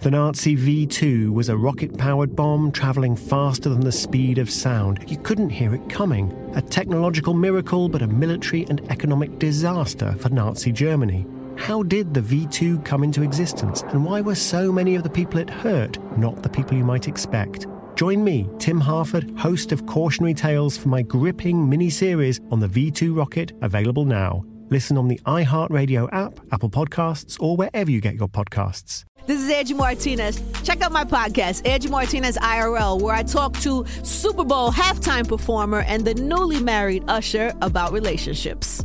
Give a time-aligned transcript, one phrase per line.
[0.00, 4.48] The Nazi V 2 was a rocket powered bomb travelling faster than the speed of
[4.48, 5.04] sound.
[5.08, 6.32] You couldn't hear it coming.
[6.54, 11.26] A technological miracle, but a military and economic disaster for Nazi Germany.
[11.56, 15.10] How did the V 2 come into existence, and why were so many of the
[15.10, 17.66] people it hurt not the people you might expect?
[17.96, 22.68] Join me, Tim Harford, host of Cautionary Tales, for my gripping mini series on the
[22.68, 24.44] V 2 rocket, available now.
[24.70, 29.07] Listen on the iHeartRadio app, Apple Podcasts, or wherever you get your podcasts.
[29.28, 30.42] This is Angie Martinez.
[30.64, 35.80] Check out my podcast, Angie Martinez IRL, where I talk to Super Bowl halftime performer
[35.80, 38.82] and the newly married Usher about relationships.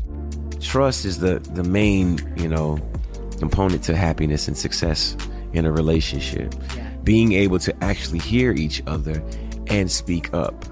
[0.59, 2.77] Trust is the the main, you know,
[3.39, 5.15] component to happiness and success
[5.53, 6.53] in a relationship.
[6.75, 6.89] Yeah.
[7.05, 9.23] Being able to actually hear each other
[9.67, 10.65] and speak up.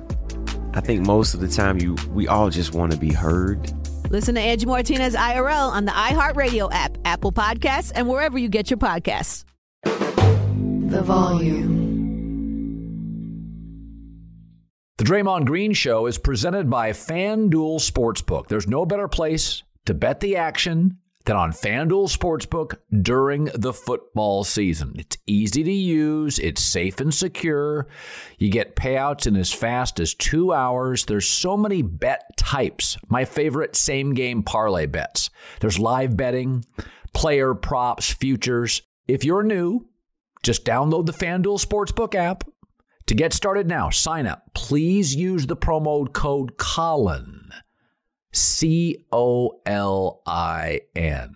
[0.73, 3.72] I think most of the time you we all just want to be heard.
[4.09, 8.69] Listen to Angie Martinez IRL on the iHeartRadio app, Apple Podcasts, and wherever you get
[8.69, 9.45] your podcasts
[10.92, 11.89] the volume.
[14.97, 18.47] The Draymond Green Show is presented by FanDuel Sportsbook.
[18.47, 24.44] There's no better place to bet the action than on FanDuel Sportsbook during the football
[24.44, 24.95] season.
[24.97, 27.88] It's easy to use, it's safe and secure.
[28.38, 31.06] You get payouts in as fast as two hours.
[31.06, 32.97] There's so many bet types.
[33.08, 35.30] My favorite same game parlay bets.
[35.62, 36.66] There's live betting,
[37.14, 38.81] player props, futures.
[39.08, 39.88] If you're new,
[40.44, 42.44] just download the FanDuel Sportsbook app.
[43.08, 44.53] To get started now, sign up.
[44.53, 47.50] Please use the promo code Colin.
[48.34, 51.35] C O L I N.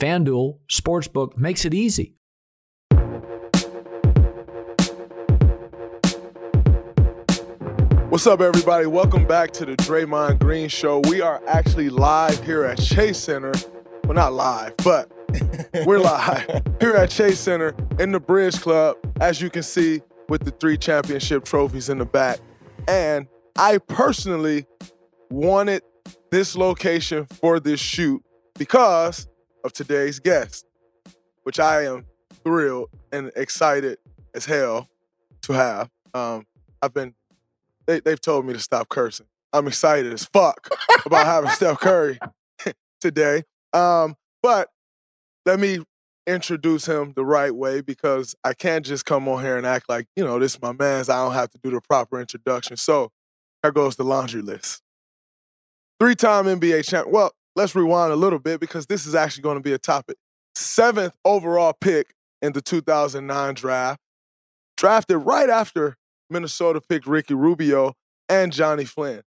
[0.00, 2.16] FanDuel Sportsbook makes it easy.
[8.08, 8.86] What's up, everybody?
[8.86, 11.00] Welcome back to the Draymond Green Show.
[11.08, 13.52] We are actually live here at Chase Center.
[14.04, 15.10] Well, not live, but
[15.84, 20.44] we're live here at Chase Center in the Bridge Club, as you can see with
[20.44, 22.38] the three championship trophies in the back.
[22.88, 23.26] And
[23.58, 24.66] I personally
[25.30, 25.82] wanted
[26.30, 28.22] this location for this shoot
[28.58, 29.28] because
[29.64, 30.66] of today's guest,
[31.42, 32.06] which I am
[32.42, 33.98] thrilled and excited
[34.34, 34.88] as hell
[35.42, 35.90] to have.
[36.14, 36.46] Um,
[36.82, 37.14] I've been,
[37.86, 39.26] they, they've told me to stop cursing.
[39.52, 40.68] I'm excited as fuck
[41.04, 42.18] about having Steph Curry
[43.00, 43.42] today.
[43.72, 44.68] Um, but
[45.46, 45.80] let me
[46.26, 50.06] introduce him the right way because I can't just come on here and act like,
[50.16, 51.08] you know, this is my man's.
[51.08, 52.76] I don't have to do the proper introduction.
[52.76, 53.10] So
[53.62, 54.82] here goes the laundry list.
[55.98, 57.08] Three time NBA champ.
[57.08, 60.16] Well, let's rewind a little bit because this is actually going to be a topic.
[60.54, 64.00] Seventh overall pick in the 2009 draft.
[64.76, 65.96] Drafted right after
[66.30, 67.94] Minnesota picked Ricky Rubio
[68.28, 69.22] and Johnny Flynn.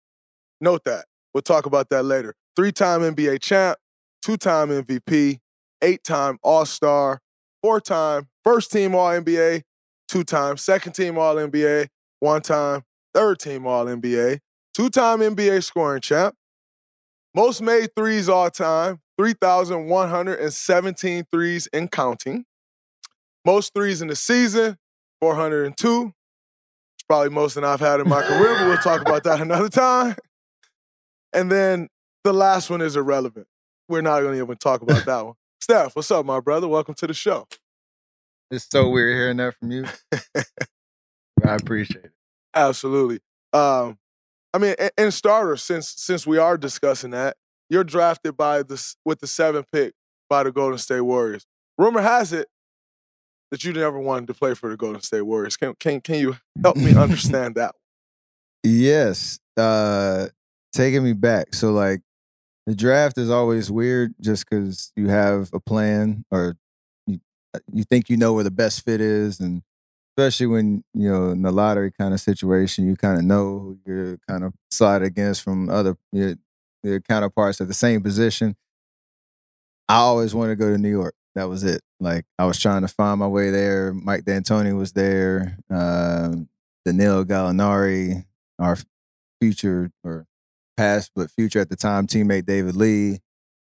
[0.61, 1.05] Note that.
[1.33, 2.35] We'll talk about that later.
[2.55, 3.77] Three time NBA champ,
[4.21, 5.39] two time MVP,
[5.83, 7.21] eight time All Star,
[7.61, 9.61] four time first team All NBA,
[10.07, 11.87] two time second team All NBA,
[12.19, 12.83] one time
[13.13, 14.39] third team All NBA,
[14.73, 16.35] two time NBA scoring champ,
[17.35, 22.45] most made threes all time, 3,117 threes in counting.
[23.45, 24.77] Most threes in the season,
[25.19, 26.13] 402.
[26.95, 29.69] It's probably most than I've had in my career, but we'll talk about that another
[29.69, 30.15] time.
[31.33, 31.89] And then
[32.23, 33.47] the last one is irrelevant.
[33.89, 35.33] We're not going to even talk about that one.
[35.63, 36.67] Steph, what's up, my brother?
[36.67, 37.47] Welcome to the show.
[38.51, 39.85] It's so weird hearing that from you.
[40.35, 42.11] I appreciate it.
[42.53, 43.21] Absolutely.
[43.53, 43.97] Um,
[44.53, 47.37] I mean, in starter, since since we are discussing that,
[47.69, 49.93] you're drafted by the with the seventh pick
[50.29, 51.45] by the Golden State Warriors.
[51.77, 52.49] Rumor has it
[53.49, 55.55] that you never wanted to play for the Golden State Warriors.
[55.55, 57.73] Can can can you help me understand that?
[58.65, 59.39] Yes.
[59.55, 60.27] Uh
[60.73, 61.53] taking me back.
[61.53, 62.01] So like
[62.65, 66.55] the draft is always weird just because you have a plan or
[67.05, 67.19] you,
[67.53, 69.63] uh, you think you know where the best fit is and
[70.15, 73.77] especially when you know in the lottery kind of situation you kind of know who
[73.85, 76.35] you're kind of slide against from other your,
[76.83, 78.55] your counterparts at the same position.
[79.89, 81.15] I always wanted to go to new york.
[81.35, 81.81] That was it.
[81.99, 83.93] Like i was trying to find my way there.
[83.93, 86.35] Mike d'antoni was there uh,
[86.85, 88.25] danilo gallinari
[88.59, 88.77] our
[89.41, 90.25] future or
[90.77, 93.19] past but future at the time teammate David Lee.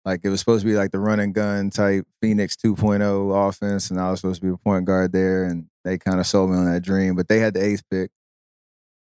[0.05, 3.91] Like it was supposed to be like the run and gun type Phoenix 2.0 offense,
[3.91, 6.51] and I was supposed to be a point guard there, and they kind of sold
[6.51, 7.15] me on that dream.
[7.15, 8.11] But they had the eighth pick,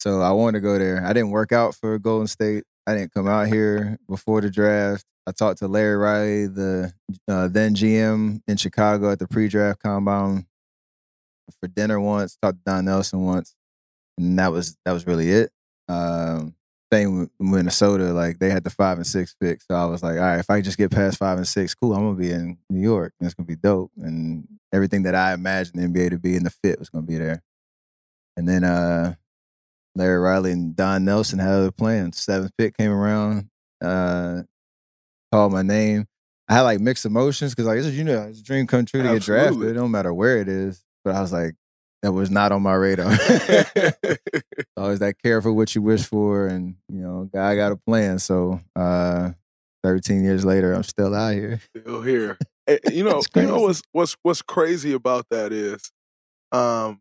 [0.01, 1.05] so I wanted to go there.
[1.05, 2.65] I didn't work out for Golden State.
[2.87, 5.05] I didn't come out here before the draft.
[5.29, 6.93] I talked to Larry Riley, the
[7.29, 10.47] uh, then GM in Chicago at the pre-draft combine
[11.61, 12.37] for dinner once.
[12.41, 13.55] Talked to Don Nelson once,
[14.19, 15.51] and that was that was really it.
[15.89, 16.55] Um,
[16.93, 19.61] same with Minnesota, like they had the five and six pick.
[19.63, 21.95] So I was like, all right, if I just get past five and six, cool,
[21.95, 23.91] I'm gonna be in New York and it's gonna be dope.
[23.97, 27.19] And everything that I imagined the NBA to be and the fit was gonna be
[27.19, 27.43] there.
[28.37, 29.15] And then uh
[29.97, 32.19] Larry Riley and Don Nelson had other plans.
[32.19, 33.49] Seventh pick came around,
[33.83, 34.43] uh,
[35.33, 36.07] called my name.
[36.49, 39.03] I had like mixed emotions because like this, you know, it's a dream come true
[39.03, 39.63] to get drafted.
[39.63, 40.85] It don't matter where it is.
[41.05, 41.55] But I was like,
[42.07, 43.11] that was not on my radar.
[44.77, 48.21] Always that careful what you wish for, and you know, guy got a plan.
[48.21, 49.33] So, uh,
[49.83, 51.61] thirteen years later, I'm still out here.
[51.77, 52.39] Still here.
[52.91, 55.93] You know, you know what's what's what's crazy about that is,
[56.51, 57.01] um,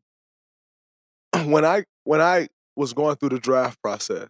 [1.46, 4.30] when I when I was going through the draft process,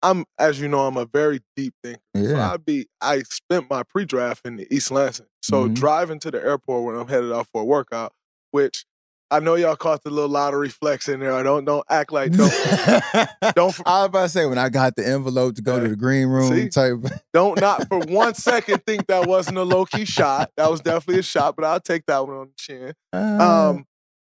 [0.00, 2.00] I'm as you know, I'm a very deep thinker.
[2.14, 2.52] So Yeah.
[2.52, 5.26] I be I spent my pre-draft in East Lansing.
[5.42, 5.74] So Mhm.
[5.74, 8.12] driving to the airport when I'm headed out for a workout,
[8.50, 8.84] which
[9.30, 11.32] I know y'all caught the little lottery flex in there.
[11.32, 12.48] I don't don't act like don't
[13.56, 15.96] don't I was about to say when I got the envelope to go to the
[15.96, 16.68] green room See?
[16.68, 16.98] type.
[17.34, 20.50] Don't not for one second think that wasn't a low key shot.
[20.56, 22.92] That was definitely a shot, but I'll take that one on the chin.
[23.12, 23.84] Uh, Um,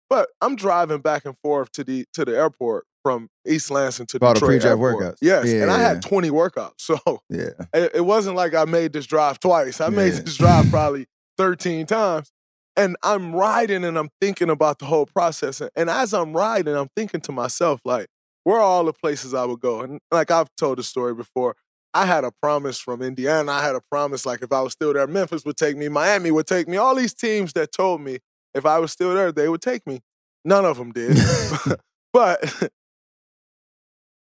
[0.09, 4.17] but I'm driving back and forth to the to the airport from East Lansing to
[4.19, 4.95] the Detroit airport.
[4.95, 5.17] workouts.
[5.21, 5.87] Yes, Yeah, and I yeah.
[5.89, 6.97] had 20 workouts, so
[7.29, 9.81] yeah, it, it wasn't like I made this drive twice.
[9.81, 10.19] I made Yeah.
[10.21, 11.05] this drive probably
[11.37, 12.31] 13 times.
[12.77, 15.61] And I'm riding and I'm thinking about the whole process.
[15.75, 18.07] And- as I'm riding, I'm thinking to myself, like,
[18.43, 19.81] where are all the places I would go?
[19.81, 21.55] And like I've told the story before,
[21.93, 23.51] I had a promise from Indiana.
[23.53, 26.29] I had a promise, like, if I was still there, Memphis would take me, Miami
[26.29, 28.19] would take me, all these teams that told me
[28.53, 30.01] if I was still there, they would take me.
[30.43, 31.17] None of them did.
[32.13, 32.69] but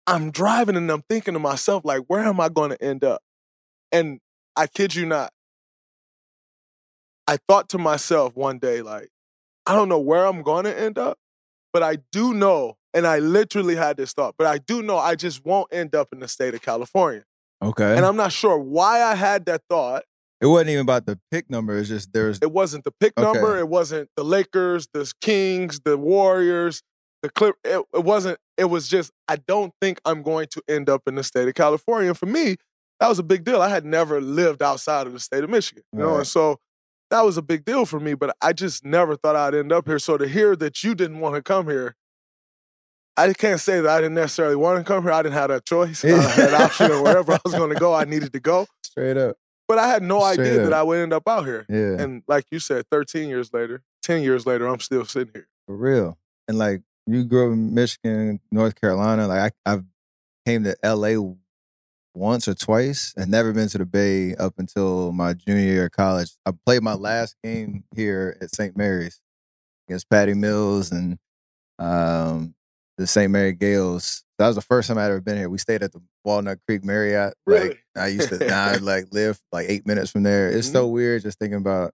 [0.07, 3.23] I'm driving and I'm thinking to myself, like, where am I going to end up?
[3.91, 4.21] And
[4.55, 5.33] I kid you not,
[7.27, 9.09] I thought to myself one day, like,
[9.67, 11.19] I don't know where I'm going to end up,
[11.73, 15.17] but I do know, and I literally had this thought, but I do know I
[15.17, 17.25] just won't end up in the state of California.
[17.63, 17.97] okay.
[17.97, 20.05] And I'm not sure why I had that thought.
[20.41, 21.77] it wasn't even about the pick number.
[21.77, 23.25] It's just there's It wasn't the pick Okay.
[23.25, 26.83] number, it wasn't the Lakers, the Kings, the Warriors,
[27.23, 27.57] the Clip.
[27.65, 31.17] It, it wasn't, it was just, I don't think I'm going to end up in
[31.17, 32.11] the state of California.
[32.11, 32.57] And for me,
[33.01, 33.61] that was a big deal.
[33.61, 36.59] I had never lived outside of the state of Michigan, you know, and so
[37.11, 38.15] that was a big deal for me.
[38.15, 39.99] But I just never thought I'd end up here.
[39.99, 41.95] So to hear that you didn't want to come here,
[43.17, 45.13] I can't say that I didn't necessarily want to come here.
[45.13, 46.05] I didn't have that choice.
[46.05, 48.67] I had option or wherever I was going to go, I needed to go.
[48.83, 49.37] straight up.
[49.69, 50.73] But I had no Straight idea that.
[50.73, 51.65] I would end up out here.
[51.69, 55.49] Yeah, And like you said, 13 years later, 10 years later, I'm still sitting here.
[55.67, 56.19] for real.
[56.47, 59.27] And like you grew up in Michigan, North Carolina.
[59.27, 59.85] Like I, I've
[60.45, 61.17] came to LA
[62.17, 65.93] once or twice and never been to the Bay up until my junior year of
[65.93, 66.33] college.
[66.47, 68.77] I played my last game here at St.
[68.77, 69.21] Mary's
[69.87, 71.19] against Patty Mills and
[71.79, 72.55] um,
[72.97, 73.31] the St.
[73.31, 74.25] Mary Gaels.
[74.39, 75.49] That was the first time I'd ever been here.
[75.49, 77.35] We stayed at the Walnut Creek Marriott.
[77.47, 77.69] Really?
[77.69, 80.51] Like I used to I like live like eight minutes from there.
[80.51, 81.93] It's so weird just thinking about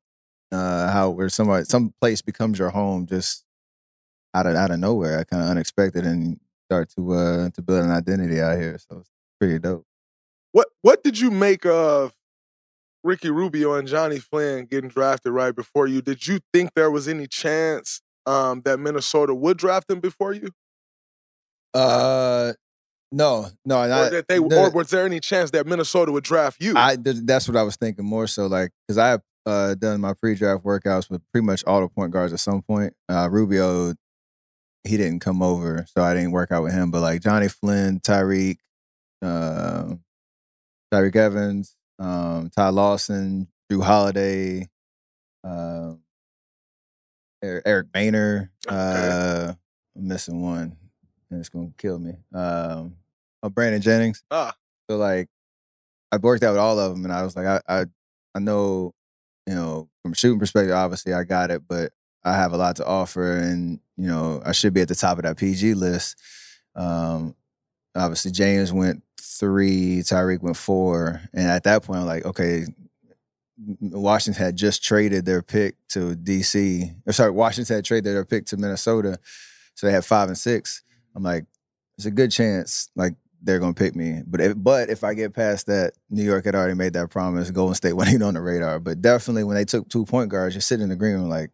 [0.53, 3.45] uh, how where somebody some place becomes your home just
[4.35, 7.91] out of out of nowhere, kind of unexpected, and start to uh to build an
[7.91, 8.79] identity out here.
[8.79, 9.85] So it's pretty dope.
[10.53, 12.13] What what did you make of
[13.05, 16.03] Ricky Rubio and Johnny Flynn getting drafted right before you?
[16.03, 20.51] Did you think there was any chance um, that Minnesota would draft them before you?
[21.75, 22.53] Uh,
[23.11, 26.63] no, no, or I, they the- or was there any chance that Minnesota would draft
[26.63, 26.75] you?
[26.77, 30.15] I that's what I was thinking more so like because I have uh, done my
[30.15, 32.95] pre-draft workouts with pretty much all the point guards at some point.
[33.09, 33.95] Uh, Rubio,
[34.85, 36.91] he didn't come over, so I didn't work out with him.
[36.91, 38.59] But like Johnny Flynn, Tyreke,
[39.21, 39.95] uh,
[40.93, 44.69] Tyreke Evans, um, Ty Lawson, Jrue Holiday,
[45.43, 46.01] um,
[47.43, 48.51] Eric, Boehner.
[48.69, 49.55] Uh,
[49.97, 50.77] I'm missing one,
[51.31, 52.13] and it's gonna kill me.
[52.35, 52.97] Um,
[53.43, 54.23] oh, Brandon Jennings.
[54.31, 54.55] ah,
[54.91, 55.29] So like,
[56.13, 57.87] I've worked out with all of them, and I was like, I, I,
[58.35, 58.93] I know,
[59.47, 62.77] you know, from a shooting perspective, obviously I got it, but I have a lot
[62.77, 66.17] to offer, and you know, I should be at the top of that PG list.
[66.77, 67.35] Um,
[67.95, 69.03] obviously, James went
[69.39, 72.67] three, Tyreke went four, and at that point, I'm like, okay.
[73.81, 76.97] Washington had just traded their pick to DC.
[77.07, 79.19] Or sorry, Washington had traded their pick to Minnesota,
[79.75, 80.83] so they had five and six.
[81.15, 81.45] I'm like,
[81.97, 82.91] it's a good chance.
[82.97, 84.23] Like they're gonna pick me.
[84.27, 87.51] But if, but if I get past that, New York had already made that promise.
[87.51, 88.79] Golden State wasn't on the radar.
[88.79, 91.51] But definitely when they took two point guards, you're sitting in the green room like,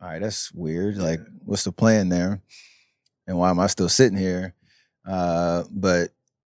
[0.00, 0.96] all right, that's weird.
[0.96, 2.40] Like, what's the plan there?
[3.26, 4.54] And why am I still sitting here?
[5.06, 6.10] Uh, but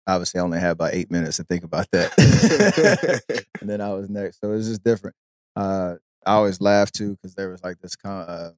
[0.07, 2.13] obviously, I only had about eight minutes to think about that,
[3.61, 4.41] and then I was next.
[4.41, 5.15] So it was just different.
[5.55, 5.95] Uh,
[6.25, 8.51] I always laugh too because there was like this con- uh,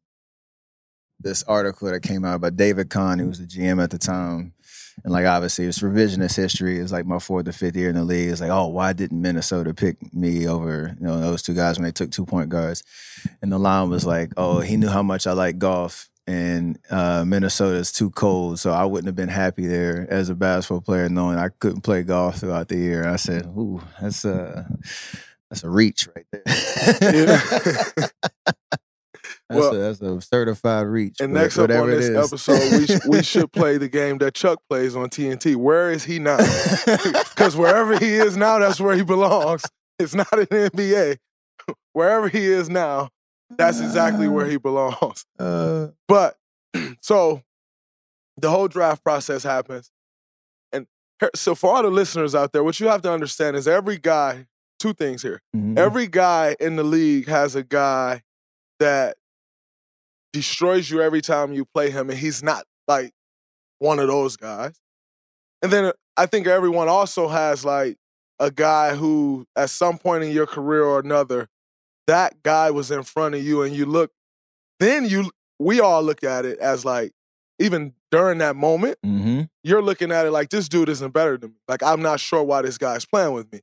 [1.19, 4.53] this article that came out about David Kahn, who was the GM at the time.
[5.03, 6.79] And like obviously it's revisionist history.
[6.79, 8.29] It's like my fourth or fifth year in the league.
[8.29, 11.85] It's like, oh, why didn't Minnesota pick me over, you know, those two guys when
[11.85, 12.83] they took two point guards?
[13.41, 17.23] And the line was like, oh, he knew how much I like golf and uh,
[17.29, 21.37] is too cold, so I wouldn't have been happy there as a basketball player, knowing
[21.37, 23.07] I couldn't play golf throughout the year.
[23.07, 24.67] I said, "Ooh, that's a
[25.49, 27.41] that's a reach right there."
[29.47, 31.17] That's, Well- a, that's a certified reach.
[31.19, 34.57] And next up on this episode, we, sh- we should play the game that Chuck
[34.67, 35.55] plays on TNT.
[35.55, 36.37] Where is he now?
[37.35, 39.63] Because wherever he is now, that's where he belongs.
[39.99, 41.17] It's not in the NBA.
[41.93, 43.09] Wherever he is now,
[43.51, 45.25] that's exactly where he belongs.
[45.39, 46.37] Uh, But
[47.01, 47.41] so
[48.37, 49.91] the whole draft process happens.
[50.71, 50.87] And
[51.35, 54.47] so for all the listeners out there, what you have to understand is every guy,
[54.79, 55.41] two things here.
[55.55, 55.77] mhm.
[55.77, 58.23] Every guy in the league has a guy
[58.79, 59.15] that
[60.33, 63.11] destroys you every time you play him, and he's not like
[63.79, 64.79] one of those guys.
[65.61, 67.97] And then I think everyone also has like
[68.39, 71.47] a guy who, at some point in your career or another,
[72.07, 74.11] that guy was in front of you, and you look.
[74.79, 77.13] Then you, we all look at it as like,
[77.59, 79.49] even during that moment, Mhm.
[79.63, 81.57] you're looking at it like this dude isn't better than me.
[81.69, 83.61] Like I'm not sure why this guy's playing with me.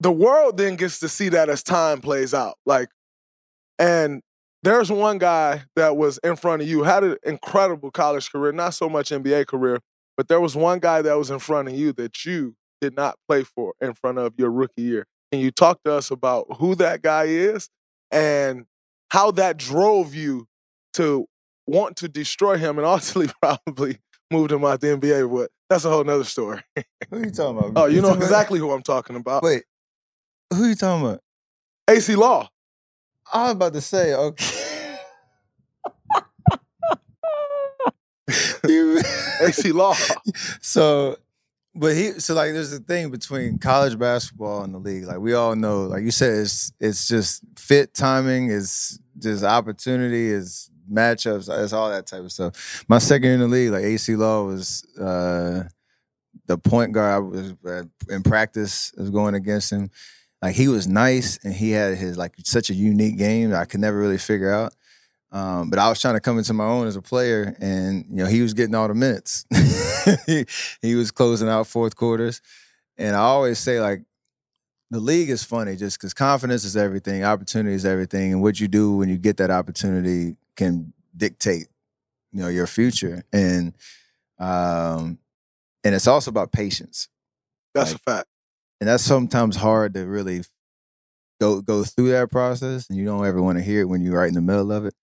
[0.00, 2.56] The world then gets to see that as time plays out.
[2.64, 2.88] Like,
[3.78, 4.22] and
[4.62, 8.74] there's one guy that was in front of you, had an incredible college career, not
[8.74, 9.80] so much NBA career,
[10.16, 13.16] but there was one guy that was in front of you that you did not
[13.28, 15.06] play for in front of your rookie year.
[15.32, 17.68] Can you talk to us about who that guy is
[18.10, 18.66] and
[19.10, 20.46] how that drove you
[20.94, 21.26] to
[21.66, 23.98] want to destroy him and ultimately probably
[24.30, 25.32] moved him out the NBA.
[25.32, 26.60] But that's a whole nother story.
[27.10, 27.72] Who you talking about?
[27.76, 29.42] Oh, you know talking about- exactly who I'm talking about.
[29.42, 29.62] Wait,
[30.52, 31.20] who you talking about?
[31.88, 32.48] Acie Law.
[33.32, 34.96] I was about to say, okay.
[39.42, 39.94] Acie Law.
[40.60, 41.16] so,
[41.74, 45.04] but he, so like, there's a thing between college basketball and the league.
[45.04, 50.28] Like we all know, like you said, it's it's just fit timing, is just opportunity,
[50.28, 52.84] is matchups, it's all that type of stuff.
[52.88, 55.64] My second year in the league, like Acie Law was uh
[56.46, 57.14] the point guard.
[57.14, 58.92] I was uh, in practice.
[58.96, 59.90] Was going against him.
[60.42, 63.80] Like he was nice and he had his like such a unique game I could
[63.80, 64.74] never really figure out.
[65.32, 68.16] Um, but I was trying to come into my own as a player, and you
[68.16, 69.44] know he was getting all the minutes.
[70.26, 70.44] he,
[70.82, 72.42] he was closing out fourth quarters,
[72.98, 74.02] and I always say like
[74.90, 78.66] the league is funny just because confidence is everything, opportunity is everything, and what you
[78.66, 81.68] do when you get that opportunity can dictate
[82.32, 83.72] you know your future, and
[84.40, 85.18] um,
[85.84, 87.08] and it's also about patience
[87.74, 88.28] That's Like- a fact.
[88.80, 90.42] and that's sometimes hard to really
[91.40, 94.18] go go through that process and you don't ever want to hear it when you're
[94.18, 94.94] right in the middle of it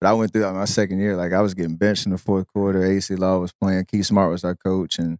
[0.00, 2.18] but i went through that my second year like i was getting benched in the
[2.18, 2.80] fourth quarter.
[2.84, 3.84] Acie law was playing.
[3.86, 4.98] Keith smart was our coach.
[4.98, 5.18] And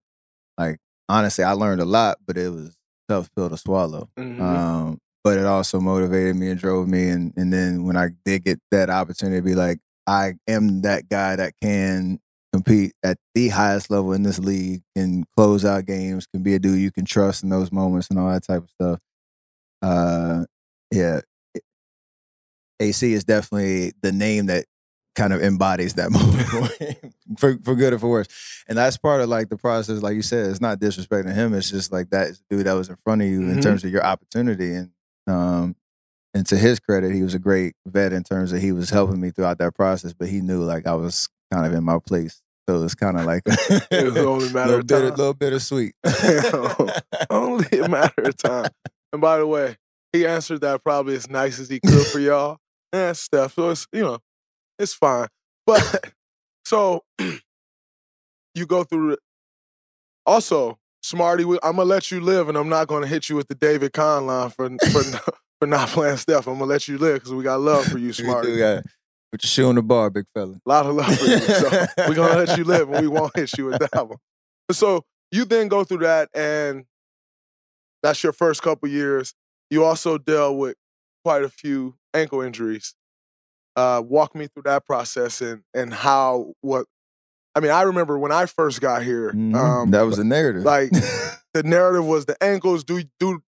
[0.58, 0.78] like
[1.08, 4.08] honestly i learned a lot but it was a tough pill to swallow.
[4.18, 4.40] Mhm.
[4.40, 7.08] um, but it also motivated me and drove me.
[7.08, 11.08] And and then when i did get that opportunity to be like i am that
[11.08, 12.20] guy that can
[12.52, 16.58] compete at the highest level in this league, can close out games, can be a
[16.60, 19.00] dude you can trust in those moments and all that type of stuff.
[19.82, 20.44] Uh,
[20.92, 21.20] yeah,
[22.80, 24.64] Acie is definitely the name that
[25.14, 28.26] kind of embodies that moment for, him, for for good or for worse.
[28.68, 30.02] And that's part of like the process.
[30.02, 31.54] Like you said, it's not disrespecting him.
[31.54, 33.62] It's just like that dude that was in front of you in Mhm.
[33.62, 34.74] terms of your opportunity.
[34.74, 34.90] And
[35.26, 35.76] um,
[36.34, 39.20] and to his credit, he was a great vet in terms of he was helping
[39.20, 40.12] me throughout that process.
[40.12, 42.42] But he knew like I was kind of in my place.
[42.68, 45.94] So it's kind of like It was only a matter little of bit, little bittersweet.
[47.30, 48.70] Only a matter of time.
[49.12, 49.76] And by the way,
[50.12, 52.58] he answered that probably as nice as he could for y'all
[52.94, 53.54] and stuff.
[53.54, 54.18] So it's you know,
[54.78, 55.28] it's fine.
[55.66, 56.12] But
[56.64, 57.02] so
[58.54, 59.18] you go through it.
[60.26, 63.54] Also, Smarty, I'm gonna let you live, and I'm not gonna hit you with the
[63.54, 65.02] David Kahn line for for
[65.60, 66.46] for not playing Steph.
[66.46, 68.52] I'm gonna let you live because we got love for you, We Smarty.
[68.52, 68.84] do got
[69.32, 70.54] put your shoe on the bar, big fella.
[70.64, 71.38] A lot of love for you.
[71.40, 74.18] So we're gonna let you live and we won't hit you with that one.
[74.70, 76.84] So you then go through that and
[78.02, 79.34] that's your first couple years.
[79.70, 80.76] You also dealt with
[81.24, 82.94] quite a few ankle injuries.
[83.76, 86.86] Uh, walk me through that process and and how what
[87.56, 89.32] I mean, I remember when I first got here.
[89.32, 89.54] Mhm.
[89.56, 90.62] Um, that was the narrative.
[90.62, 90.90] like
[91.54, 92.84] the narrative was the ankles.
[92.84, 93.40] Do do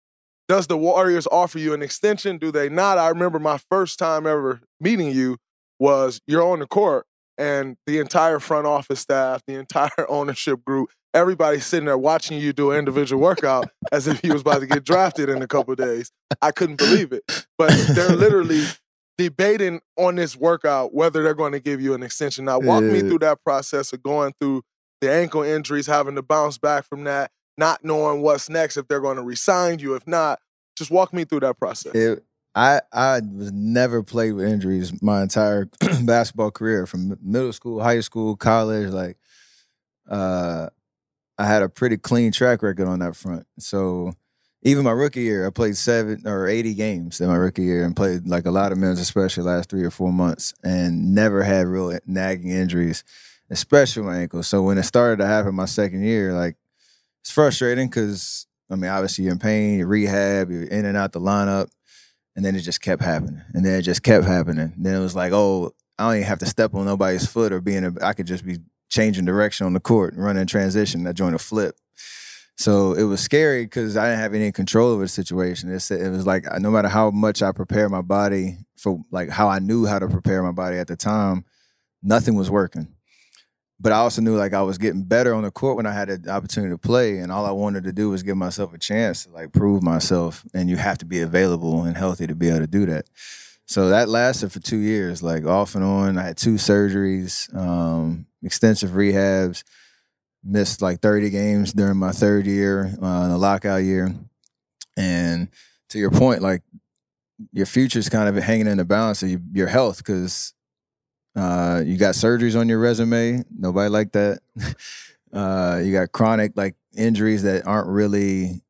[0.49, 2.38] does the Warriors offer you an extension?
[2.38, 2.99] Do they not?
[2.99, 5.38] I remember my first time ever meeting you
[5.78, 7.06] was you're on the court
[7.38, 12.52] and the entire front office staff, the entire ownership group, everybody's sitting there watching you
[12.52, 15.73] do an individual workout as if he was about to get drafted in a couple
[15.73, 16.11] of days.
[16.43, 17.47] I couldn't believe it.
[17.59, 18.64] But they're literally
[19.19, 22.45] debating on this workout whether they're going to give you an extension.
[22.45, 24.62] Now, walk me through that process of going through
[25.00, 29.00] the ankle injuries, having to bounce back from that, not knowing what's next, if they're
[29.00, 30.38] going to resign you, if not.
[30.76, 31.95] Just walk me through that process.
[31.95, 32.25] It,
[32.56, 35.68] I I was never played with injuries my entire
[36.04, 38.88] basketball career, from middle school, high school, college.
[38.90, 39.18] Like,
[40.10, 40.68] uh,
[41.38, 43.46] I had a pretty clean track record on that front.
[43.58, 44.14] So,
[44.62, 47.96] even my rookie year, I played seven or eighty games in my rookie year, and
[47.96, 51.66] played like a lot of minutes, especially last three or four months, and never had
[51.66, 53.04] real nagging injuries,
[53.50, 54.42] especially my ankle.
[54.42, 56.56] So when it started to happen my second year, like
[57.22, 61.12] it's frustrating because I mean, obviously you're in pain, you're rehab, you're in and out
[61.12, 61.68] the lineup.
[62.37, 63.43] And then it just kept happening.
[63.55, 64.73] And then it just kept happening.
[64.76, 67.61] then it was like, oh, I don't even have to step on nobody's foot or
[67.61, 68.59] be in a, I could just be
[68.90, 71.76] changing direction on the court, running transition, that joint a flip.
[72.59, 75.75] So it was scary because I didn't have any control over the situation.
[75.75, 79.49] It's, it was like no matter how much I prepare my body for like how
[79.49, 81.45] I knew how to prepare my body at the time,
[82.02, 82.95] nothing was working.
[83.78, 86.09] But I also knew like I was getting better on the court when I had
[86.09, 89.25] the opportunity to play, and all I wanted to do was give myself a chance
[89.25, 90.45] to like prove myself.
[90.54, 93.06] And you have to be available and healthy to be able to do that.
[93.66, 96.18] So that lasted for two years, like off and on.
[96.18, 99.64] I had two surgeries, um, extensive rehabs,
[100.45, 104.14] missed like 30 games during my third year, uh, the lockout year.
[104.97, 105.49] And
[105.90, 106.62] to your point, like
[107.52, 110.54] your future's kind of hanging in the balance of your, your health because
[111.37, 113.45] uh, you got surgeries on your resume.
[113.57, 114.40] Nobody like that.
[115.33, 118.62] uh, you got chronic like injuries that aren't really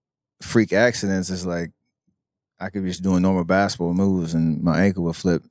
[0.43, 1.31] freak accidents.
[1.31, 1.71] It's like
[2.59, 5.45] I could be just doing normal basketball moves and my ankle would flip.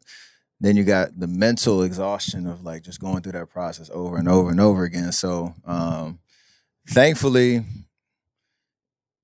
[0.60, 4.28] Then you got the mental exhaustion of like just going through that process over and
[4.28, 5.12] over and over again.
[5.12, 6.20] So um,
[6.90, 7.64] thankfully,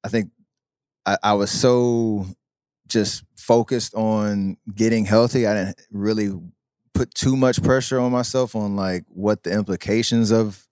[0.04, 0.32] I think
[1.06, 2.26] I, I was so
[2.88, 5.48] just focused on getting healthy.
[5.48, 6.32] I didn't really
[6.94, 10.68] put too much pressure on myself on like what the implications of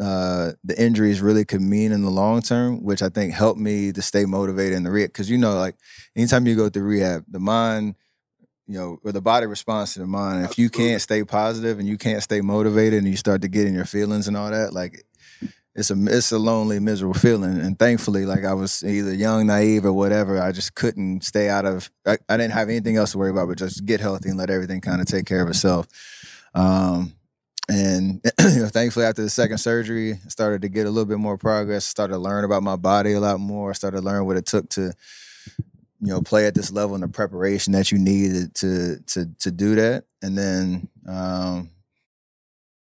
[0.00, 3.92] uh, the injuries really could mean in the long term, which I think helped me
[3.92, 5.10] to stay motivated in the rehab.
[5.10, 5.76] Because you know, like
[6.14, 7.94] anytime you go through rehab, the mind,
[8.66, 10.44] you know, or the body responds to the mind.
[10.44, 13.66] If you can't stay positive and you can't stay motivated, and you start to get
[13.66, 15.04] in your feelings and all that, like
[15.76, 17.60] it's a it's a lonely, miserable feeling.
[17.60, 21.66] And thankfully, like I was either young, naive, or whatever, I just couldn't stay out
[21.66, 21.90] of.
[22.06, 24.48] I, I didn't have anything else to worry about, but just get healthy and let
[24.48, 25.86] everything kind of take care of itself.
[26.54, 27.14] Um,
[27.68, 31.18] and you know, thankfully, after the second surgery, I started to get a little bit
[31.18, 31.84] more progress.
[31.84, 33.74] Started to learn about my body a lot more.
[33.74, 34.92] Started to learn what it took to,
[36.00, 39.50] you know, play at this level and the preparation that you needed to to to
[39.50, 40.04] do that.
[40.22, 41.70] And then um,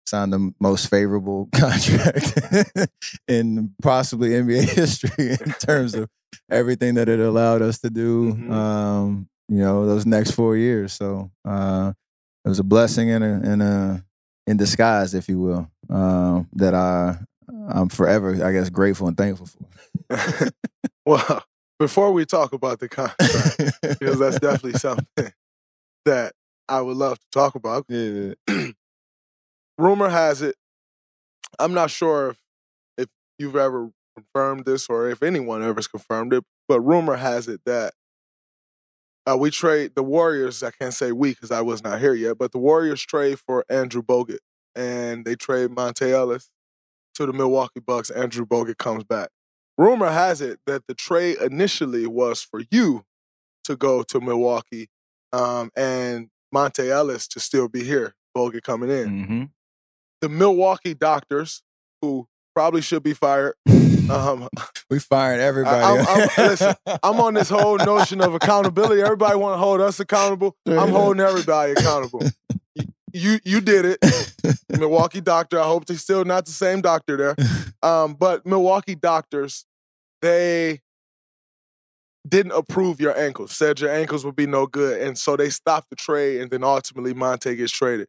[0.09, 2.39] signed the most favorable contract
[3.29, 6.09] in possibly NBA history in terms of
[6.51, 8.33] everything that it allowed us to do.
[8.35, 8.51] Mhm.
[8.51, 10.93] Um, you know, those next four years.
[10.93, 11.93] So uh,
[12.45, 14.05] it was a blessing and a and a
[14.47, 17.19] in disguise, if you will, uh, that I
[17.69, 20.51] I'm forever, I guess, grateful and thankful for.
[21.07, 21.45] well,
[21.79, 25.33] before we talk about the contract, because that's definitely something
[26.05, 26.33] that
[26.69, 27.85] I would love to talk about.
[27.89, 28.33] yeah.
[29.79, 30.57] Rumor has it,
[31.59, 32.37] I'm not sure if,
[32.99, 37.61] if you've ever confirmed this or if anyone ever's confirmed it, but rumor has it
[37.65, 37.95] that
[39.27, 40.63] uh, we trade the Warriors.
[40.63, 43.65] I can't say we because I was not here yet, but the Warriors trade for
[43.69, 44.39] Andrew Bogut
[44.75, 46.51] and they trade Monta Ellis
[47.15, 48.11] to the Milwaukee Bucks.
[48.11, 49.31] Andrew Bogut comes back.
[49.77, 53.05] Rumor has it that the trade initially was for you
[53.65, 54.89] to go to Milwaukee
[55.33, 58.15] um, and Monta Ellis to still be here.
[58.37, 59.09] Bogut coming in.
[59.09, 59.45] Mm-hmm.
[60.21, 61.63] The Milwaukee doctors,
[62.03, 63.55] who probably should be fired.
[64.11, 64.49] Um,
[64.91, 65.85] We fired everybody.
[65.85, 69.03] I'm- I'm- listen, I'm on this whole notion of accountability.
[69.03, 70.57] Everybody want to hold us accountable.
[70.67, 72.23] I'm holding everybody accountable.
[72.75, 75.61] You, you you did it, Milwaukee doctor.
[75.61, 77.37] I hope they're still not the same doctor there.
[77.83, 79.67] Um, but Milwaukee doctors,
[80.23, 80.81] they
[82.27, 83.55] didn't approve your ankles.
[83.57, 86.41] Said your ankles would be no good, and so they stopped the trade.
[86.41, 88.09] And then ultimately, Monta gets traded.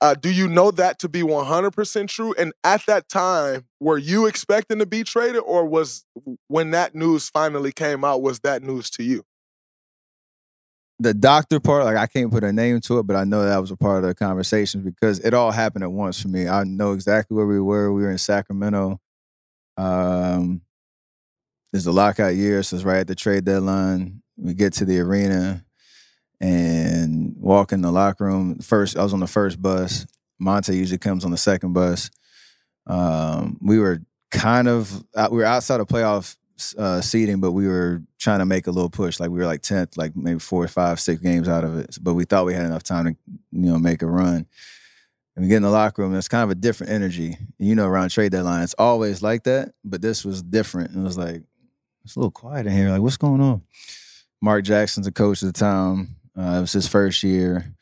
[0.00, 2.34] Uh, do you know that to be 100% true?
[2.38, 6.04] And at that time, were you expecting to be traded, or was
[6.48, 9.24] when that news finally came out, was that news to you?
[11.00, 13.58] the doctor part, like I can't put a name to it, but I know that
[13.58, 16.46] was a part of the conversation because it all happened at once for me.
[16.46, 17.90] I know exactly where we were.
[17.90, 19.00] We were in Sacramento.
[19.78, 20.60] Um,
[21.72, 24.22] it's the lockout year, so it's right at the trade deadline.
[24.36, 25.64] We get to the arena
[26.40, 28.58] and walk in the locker room.
[28.58, 30.06] First, I was on the first bus.
[30.40, 32.10] Monta usually comes on the second bus.
[32.86, 34.00] Um, we were
[34.30, 36.36] kind of we were outside of playoff
[36.78, 39.20] uh, seating, but we were trying to make a little push.
[39.20, 41.98] Like we were like tenth, like maybe four, five, six games out of it.
[42.00, 43.10] But we thought we had enough time to
[43.52, 44.46] you know make a run.
[45.36, 47.36] And we get in the locker room, it's kind of a different energy.
[47.58, 50.96] You know, around trade deadline, it's always like that, but this was different.
[50.96, 51.42] It was like
[52.04, 52.90] it's a little quiet in here.
[52.90, 53.62] Like, what's going on?
[54.40, 56.16] Mark Jackson's the coach of the time.
[56.40, 57.74] Uh, it was his first year.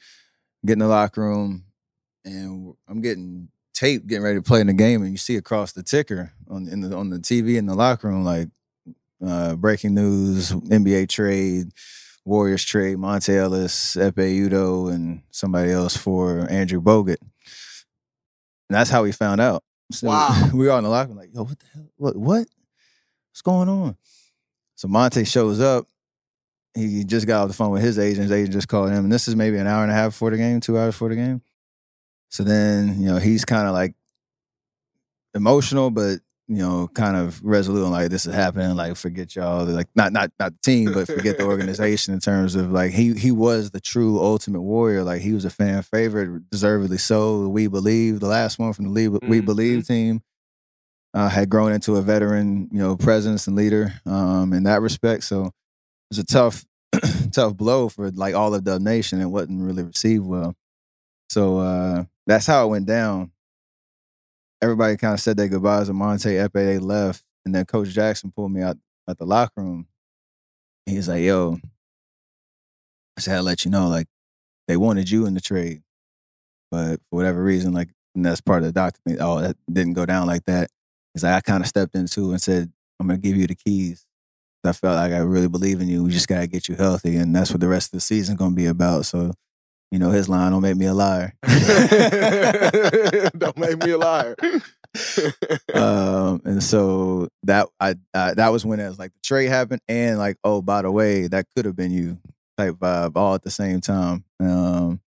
[0.67, 1.65] Get in the locker room,
[2.25, 5.73] and I'm getting taped, getting ready to play in the game, and you see across
[5.73, 8.49] the ticker on in the on the TV in the locker room, like
[9.25, 11.69] uh, breaking news, NBA trade,
[12.25, 17.19] Warriors trade, Monta Ellis, Ekpe Udoh, and somebody else for Andrew Bogut.
[17.21, 19.63] And that's how we found out.
[19.93, 20.51] So Wow.
[20.53, 21.91] we were all in the locker room, like, yo, what the hell?
[21.97, 22.17] What?
[22.17, 22.49] What?
[23.31, 23.97] What's going on?
[24.75, 25.87] So Monta shows up.
[26.79, 28.23] He just got off the phone with his agent.
[28.25, 30.31] His agent just called him, and this is maybe an hour and a half before
[30.31, 31.43] the game, two hours before the game.
[32.31, 33.95] So then, you know, he's kind of like
[35.35, 38.75] emotional, but you know, kind of resolute on like this is happening.
[38.75, 39.67] Like, forget y'all.
[39.67, 43.13] Like, not not not the team, but forget the organization in terms of like he
[43.13, 45.05] he was the true ultimate warrior.
[45.05, 47.49] Like, he was a fan favorite, deservedly so.
[47.49, 49.45] We believe the last one from the lead, we Mhm.
[49.45, 50.23] believe team
[51.13, 55.25] uh, had grown into a veteran, you know, presence and leader um, in that respect.
[55.25, 55.53] So it
[56.11, 56.65] was a tough,
[57.29, 59.21] tough blow for like all of the nation.
[59.21, 60.55] It wasn't really received well.
[61.31, 63.33] So uh, that's how it went down.
[64.63, 65.89] Everybody kind of said their goodbyes.
[65.89, 68.77] And Monta Ekpe they left, and then Coach Jackson pulled me out
[69.09, 69.87] at the locker room.
[70.87, 71.59] He's like, "Yo,"
[73.17, 74.09] I said, "I'll let you know, like
[74.67, 75.83] they wanted you in the trade,
[76.71, 79.21] but for whatever reason, like and that's part of the document.
[79.23, 80.71] Oh, that didn't go down like that."
[81.15, 84.07] He's like, I kind of stepped into and said, I'm gonna give you the keys.
[84.65, 86.05] I felt like I really believe in you.
[86.05, 88.55] We just gotta get you healthy, and that's what the rest of the season's gonna
[88.55, 89.07] be about.
[89.07, 89.33] So,
[89.91, 91.35] you know, his line, "Don't make me a liar."
[93.39, 94.37] Don't make me a liar.
[95.75, 99.81] um, and so that I, I that was when it was like the trade happened,
[99.89, 102.19] and like, oh, by the way, that could have been you
[102.57, 104.25] type vibe all at the same time.
[104.41, 105.01] Um,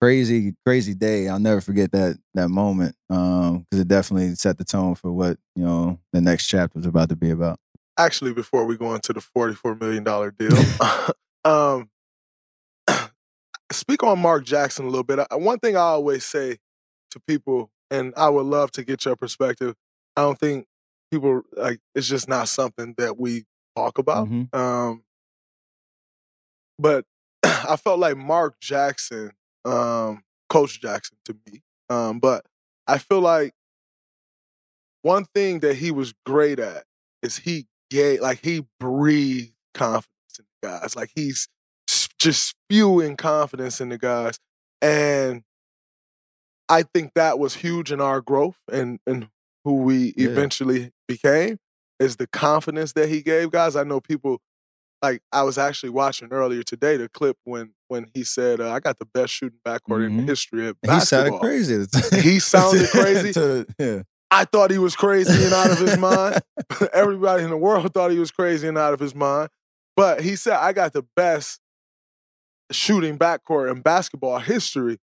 [0.00, 1.28] crazy, crazy day.
[1.28, 5.64] I'll never forget that that moment because it definitely set the tone for what you
[5.64, 7.60] know the next chapter was about to be about.
[7.98, 11.12] Actually, before we go into the $44 million deal,
[11.44, 11.90] um,
[13.70, 15.18] speak on Mark Jackson a little bit.
[15.32, 16.58] One thing I always say
[17.10, 19.74] to people, and I would love to get your perspective.
[20.16, 20.66] I don't think
[21.10, 23.44] people like it's just not something that we
[23.76, 24.28] talk about.
[24.28, 24.54] Mhm.
[24.54, 25.04] Um,
[26.78, 27.04] but
[27.42, 29.32] I felt like Mark Jackson,
[29.64, 31.62] um, Coach Jackson to me.
[31.90, 32.44] Um, but
[32.86, 33.52] I feel like
[35.02, 36.84] one thing that he was great at
[37.22, 40.96] is he gave, like, he breathed confidence in the guys.
[40.96, 41.48] Like, he's
[42.18, 44.38] just spewing confidence in the guys.
[44.80, 45.42] And
[46.68, 49.28] I think that was huge in our growth and, and
[49.64, 50.28] who we Yeah.
[50.30, 51.58] eventually became
[52.00, 53.76] is the confidence that he gave guys.
[53.76, 54.40] I know people
[55.02, 58.78] like I was actually watching earlier today the clip when when he said, uh, "I
[58.80, 60.28] got the best shooting backcourt in the Mhm.
[60.28, 62.20] history of He basketball." sounded crazy.
[62.22, 63.32] He sounded crazy.
[63.32, 64.02] To- yeah.
[64.32, 66.40] I thought he was crazy and out of his mind.
[66.94, 69.50] Everybody in the world thought he was crazy and out of his mind.
[69.94, 71.60] But he said, "I got the best
[72.70, 74.98] shooting backcourt in basketball history."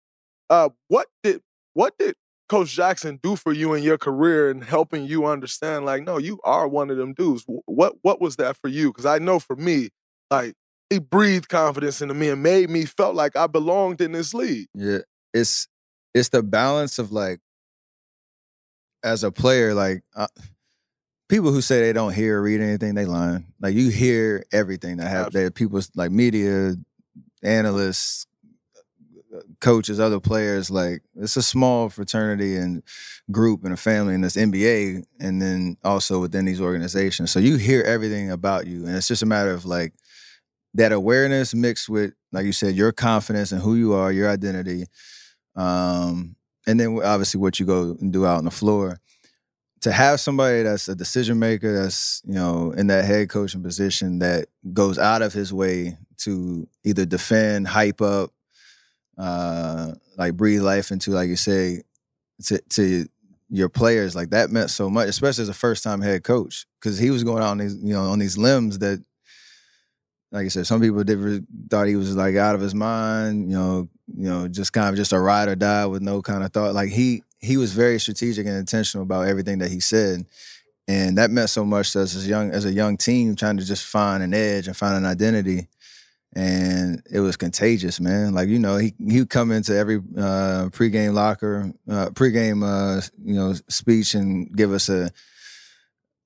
[0.51, 1.41] Uh, what did
[1.73, 2.17] what did
[2.51, 5.87] Coach Jackson do for you in your career and helping you understand?
[5.87, 7.47] Like, no, you are one of them dudes.
[7.65, 8.91] What what was that for you?
[8.91, 9.89] Because I know for me,
[10.31, 10.53] like
[10.91, 14.67] he breathed confidence into me and made me felt like I belonged in this league.
[14.75, 14.99] Yeah,
[15.33, 15.67] it's
[16.13, 17.41] it's the balance of like
[19.05, 20.27] as a player, like uh,
[21.29, 23.47] people who say they don't hear or read anything, they lying.
[23.61, 25.35] Like you hear everything that happens.
[25.35, 26.75] That people's like media,
[27.43, 28.27] analysts,
[29.61, 30.71] coaches, other players.
[30.71, 32.83] Like it's a small fraternity and
[33.31, 37.31] group and a family in this NBA, and then also within these organizations.
[37.31, 39.93] So you hear everything about you, and it's just a matter of like
[40.75, 44.87] that awareness mixed with, like you said, your confidence and who you are, your identity,
[45.55, 46.35] um,
[46.67, 48.99] and then obviously what you go and do out on the floor.
[49.83, 54.21] To have somebody that's a decision maker, that's you know in that head coaching position,
[54.21, 58.31] that goes out of his way to either defend, hype up,
[59.19, 61.83] uh, like breathe life into, like you say,
[62.45, 63.07] to to
[63.51, 66.97] your players, like that meant so much, especially as a first time head coach, because
[66.99, 69.05] he was going out on these you know on these limbs that
[70.35, 73.49] like I said, some people did, thought he was like out of his mind.
[73.51, 76.45] You know, you know, just kind of just a ride or die with no kind
[76.45, 76.75] of thought.
[76.75, 80.27] Like he he was very strategic and intentional about everything that he said,
[80.87, 83.65] and that meant so much to us as young as a young team trying to
[83.65, 85.69] just find an edge and find an identity.
[86.37, 88.35] And it was contagious, man.
[88.35, 93.01] Like you know, he he would come into every uh, pregame locker, uh, pregame uh,
[93.25, 95.11] you know speech and give us a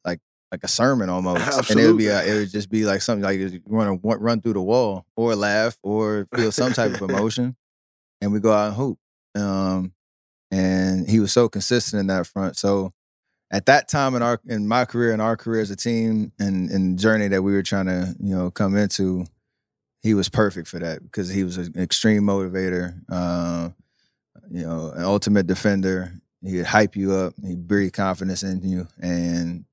[0.05, 1.73] like like a sermon almost, Absolutely.
[1.73, 4.17] and it would be a, it would just be like something like you want to
[4.17, 7.55] run through the wall or laugh or feel some type of emotion,
[8.21, 8.99] and we go out and hoop.
[9.35, 9.93] Um,
[10.51, 12.57] and he was so consistent in that front.
[12.57, 12.93] So
[13.51, 16.71] at that time in our in my career and our career as a team and
[16.71, 19.27] and journey that we were trying to you know come into,
[20.03, 23.01] he was perfect for that because he was an extreme motivator.
[23.09, 23.71] Uh,
[24.51, 26.13] you know, an ultimate defender.
[26.43, 27.35] He'd hype you up.
[27.45, 29.65] He'd breathe confidence in you, and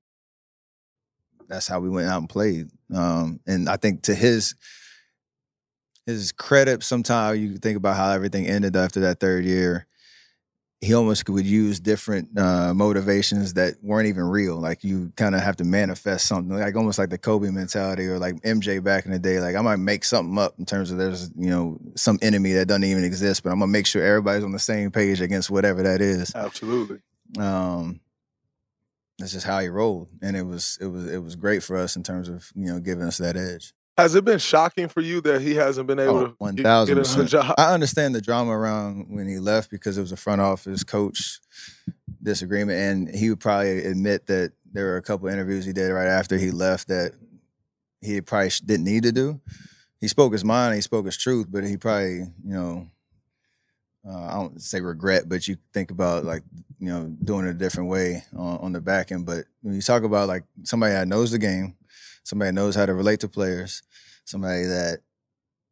[1.48, 2.68] that's how we went out and played.
[2.94, 4.54] Um, and I think to his
[6.06, 9.86] his credit, sometimes you think about how everything ended after that third year.
[10.80, 14.56] He almost would use different uh, motivations that weren't even real.
[14.56, 18.18] Like you kind of have to manifest something, like almost like the Kobe mentality or
[18.18, 19.40] like MJ back in the day.
[19.40, 22.68] Like I might make something up in terms of there's you know some enemy that
[22.68, 25.82] doesn't even exist, but I'm gonna make sure everybody's on the same page against whatever
[25.82, 26.34] that is.
[26.34, 26.98] Absolutely.
[27.38, 28.00] Um,
[29.18, 31.96] that's just how he rolled, and it was it was it was great for us
[31.96, 33.72] in terms of you know giving us that edge.
[33.96, 36.64] Has it been shocking for you that he hasn't been able Oh, to one get,
[36.64, 37.54] thousand get another job?
[37.56, 41.40] I understand the drama around when he left because it was a front office coach
[42.22, 46.08] disagreement, and he would probably admit that there were a couple interviews he did right
[46.08, 47.12] after he left that
[48.02, 49.40] he probably didn't need to do.
[49.98, 52.88] He spoke his mind, he spoke his truth, but he probably you know.
[54.08, 56.44] Uh, I don't say regret, but you think about like
[56.78, 59.26] you know doing it a different way on, on the back end.
[59.26, 61.74] But when you talk about like somebody that knows the game,
[62.26, 63.82] somebody that knows how to relate to players,
[64.24, 64.98] somebody that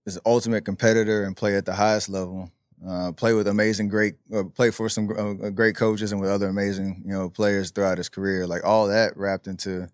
[0.06, 2.50] is an ultimate competitor and play at the highest level.
[2.86, 6.48] Uh, play with amazing, great, uh, play for some uh, great coaches and with other
[6.48, 8.46] amazing, you know, players throughout his career.
[8.46, 9.88] Like all that wrapped into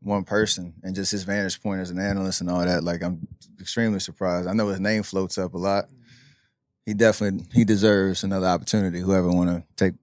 [0.00, 2.84] one person, and just his vantage point as an analyst and all that.
[2.84, 3.26] Like I'm
[3.60, 4.46] extremely surprised.
[4.46, 5.86] I know his name floats up a lot.
[6.84, 9.00] He definitely he deserves another opportunity.
[9.00, 9.94] Whoever want to take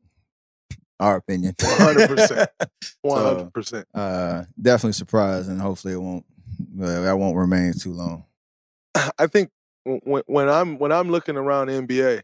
[0.99, 2.47] our opinion, 100%.
[3.01, 3.87] One hundred percent.
[3.93, 6.25] uh, definitely surprised, and hopefully it won't.
[6.81, 8.25] Uh, that won't remain too long.
[8.95, 9.49] I think
[9.83, 12.21] when when I'm when I'm looking around the NBA,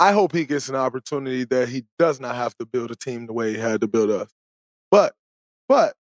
[0.00, 3.26] I hope he gets an opportunity that he does not have to build a team
[3.26, 4.32] the way he had to build us.
[4.90, 5.14] But
[5.68, 5.94] but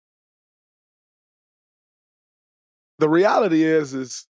[2.98, 4.26] the reality is is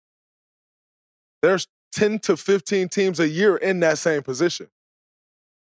[1.41, 4.67] there's 10 to 15 teams a year in that same position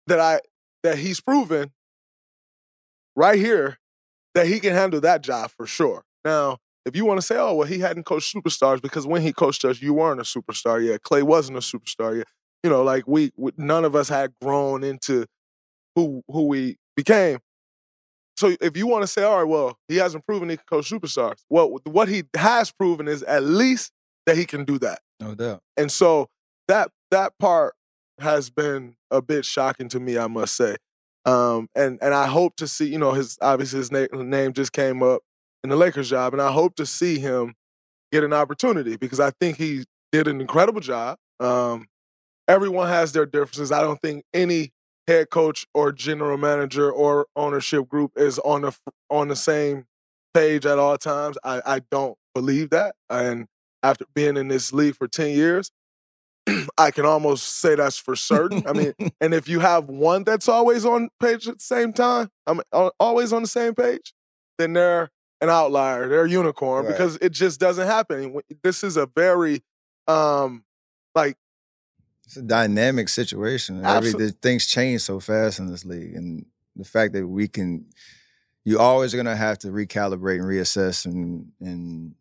[0.07, 0.40] that I
[0.83, 1.72] that he's proven
[3.16, 3.79] right here
[4.35, 6.03] that he can handle that job for sure.
[6.25, 9.33] Now, if you want to say, oh, well, he hadn't coached superstars because when he
[9.33, 11.03] coached us, you weren't a superstar yet.
[11.03, 12.27] Clay wasn't a superstar yet.
[12.62, 15.27] You know, like we, we none of us had grown into
[15.94, 17.38] who who we became.
[18.37, 20.90] So if you want to say, all right, well, he hasn't proven he can coach
[20.90, 21.38] superstars.
[21.51, 23.92] Well, what he has proven is at least
[24.27, 25.01] that he can do that.
[25.20, 25.61] No doubt.
[25.77, 26.29] And so
[26.68, 27.75] that that part
[28.18, 30.77] has been a bit shocking to me, I must say.
[31.24, 34.72] Um, and and I hope to see, you know, his obviously his na- name just
[34.72, 35.22] came up
[35.62, 37.54] in the Lakers job, and I hope to see him
[38.12, 41.18] get an opportunity because I think he did an incredible job.
[41.40, 41.87] Um,
[42.48, 43.72] everyone has their differences.
[43.72, 44.72] I don't think any
[45.06, 48.76] head coach or general manager or ownership group is on the
[49.11, 49.87] on the same
[50.35, 51.37] page at all times.
[51.44, 53.46] I, I don't believe that, and
[53.83, 55.70] after being in this league for ten years,
[56.79, 58.66] I can almost say that's for certain.
[58.66, 62.31] I mean, and if you have one that's always on page at the same time,
[62.46, 62.61] I'm
[62.98, 64.12] always on the same page,
[64.59, 66.09] then they're an outlier.
[66.09, 66.92] They're a unicorn Right.
[66.92, 68.40] because it just doesn't happen.
[68.62, 69.62] This is a very,
[70.07, 70.64] um,
[71.14, 71.37] like
[72.26, 73.76] It's a dynamic situation.
[73.79, 77.48] and Every the, things change so fast in this league, and the fact that we
[77.48, 77.87] can,
[78.64, 82.14] you always gonna have to recalibrate and reassess, and and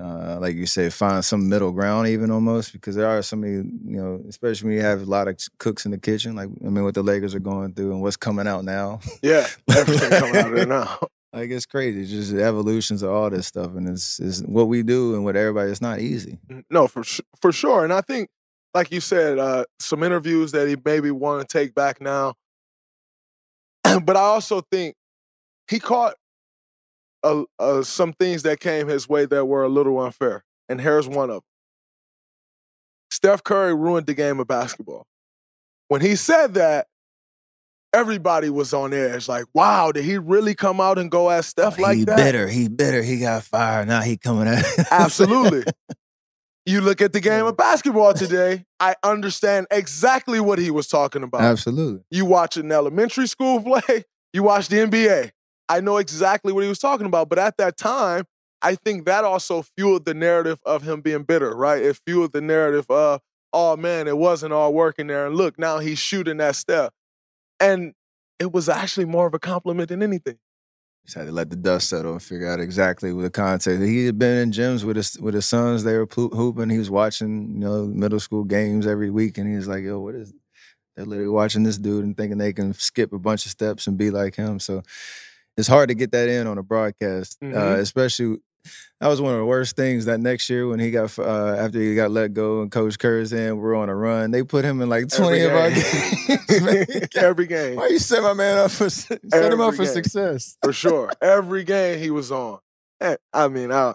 [0.00, 3.56] uh, like you said, find some middle ground, even almost because there are so many,
[3.56, 6.34] you know, especially when you have a lot of cooks in the kitchen.
[6.34, 9.00] Like I mean, what the Lakers are going through and what's coming out now.
[9.22, 10.98] yeah, everything coming out there now.
[11.32, 14.82] Like it's crazy, it's just evolutions of all this stuff, and it's, it's what we
[14.82, 15.70] do and what everybody.
[15.70, 16.38] It's not easy.
[16.70, 17.04] No, for
[17.40, 17.84] for sure.
[17.84, 18.28] And I think,
[18.74, 22.34] like you said, uh, some interviews that he maybe want to take back now.
[24.02, 24.94] but I also think
[25.68, 26.14] he caught
[27.22, 31.08] uh, uh, some things that came his way that were a little unfair, and here's
[31.08, 31.42] one of them.
[33.10, 35.06] Steph Curry ruined the game of basketball.
[35.88, 36.86] When he said that,
[37.92, 39.28] everybody was on edge.
[39.28, 41.96] Like, wow, did he really come out and go at Steph like that?
[41.96, 42.16] he that?
[42.16, 42.48] bitter.
[42.48, 43.02] He bitter.
[43.02, 43.88] He got fired.
[43.88, 44.64] Now he coming at.
[44.90, 45.64] Absolutely.
[46.66, 51.22] you look at the game of basketball today, I understand exactly what he was talking
[51.22, 51.42] about.
[51.42, 52.02] Absolutely.
[52.10, 55.32] You watch an elementary school play, you watch the NBA.
[55.72, 57.30] I know exactly what he was talking about.
[57.30, 58.26] But at that time,
[58.60, 61.82] I think that also fueled the narrative of him being bitter, right?
[61.82, 63.22] It fueled the narrative of,
[63.54, 65.26] oh man, it wasn't all working there.
[65.26, 66.92] And look, now he's shooting that step.
[67.58, 67.94] And
[68.38, 70.36] it was actually more of a compliment than anything.
[71.06, 73.82] Just had to let the dust settle and figure out exactly what the context.
[73.82, 75.84] He had been in gyms with his with his sons.
[75.84, 76.68] They were hooping.
[76.68, 79.98] He was watching, you know, middle school games every week, and he was like, "Yo,
[79.98, 80.32] what is?"
[80.94, 83.98] They're literally watching this dude and thinking they can skip a bunch of steps and
[83.98, 84.60] be like him.
[84.60, 84.82] So
[85.62, 87.56] it's hard to get that in on a broadcast, uh, mm-hmm.
[87.56, 88.38] uh, especially
[89.00, 91.78] that was one of the worst things that next year when he got uh, after
[91.78, 94.32] he got let go and Coach Kerr's in, we're on a run.
[94.32, 97.08] They put him in like twenty of our games.
[97.14, 97.76] Every game.
[97.76, 99.92] Why you set my man up for set Every him up for game.
[99.92, 100.58] success?
[100.64, 101.12] For sure.
[101.20, 102.58] Every game he was on.
[103.32, 103.94] I mean, I,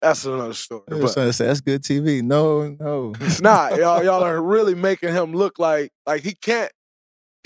[0.00, 0.82] that's another story.
[0.88, 2.22] I was trying to say that's good TV.
[2.22, 3.76] No, no, it's not.
[3.76, 6.70] Y'all, y'all are really making him look like like he can't.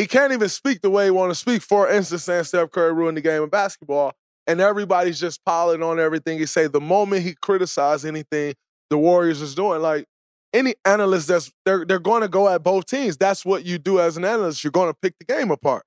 [0.03, 1.63] He can't even speak the way he want to speak.
[1.63, 4.15] For instance, saying Steph Curry ruined the game of basketball
[4.49, 6.67] and everybody's just piling on everything he say.
[6.67, 8.55] The moment he criticized anything
[8.91, 10.07] the Warriors is doing, like
[10.53, 13.17] any analyst that's they're they're going to go at both teams.
[13.17, 14.65] That's what you do as an analyst.
[14.65, 15.85] You're going to pick the game apart.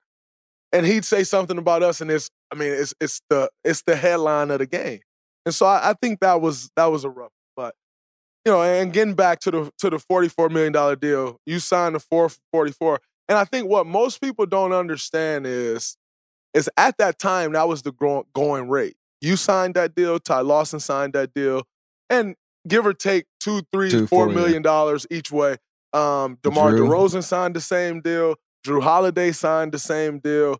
[0.72, 3.96] And he'd say something about us, and it's I mean it's it's the it's the
[3.96, 5.00] headline of the game.
[5.44, 7.32] And so I, I think that was that was a rough.
[7.54, 7.74] But
[8.46, 11.58] you know, and getting back to the to the forty four million dollar deal, you
[11.58, 12.98] signed the four forty four.
[13.28, 15.96] And I think what most people don't understand is
[16.54, 17.92] is at that time that was the
[18.34, 18.96] going rate.
[19.20, 21.62] You signed that deal, Ty Lawson signed that deal,
[22.08, 22.36] and
[22.66, 25.56] give or take two, three, two, four, four million dollars each way.
[25.92, 26.88] Um, DeMar Drew.
[26.88, 28.36] DeRozan signed the same deal.
[28.66, 30.58] Jrue Holiday signed the same deal.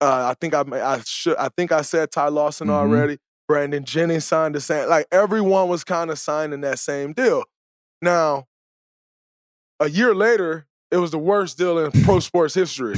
[0.00, 2.76] Uh, I think I I should I think I said Ty Lawson mm-hmm.
[2.76, 3.18] already.
[3.46, 4.88] Brandon Jennings signed the same.
[4.88, 7.44] Like everyone was kind of signing that same deal.
[8.00, 8.46] Now,
[9.80, 12.94] a year later, it was the worst deal in pro sports history.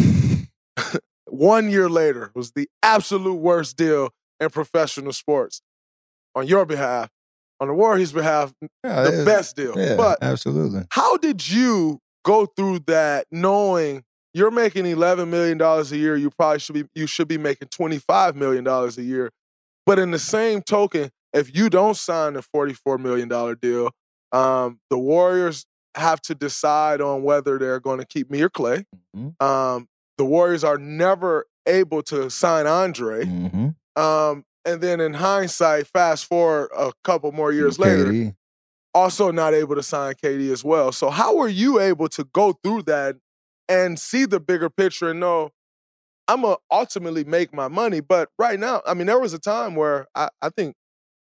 [1.25, 5.63] one year later was the absolute worst deal in professional sports
[6.35, 7.09] on your behalf.
[7.59, 8.53] On the Warriors' behalf,
[8.85, 9.73] yeah, the best deal.
[9.79, 10.83] Yeah, but absolutely.
[10.91, 14.05] How did you go through that knowing
[14.35, 18.35] you're making $11 million a year, you probably should be you should be making $25
[18.35, 19.31] million a year.
[19.87, 23.91] But in the same token, if you don't sign a $44 million deal,
[24.33, 25.65] um, the Warriors
[25.97, 28.85] have to decide on whether they're going to keep me or Klay.
[29.17, 29.45] Mm-hmm.
[29.45, 33.25] Um, the Warriors are never able to sign Andre.
[33.25, 34.01] Mm-hmm.
[34.01, 38.35] Um, and then in hindsight, fast forward a couple more years later,
[38.95, 40.93] also not able to sign KD as well.
[40.93, 43.17] So how were you able to go through that
[43.69, 45.51] and see the bigger picture and know
[46.29, 48.01] I'm gonna ultimately make my money?
[48.01, 50.75] But right now, I mean, there was a time where I, I think,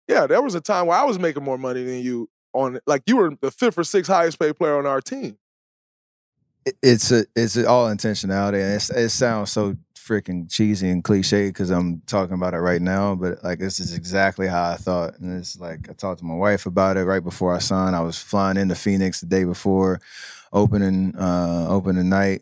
[0.08, 3.04] yeah, there was a time where I was making more money than you on like
[3.06, 5.38] you were the fifth or sixth highest paid player on our team.
[6.84, 9.76] It's a it's all intentionality and it's, it sounds so
[10.10, 13.94] freaking cheesy and cliche because i'm talking about it right now but like this is
[13.94, 17.24] exactly how i thought and it's like i talked to my wife about it right
[17.24, 17.96] before i signed.
[17.96, 20.02] I was flying into phoenix the day before
[20.52, 22.42] opening uh opening night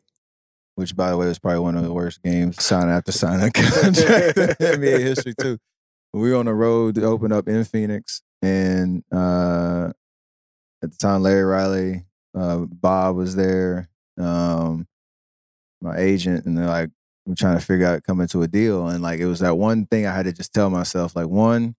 [0.76, 4.38] which by the way was probably one of the worst games signing after signing contract.
[4.38, 5.58] In nba history too.
[6.14, 9.92] We were on the road to open up in phoenix and uh
[10.84, 14.88] at the time larry riley uh, bob was there um,
[15.82, 16.90] my agent, and they're like,
[17.26, 19.86] "We're trying to figure out coming to a deal." And like, it was that one
[19.86, 21.76] thing I had to just tell myself, like, one,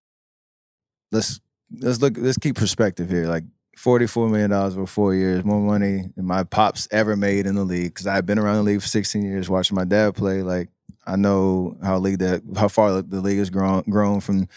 [1.12, 1.40] let's
[1.80, 3.26] let's look, let's keep perspective here.
[3.26, 3.44] Like,
[3.76, 7.64] forty-four million dollars over four years, more money than my pops ever made in the
[7.64, 7.94] league.
[7.94, 10.42] Because I've been around the league for sixteen years, watching my dad play.
[10.42, 10.68] Like,
[11.08, 14.48] I know how league that how far the league has grown grown from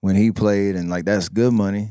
[0.00, 1.90] when he played, and like that's good money.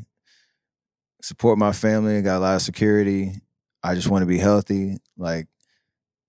[1.21, 3.41] Support my family, got a lot of security,
[3.83, 4.97] I just want to be healthy.
[5.17, 5.47] Like,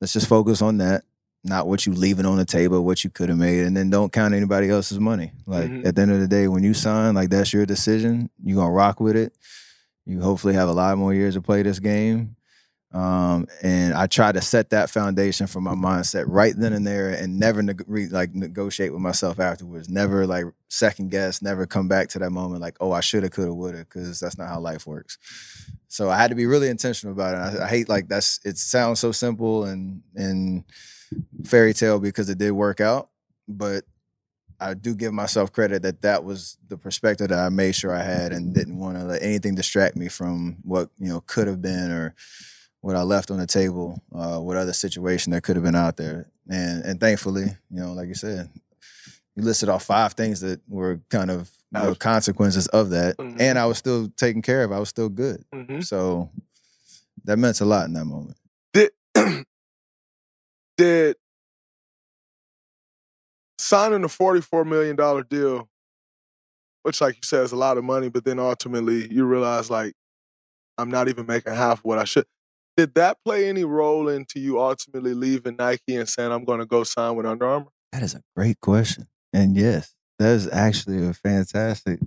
[0.01, 1.05] let's just focus on that,
[1.44, 4.12] not what you leaving on the table, what you could have made, and then don't
[4.12, 5.33] count anybody else's money.
[5.46, 5.87] Like mm-hmm.
[5.87, 8.31] at the end of the day, when you sign, like that's your decision.
[8.42, 9.33] You gonna rock with it.
[10.07, 12.37] You hopefully have a lot more years to play this game.
[12.92, 17.11] Um, and I try to set that foundation for my mindset right then and there,
[17.11, 19.90] and never neg- like negotiate with myself afterwards.
[19.90, 21.42] Never like second guess.
[21.42, 24.48] Never come back to that moment like, oh, I shoulda, coulda, woulda, because that's not
[24.48, 25.19] how life works.
[25.88, 27.60] So I had to be really intentional about it.
[27.60, 28.40] I, I hate like that's.
[28.44, 30.65] It sounds so simple and and
[31.44, 33.10] fairy tale because it did work out,
[33.46, 33.85] but
[34.60, 38.02] I do give myself credit that that was the perspective that I made sure I
[38.02, 41.63] had and didn't want to let anything distract me from what you know could have
[41.63, 42.15] been or
[42.81, 45.96] what I left on the table, uh, what other situation that could have been out
[45.96, 48.48] there, and and thankfully, you know, like you said,
[49.37, 53.37] you listed off five things that were kind of you know, consequences of that, Mhm.
[53.40, 54.72] and I was still taken care of.
[54.72, 55.85] I was still good, Mhm.
[55.85, 56.31] so
[57.24, 58.37] that meant a lot in that moment.
[58.72, 58.90] Did
[60.76, 61.16] did
[63.58, 65.68] signing a forty four million dollar deal,
[66.85, 69.94] which like you said is a lot of money, but then ultimately you realize like
[70.79, 72.26] I'm not even making half what I should.
[72.79, 76.64] Did that play any role into you ultimately leaving Nike and saying I'm going to
[76.64, 77.72] go sign with Under Armour?
[77.90, 79.08] That is a great question.
[79.33, 81.98] And yes, that is actually a fantastic.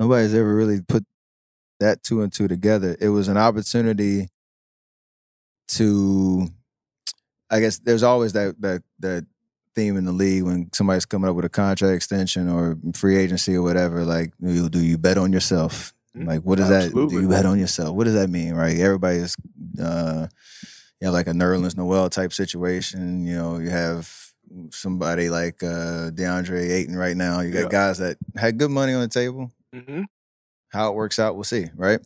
[0.00, 1.04] Nobody's ever really put
[1.78, 2.96] that two and two together.
[3.00, 4.26] It was an opportunity
[5.68, 6.48] to
[7.48, 9.24] I guess there's always that that that
[9.76, 13.54] theme in the league when somebody's coming up with a contract extension or free agency
[13.54, 15.94] or whatever, like you do you bet on yourself?
[16.16, 16.26] Mhm.
[16.26, 17.94] Like what does that do you bet on yourself?
[17.94, 18.76] What does that mean, right?
[18.78, 19.36] Everybody's
[19.80, 20.28] uh
[21.00, 23.26] you know, like a Nerlens Noel type situation.
[23.26, 24.10] You know, you have
[24.70, 27.40] somebody like uh DeAndre Ayton right now.
[27.40, 27.68] You got Yeah.
[27.68, 29.50] guys that had good money on the table.
[29.74, 30.02] Mm-hmm.
[30.70, 32.00] How it works out, we'll see, right?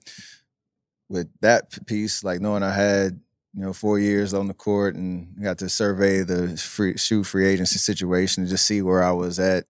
[1.09, 3.21] With that piece, like knowing I had,
[3.55, 7.47] you know, four years on the court and got to survey the free shoe free
[7.47, 9.65] agency situation and just see where I was at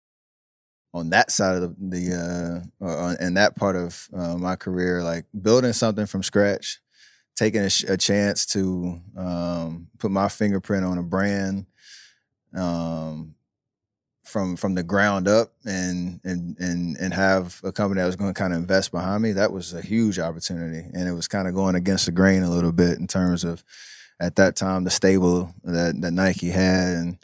[0.97, 5.03] on that side of the, the uh on, in that part of uh, my career,
[5.03, 6.79] like building something from scratch,
[7.35, 11.65] taking a, a chance to um, put my fingerprint on a brand
[12.55, 13.35] um,
[14.23, 18.33] from from the ground up and and and and have a company that was going
[18.33, 19.33] to kind of invest behind me.
[19.33, 22.49] That was a huge opportunity, and it was kind of going against the grain a
[22.49, 23.63] little bit in terms of
[24.19, 27.17] at that time the stable that that Nike had and.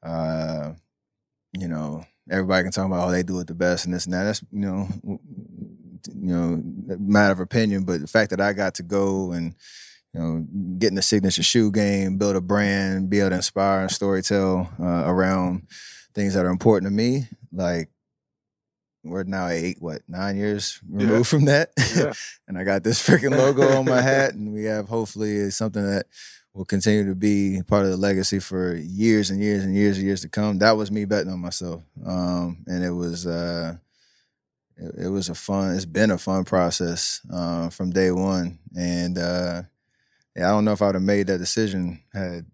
[0.00, 0.74] Uh,
[1.52, 4.14] you know, everybody can talk about oh they do it the best and this and
[4.14, 4.24] that.
[4.24, 6.62] That's you know, you know,
[6.98, 7.84] matter of opinion.
[7.84, 9.54] But the fact that I got to go and
[10.14, 10.46] you know,
[10.78, 14.68] get in the signature shoe game, build a brand, be able to inspire and storytell
[14.80, 15.66] uh, around
[16.14, 17.88] things that are important to me, like.
[19.04, 21.22] We're now eight, what, nine years removed Yeah.
[21.22, 21.70] from that.
[21.96, 22.12] Yeah.
[22.48, 26.06] and I got this freaking logo on my hat, and we have hopefully something that
[26.54, 30.06] will continue to be part of the legacy for years and years and years and
[30.06, 30.58] years to come.
[30.58, 33.76] That was me betting on myself, um, and it was uh,
[34.76, 35.74] it, it was a fun.
[35.74, 39.62] It's been a fun process uh, from day one, and uh,
[40.36, 42.46] yeah, I don't know if I would have made that decision had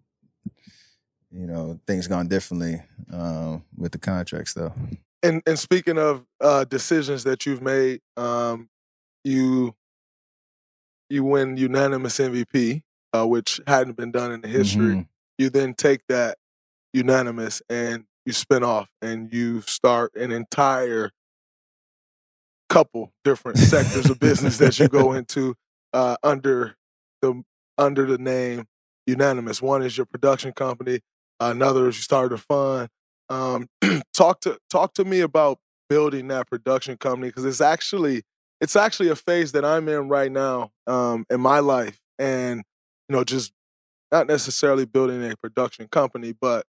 [1.31, 2.81] you know things gone differently
[3.13, 4.73] um, with the contracts though.
[5.23, 8.69] And and speaking of uh, decisions that you've made, um,
[9.25, 9.75] you
[11.09, 12.83] you win unanimous MVP,
[13.15, 14.97] uh, which hadn't been done in the history.
[14.97, 15.09] Mhm.
[15.39, 16.39] You then take that
[16.93, 21.11] unanimous and you spin off and you start an entire
[22.69, 25.55] couple different sectors of business that you go into
[25.93, 26.77] uh, under
[27.23, 27.43] the
[27.79, 28.67] under the name
[29.07, 29.61] unanimous.
[29.63, 31.01] One is your production company.
[31.41, 32.89] Another is you started a fund.
[33.29, 33.69] Um,
[34.17, 35.59] talk to talk to me about
[35.89, 38.23] building that production company because it's actually
[38.61, 42.63] it's actually a phase that I'm in right now um, in my life, and
[43.09, 43.53] you know, just
[44.11, 46.67] not necessarily building a production company, but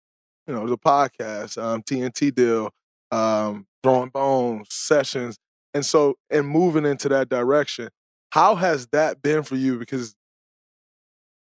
[0.47, 2.71] you know, the podcast, um, TNT deal,
[3.11, 5.39] um, throwing bones, sessions,
[5.75, 7.91] and so and moving into that direction.
[8.31, 9.79] How has that been for you?
[9.79, 10.15] Because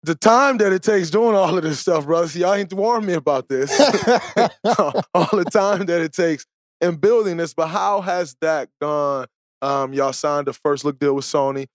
[0.04, 2.28] the time that it takes doing all of this stuff, brother.
[2.28, 3.72] See, y'all ain't warned me about this.
[3.80, 6.46] all the time that it takes
[6.80, 9.26] in building this, but how has that gone?
[9.62, 11.66] Um, y'all signed the first look deal with Sony.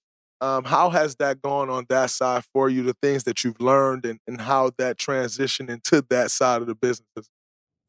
[0.41, 2.82] Um, how has that gone on that side for you?
[2.82, 6.74] The things that you've learned and, and how that transition into that side of the
[6.74, 7.28] business.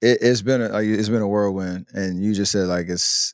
[0.02, 3.34] it, it's been a like, it's been a whirlwind, and you just said like it's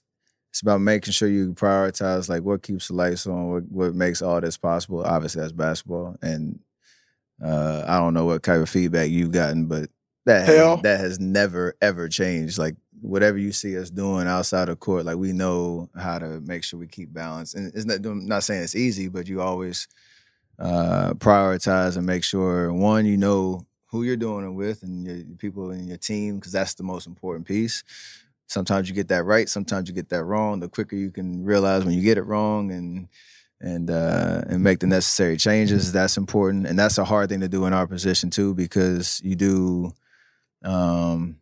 [0.52, 4.22] it's about making sure you prioritize like what keeps the lights on, what what makes
[4.22, 5.04] all this possible.
[5.04, 6.60] Obviously, that's basketball, and
[7.44, 9.90] uh, I don't know what kind of feedback you've gotten, but
[10.26, 10.76] that Hell.
[10.76, 12.58] has, that has never ever changed.
[12.58, 16.64] Like whatever you see us doing outside of court, like we know how to make
[16.64, 17.54] sure we keep balance.
[17.54, 19.88] And it's not I'm not saying it's easy, but you always
[20.60, 25.38] uh, prioritize and make sure one you know who you're doing it with and your
[25.38, 27.84] people in your team because that's the most important piece.
[28.48, 30.60] Sometimes you get that right, sometimes you get that wrong.
[30.60, 33.08] The quicker you can realize when you get it wrong and
[33.60, 36.68] and uh, and make the necessary changes, that's important.
[36.68, 39.94] And that's a hard thing to do in our position too because you do.
[40.64, 41.38] Um,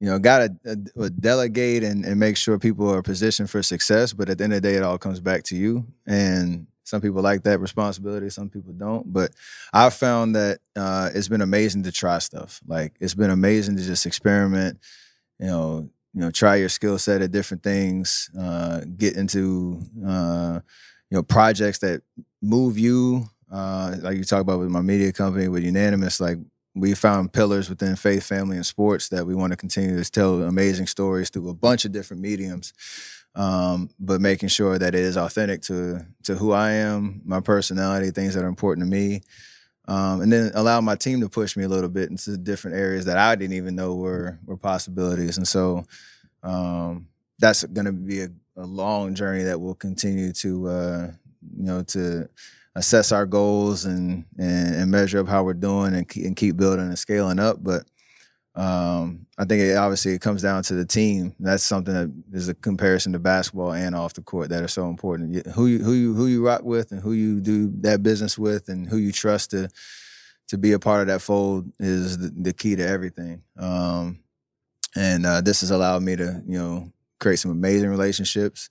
[0.00, 4.12] you know, got to delegate and, and make sure people are positioned for success.
[4.14, 5.86] But at the end of the day, it all comes back to you.
[6.06, 9.12] And some people like that responsibility, some people don't.
[9.12, 9.32] But
[9.72, 12.60] I've found that uh, it's been amazing to try stuff.
[12.66, 14.78] Like it's been amazing to just experiment.
[15.38, 18.30] You know, you know, try your skill set at different things.
[18.38, 20.60] Uh, get into uh,
[21.10, 22.02] you know projects that
[22.42, 26.38] move you Uh, like you talk about with my media company, with Unanimous, like
[26.74, 30.42] we found pillars within faith, family, and sports that we want to continue to tell
[30.42, 32.72] amazing stories through a bunch of different mediums.
[33.34, 38.10] Um, but making sure that it is authentic to to who I am, my personality,
[38.10, 39.22] things that are important to me,
[39.86, 43.04] um, and then allow my team to push me a little bit into different areas
[43.04, 45.36] that I didn't even know were were possibilities.
[45.36, 45.84] And so
[46.42, 47.08] um,
[47.38, 51.10] that's going to be a, a, long journey that will continue to uh,
[51.56, 52.28] you know to
[52.80, 56.56] assess our goals and, and, and measure up how we're doing and keep, and keep
[56.56, 57.58] building and scaling up.
[57.62, 57.84] But
[58.54, 61.34] um, I think it, obviously it comes down to the team.
[61.38, 64.88] That's something that is a comparison to basketball and off the court that are so
[64.88, 65.46] important.
[65.48, 68.70] Who you who you who you rock with and who you do that business with
[68.70, 69.68] and who you trust to
[70.48, 73.42] to be a part of that fold is the, the key to everything.
[73.58, 74.20] Um,
[74.96, 78.70] and uh, this has allowed me to you know create some amazing relationships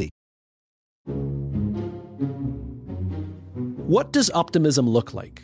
[3.91, 5.43] What does optimism look like?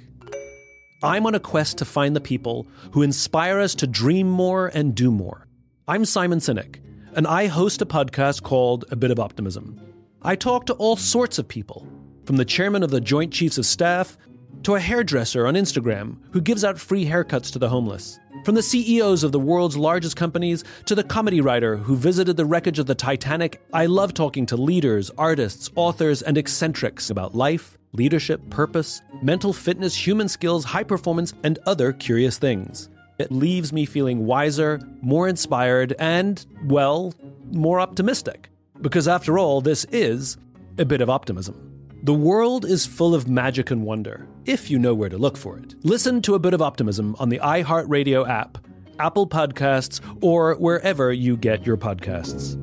[1.04, 4.96] I'm on a quest to find the people who inspire us to dream more and
[4.96, 5.48] do more.
[5.86, 6.78] I'm Simon Sinek,
[7.14, 9.82] and I host a podcast called A Bit of Optimism.
[10.22, 11.86] I talk to all sorts of people,
[12.24, 14.18] from the chairman of the Joint Chiefs of Staff
[14.64, 18.20] to a hairdresser on Instagram who gives out free haircuts to the homeless.
[18.44, 22.46] From the CEOs of the world's largest companies to the comedy writer who visited the
[22.46, 27.78] wreckage of the Titanic, I love talking to leaders, artists, authors, and eccentrics about life,
[27.94, 32.90] leadership, purpose, mental fitness, human skills, high performance, and other curious things.
[33.18, 37.14] It leaves me feeling wiser, more inspired, and, well,
[37.52, 38.50] more optimistic.
[38.80, 40.38] Because after all, this is
[40.78, 41.67] a bit of optimism.
[42.04, 45.58] The world is full of magic and wonder, if you know where to look for
[45.58, 45.76] it.
[45.84, 48.60] Listen to a bit of optimism on the iHeartRadio app,
[49.00, 52.54] Apple Podcasts, or wherever you get your podcasts.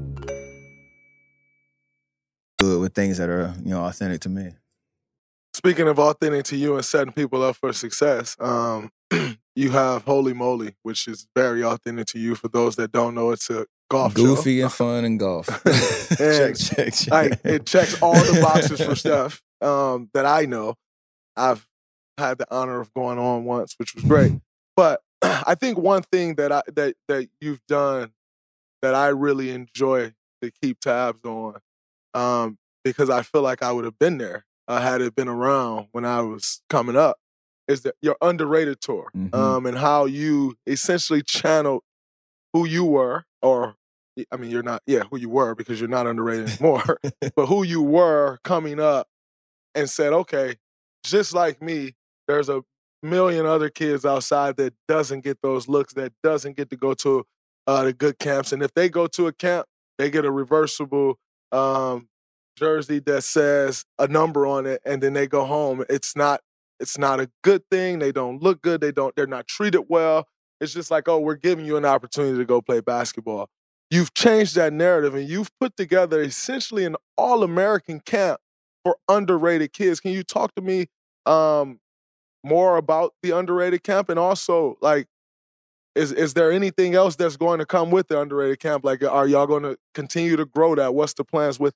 [2.59, 4.53] Do it with things that are, you know, authentic to me.
[5.53, 8.91] Speaking of authentic to you and setting people up for success, um,
[9.57, 12.37] you have Holy Moly, which is very authentic to you.
[12.37, 15.49] For those that don't know, it's a golf Goofy and fun and golf.
[15.67, 17.13] and check, check, check.
[17.13, 20.75] I, it checks all the boxes for stuff um, that I know.
[21.37, 21.67] I've
[22.19, 24.33] had the honor of going on once, which was great.
[24.77, 28.13] But I think one thing that I that that you've done
[28.83, 30.13] that I really enjoy
[30.43, 31.57] to keep tabs on,
[32.13, 35.89] um, because I feel like I would have been there uh, had it been around
[35.93, 37.17] when I was coming up,
[37.67, 39.35] is that your underrated tour, Mhm.
[39.35, 41.83] um, and how you essentially channeled
[42.53, 43.77] who you were, or
[44.33, 46.99] I mean, you're not, yeah, who you were because you're not underrated anymore,
[47.37, 49.07] but who you were coming up,
[49.75, 50.55] and said, okay,
[51.05, 51.93] just like me,
[52.27, 52.63] there's a
[53.03, 57.25] million other kids outside that doesn't get those looks, that doesn't get to go to
[57.67, 59.67] uh, the good camps, and if they go to a camp,
[59.99, 61.19] they get a reversible
[61.53, 62.09] um,
[62.57, 65.85] jersey that says a number on it, and then they go home.
[65.89, 66.41] It's not,
[66.81, 67.99] it's not a good thing.
[67.99, 68.81] They don't look good.
[68.81, 69.15] They don't.
[69.17, 70.27] They're not treated well.
[70.61, 73.49] It's just like, oh, we're giving you an opportunity to go play basketball.
[73.91, 78.41] you've changed that narrative and you've put together essentially an all-American camp
[78.85, 80.01] for underrated kids.
[80.01, 80.87] Can you talk to me
[81.27, 81.81] um,
[82.43, 85.07] more about the underrated camp and also like
[85.95, 88.85] is is there anything else that's going to come with the underrated camp?
[88.85, 90.95] Like, are y'all going to continue to grow that?
[90.95, 91.75] What's the plans with?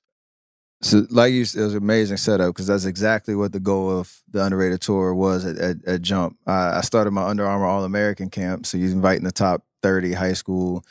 [0.81, 3.99] So, like you, said, it was an amazing setup because that's exactly what the goal
[3.99, 6.37] of the underrated tour was at, at, at Jump.
[6.47, 10.33] I started my Under Armour All American camp, so you're inviting the top 30 high
[10.33, 10.85] school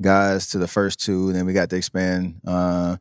[0.00, 2.98] guys to the first two, and then we got to expand uh,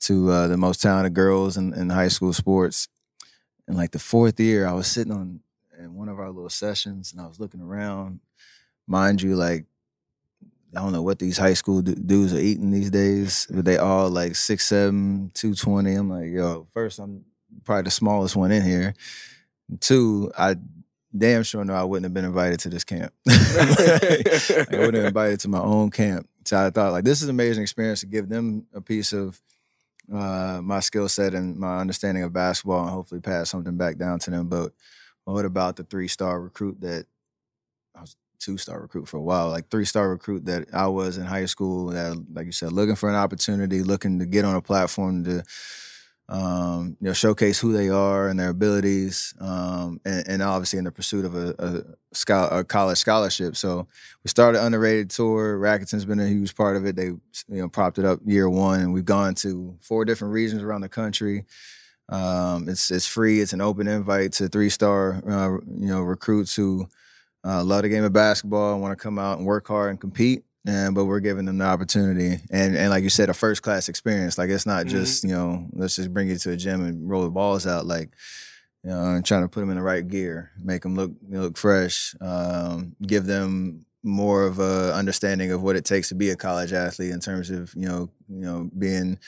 [0.00, 2.86] to uh, the most talented girls in, in high school sports.
[3.66, 5.40] And like the fourth year, I was sitting on
[5.78, 8.20] in one of our little sessions, and I was looking around
[8.86, 9.64] mind you, like
[10.74, 14.08] I don't know what these high school dudes are eating these days, but they all
[14.08, 15.94] like six seven, two twenty.
[15.94, 17.24] I'm like, yo, first I'm
[17.64, 18.94] probably the smallest one in here.
[19.80, 20.56] Two, I
[21.16, 23.12] damn sure know I wouldn't have been invited to this camp.
[23.28, 26.28] I wouldn't have invited to my own camp.
[26.44, 29.40] So I thought like this is an amazing experience to give them a piece of
[30.12, 34.18] uh, my skill set and my understanding of basketball and hopefully pass something back down
[34.20, 34.48] to them.
[34.48, 34.72] But
[35.24, 37.06] what about the three star recruit that
[38.42, 41.46] two star recruit for a while, like three star recruit that I was in high
[41.46, 41.86] school.
[41.86, 45.44] That, like you said, looking for an opportunity, looking to get on a platform to,
[46.28, 50.84] um, you know, showcase who they are and their abilities, um, and, and, obviously in
[50.84, 53.56] the pursuit of a, a, a, college scholarship.
[53.56, 53.86] So
[54.24, 55.58] we started underrated tour.
[55.58, 56.96] Rakuten's been a huge part of it.
[56.96, 60.62] They, you know, propped it up year one, and we've gone to four different regions
[60.62, 61.44] around the country.
[62.08, 63.40] Um, it's it's free.
[63.40, 66.88] It's an open invite to three star uh, you know recruits who
[67.44, 70.00] uh, love the game of basketball, I want to come out and work hard and
[70.00, 70.44] compete.
[70.64, 73.88] And but we're giving them the opportunity, and and like you said, a first class
[73.88, 74.38] experience.
[74.38, 74.96] Like it's not mm-hmm.
[74.96, 77.84] just you know let's just bring you to a gym and roll the balls out.
[77.84, 78.10] Like
[78.84, 81.34] you know, and trying to put them in the right gear, make them look you
[81.34, 86.14] know, look fresh, um, give them more of a understanding of what it takes to
[86.14, 89.18] be a college athlete in terms of you know you know being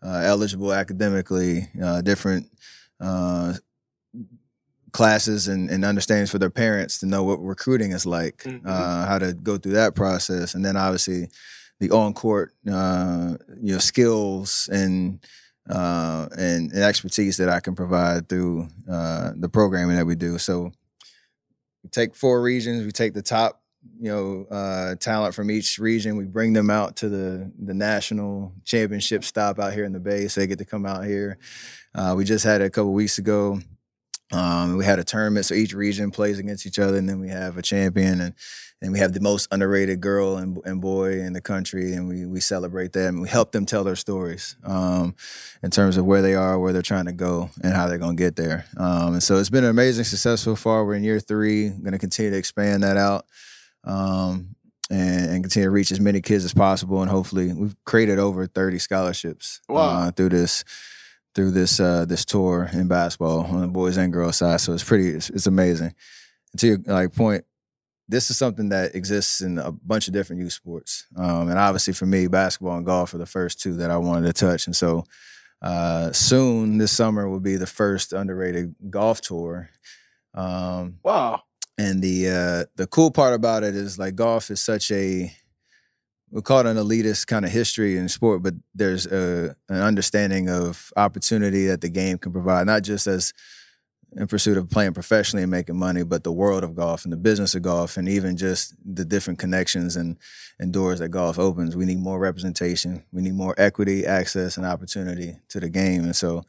[0.00, 2.48] uh, eligible academically, uh, different
[3.00, 3.54] uh,
[4.94, 8.64] classes and, and understandings for their parents to know what recruiting is like, mm-hmm.
[8.66, 11.28] uh, how to go through that process, and then obviously
[11.80, 15.18] the on court uh, you know skills and,
[15.68, 20.38] uh, and, and expertise that I can provide through uh, the programming that we do.
[20.38, 20.70] So
[21.82, 23.60] we take four regions, we take the top
[24.00, 26.16] you know uh, talent from each region.
[26.16, 30.28] We bring them out to the the national championship stop out here in the Bay,
[30.28, 31.38] so they get to come out here.
[31.96, 33.60] Uh, we just had a couple weeks ago.
[34.32, 37.28] Um, we had a tournament, so each region plays against each other, and then we
[37.28, 38.34] have a champion, and
[38.80, 42.26] and we have the most underrated girl and, and boy in the country, and we
[42.26, 43.20] we celebrate them.
[43.20, 45.14] We help them tell their stories um,
[45.62, 48.16] in terms of where they are, where they're trying to go, and how they're going
[48.16, 48.66] to get there.
[48.76, 50.84] Um, and so it's been an amazing success so far.
[50.84, 53.26] We're in year three, going to continue to expand that out.
[53.84, 54.56] Um,
[54.90, 58.46] and, and, continue to reach as many kids as possible, and hopefully, we've created over
[58.46, 59.80] thirty scholarships wow.
[59.80, 60.62] uh, through this
[61.34, 64.60] through this uh, this tour in basketball on the boys and girls side.
[64.60, 65.94] So it's pretty, it's, it's amazing.
[66.52, 67.44] And to your like point,
[68.08, 71.94] this is something that exists in a bunch of different youth sports, um, and obviously
[71.94, 74.66] for me, basketball and golf are the first two that I wanted to touch.
[74.66, 75.04] And so
[75.62, 79.70] uh, soon this summer will be the first underrated golf tour.
[80.34, 81.42] Um, wow!
[81.78, 85.32] And the uh, the cool part about it is like golf is such a
[86.34, 90.50] we call it an elitist kind of history in sport, but there's a, an understanding
[90.50, 93.32] of opportunity that the game can provide, not just as
[94.16, 97.16] in pursuit of playing professionally and making money, but the world of golf and the
[97.16, 100.18] business of golf, and even just the different connections and,
[100.58, 101.76] and doors that golf opens.
[101.76, 103.04] We need more representation.
[103.12, 106.02] We need more equity, access, and opportunity to the game.
[106.02, 106.42] And so,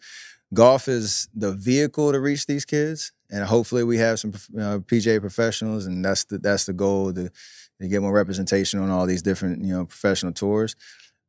[0.52, 5.20] golf is the vehicle to reach these kids, and hopefully, we have some uh, PGA
[5.20, 7.32] professionals, and that's the that's the goal to
[7.80, 10.76] they get more representation on all these different, you know, professional tours.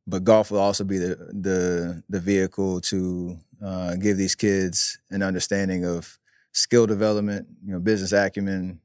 [0.05, 5.21] But golf will also be the the the vehicle to uh, give these kids an
[5.21, 6.17] understanding of
[6.53, 8.79] skill development, you know, business acumen,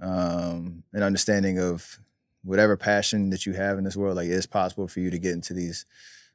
[0.00, 1.98] um, an understanding of
[2.44, 4.16] whatever passion that you have in this world.
[4.16, 5.86] Like it's possible for you to get into these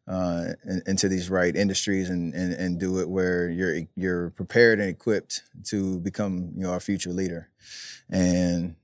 [0.07, 4.79] uh, in, into these right industries and, and and do it where you're you're prepared
[4.79, 7.49] and equipped to become you know a future leader.
[8.09, 8.75] And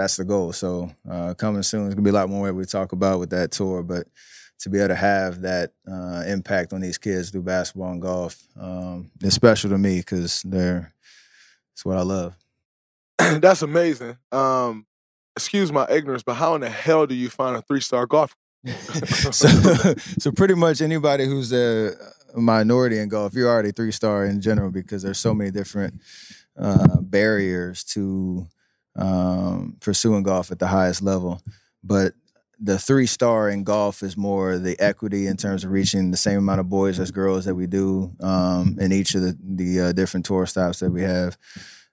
[0.00, 0.52] that's the goal.
[0.52, 3.50] So uh, coming soon, there's gonna be a lot more we talk about with that
[3.50, 4.06] tour, but
[4.60, 8.42] to be able to have that uh, impact on these kids through basketball and golf
[8.58, 10.94] um, is special to me because they're
[11.72, 12.34] it's what I love.
[13.18, 14.16] that's amazing.
[14.32, 14.86] Um,
[15.36, 18.34] excuse my ignorance, but how in the hell do you find a three star golfer?
[19.32, 19.48] so,
[20.18, 21.92] so pretty much anybody who's a
[22.34, 26.00] minority in golf, you're already three star in general because there's so many different
[26.58, 28.46] uh, barriers to
[28.96, 31.40] um, pursuing golf at the highest level.
[31.82, 32.14] But
[32.62, 36.38] the three star in golf is more the equity in terms of reaching the same
[36.38, 39.92] amount of boys as girls that we do um, in each of the the uh,
[39.92, 41.38] different tour stops that we have.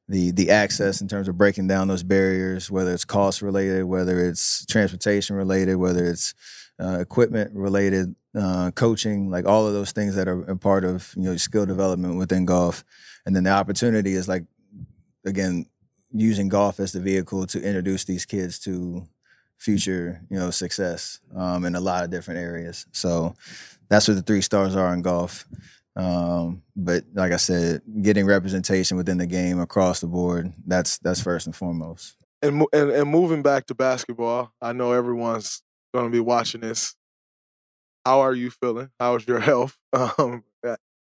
[0.09, 4.25] The the access in terms of breaking down those barriers, whether it's cost related, whether
[4.25, 6.33] it's transportation related, whether it's
[6.81, 11.13] uh, equipment related, uh, coaching, like all of those things that are a part of
[11.15, 12.83] you know skill development within golf,
[13.25, 14.43] and then the opportunity is like
[15.25, 15.65] again
[16.11, 19.07] using golf as the vehicle to introduce these kids to
[19.57, 22.85] future you know success um, in a lot of different areas.
[22.91, 23.35] So
[23.89, 25.45] that's what the three stars are in golf.
[25.95, 31.21] Um, but like I said, getting representation within the game across the board, that's that's
[31.21, 32.15] first and foremost.
[32.41, 36.95] And, and and moving back to basketball, I know everyone's going to be watching this.
[38.05, 38.89] How are you feeling?
[38.99, 39.77] How's your health?
[39.91, 40.43] Um,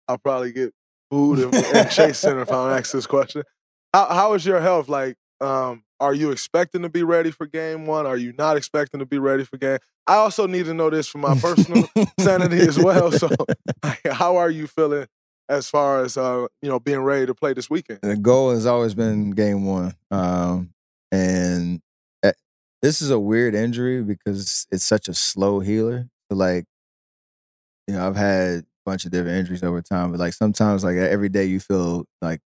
[0.09, 0.75] I'll probably get
[1.09, 3.45] booed and, in Chase Center if I don't ask this question.
[3.93, 4.89] How how is your health?
[4.89, 8.07] Like, um, are you expecting to be ready for game one?
[8.07, 9.79] Are you not expecting to be ready for game?
[10.07, 11.89] I also need to know this for my personal
[12.19, 13.13] sanity as well.
[13.13, 13.29] So,
[14.11, 15.07] how are you feeling
[15.49, 18.01] as far as uh, you know being ready to play this weekend?
[18.03, 20.71] The goal has always been game one, um,
[21.11, 21.81] and
[22.23, 22.33] uh,
[22.81, 26.09] this is a weird injury because it's such a slow healer.
[26.31, 26.65] Like,
[27.89, 30.97] you know, I've had a bunch of different injuries over time, but like sometimes, like
[30.97, 32.41] every day, you feel like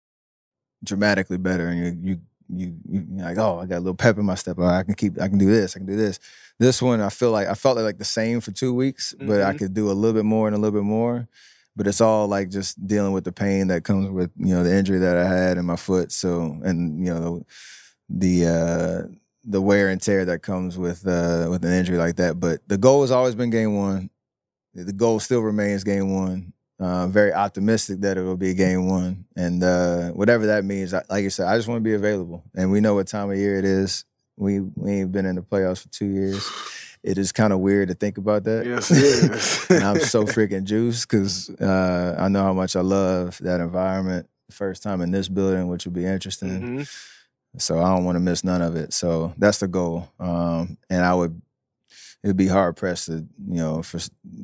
[0.83, 2.19] dramatically better, and you you
[2.49, 4.57] you you you're like, oh, I got a little pep in my step.
[4.59, 6.19] Oh, I can keep, I can do this, I can do this.
[6.59, 9.53] This one, I feel like I felt like the same for two weeks, but I
[9.53, 9.57] Mhm.
[9.57, 11.27] could do a little bit more and a little bit more.
[11.75, 14.75] But it's all like just dealing with the pain that comes with you know the
[14.75, 16.11] injury that I had in my foot.
[16.11, 17.45] So and you know
[18.09, 19.15] the, the uh,
[19.45, 22.39] the wear and tear that comes with uh, with an injury like that.
[22.39, 24.09] But the goal has always been game one.
[24.75, 26.52] The goal still remains game one.
[26.79, 30.93] Uh, very optimistic that it will be game one, and uh, whatever that means.
[30.93, 33.29] I- Like you said, I just want to be available, and we know what time
[33.31, 34.05] of year it is.
[34.37, 36.49] We we ain't been in the playoffs for two years.
[37.03, 38.65] It is kind of weird to think about that.
[38.65, 39.65] Yes, it is.
[39.69, 44.27] and I'm so freaking juiced because uh, I know how much I love that environment.
[44.51, 46.49] First time in this building, which will be interesting.
[46.79, 46.97] Mhm.
[47.59, 48.93] So I don't want to miss none of it.
[48.93, 50.09] So that's the goal.
[50.19, 51.39] Um, and I would,
[52.23, 53.13] it would be hard pressed to,
[53.47, 53.99] you know, for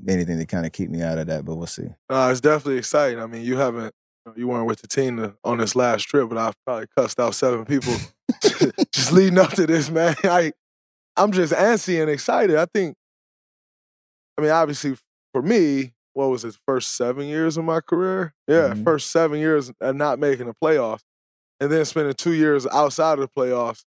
[0.08, 1.46] anything to kind of keep me out of that.
[1.46, 1.88] But we'll see.
[2.10, 3.20] Uh, it's definitely exciting.
[3.20, 3.94] I mean, you haven't,
[4.36, 7.66] you weren't with the team on this last trip, but I've probably cussed out seven
[7.66, 7.94] people
[8.94, 10.16] just leading up to this, man.
[10.24, 10.52] I,
[11.16, 12.56] I'm just antsy and excited.
[12.58, 12.96] I think,
[14.38, 14.96] I mean, obviously
[15.34, 18.34] for me, what was it, first seven years of my career?
[18.48, 18.84] Yeah, Mhm.
[18.84, 21.02] first seven years and not making the playoffs,
[21.60, 23.84] and then spending two years outside of the playoffs.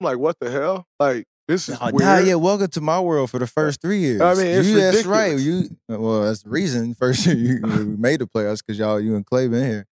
[0.00, 0.86] I'm like, what the hell?
[1.00, 2.00] Like, this is Oh, weird.
[2.00, 4.20] nah, yeah, welcome to my world for the first three years.
[4.22, 5.38] I mean, it's you, that's right.
[5.38, 9.14] You well, that's the reason first year you we made the playoffs because y'all you
[9.16, 9.86] and Klay been here.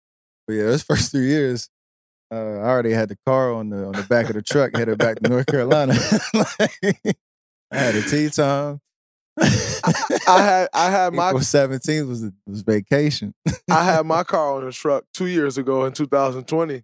[0.46, 1.68] But yeah, those first three years,
[2.32, 4.98] uh, I already had the car on the on the back of the truck headed
[4.98, 5.94] back to North Carolina.
[6.32, 7.16] Like,
[7.70, 8.80] I had a tee time.
[9.40, 13.34] I had I had my April seventeenth was was vacation.
[13.70, 16.82] I had my car on the truck two years ago in 2020,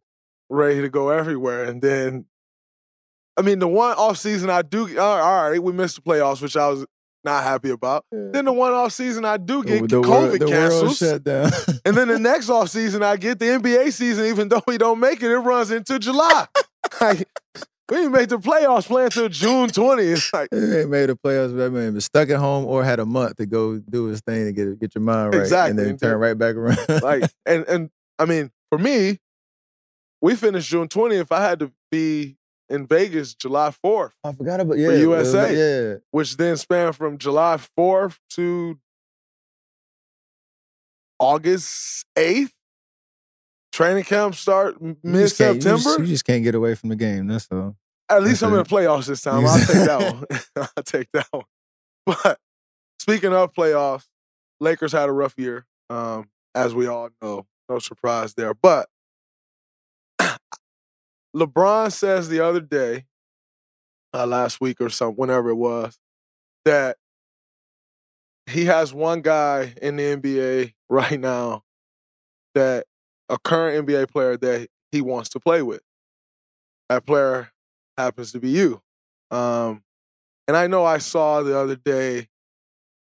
[0.51, 1.65] ready to go everywhere.
[1.65, 2.27] And then,
[3.37, 6.41] I mean, the one off season I do, all all right, we missed the playoffs,
[6.41, 6.87] which I was
[7.25, 8.05] not happy about.
[8.13, 10.99] Then the one off season I do get the COVID world, the world cancels.
[10.99, 11.51] shut down.
[11.87, 15.01] And then the next off season I get the NBA season, even though we don't
[15.01, 16.47] make it, it runs into July.
[17.01, 17.27] like,
[17.91, 20.13] we didn't make the playoffs play until June 20th.
[20.13, 22.85] It's like, He ain't made the playoffs, but that man been stuck at home or
[22.85, 25.71] had a month to go do his thing to get get your mind right, Exactly,
[25.71, 27.03] and then and turn then- right back around.
[27.03, 29.19] like and and I mean, for me,
[30.21, 31.27] we finished June 20th.
[31.31, 32.37] I had to be
[32.71, 35.95] in Vegas July 4th I forgot about yeah, for USA, like- yeah.
[36.11, 38.79] which then spanned from July 4th to
[41.19, 42.51] August 8th.
[43.73, 46.01] Training camp start mid can't- you September.
[46.01, 47.27] You just can't get away from the game.
[47.27, 47.77] That's all.
[48.09, 49.45] At least I'm in the playoffs this time.
[49.47, 50.15] I'll take that
[50.57, 50.67] one.
[50.77, 51.45] I'll take that one.
[52.07, 52.39] But
[53.01, 54.05] speaking of playoffs,
[54.61, 57.47] Lakers had a rough year, um, as we all know.
[57.69, 58.55] No surprise there.
[58.55, 58.89] But
[61.35, 63.05] LeBron says the other day,
[64.13, 65.99] uh, last week or something, whenever it was,
[66.65, 66.97] that
[68.47, 71.63] he has one guy in the NBA right now
[72.55, 72.87] that
[73.29, 75.83] a current NBA player that he wants to play with.
[76.89, 77.51] That player
[77.97, 78.81] happens to be you.
[79.31, 79.83] Um,
[80.47, 82.29] and I know I saw the other day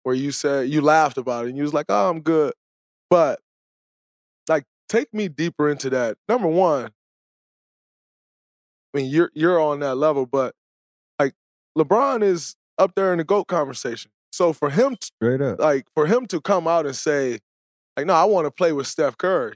[0.04, 2.54] where you said you laughed about it and you was like, "Oh, I'm good,"
[3.10, 3.40] but
[4.48, 6.16] like, take me deeper into that.
[6.28, 6.92] Number one,
[8.94, 10.54] I mean, you're you're on that level, but
[11.18, 11.34] like,
[11.78, 14.10] LeBron is up there in the goat conversation.
[14.32, 15.58] So for him, to, Straight up.
[15.60, 17.40] like, for him to come out and say,
[17.96, 19.54] like, no, I want to play with Steph Curry,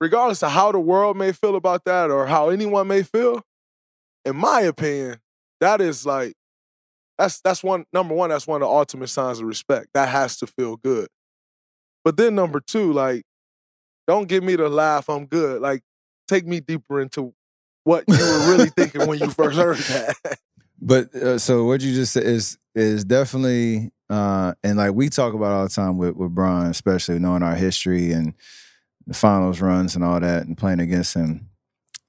[0.00, 3.42] regardless of how the world may feel about that or how anyone may feel,
[4.24, 5.18] in my opinion,
[5.60, 6.34] that is like
[7.18, 8.30] That's that's one number one.
[8.30, 9.88] That's one of the ultimate signs of respect.
[9.94, 11.08] That has to feel good.
[12.04, 13.24] But then number two, like,
[14.08, 15.08] don't give me the laugh.
[15.10, 15.60] I'm good.
[15.62, 15.82] Like,
[16.28, 17.34] take me deeper into
[17.84, 20.38] what you were really thinking when you first heard that.
[20.80, 25.34] But uh, so what you just said is is definitely uh, and like we talk
[25.34, 28.34] about all the time with with Bron, especially knowing our history and
[29.06, 31.48] the finals runs and all that, and playing against him.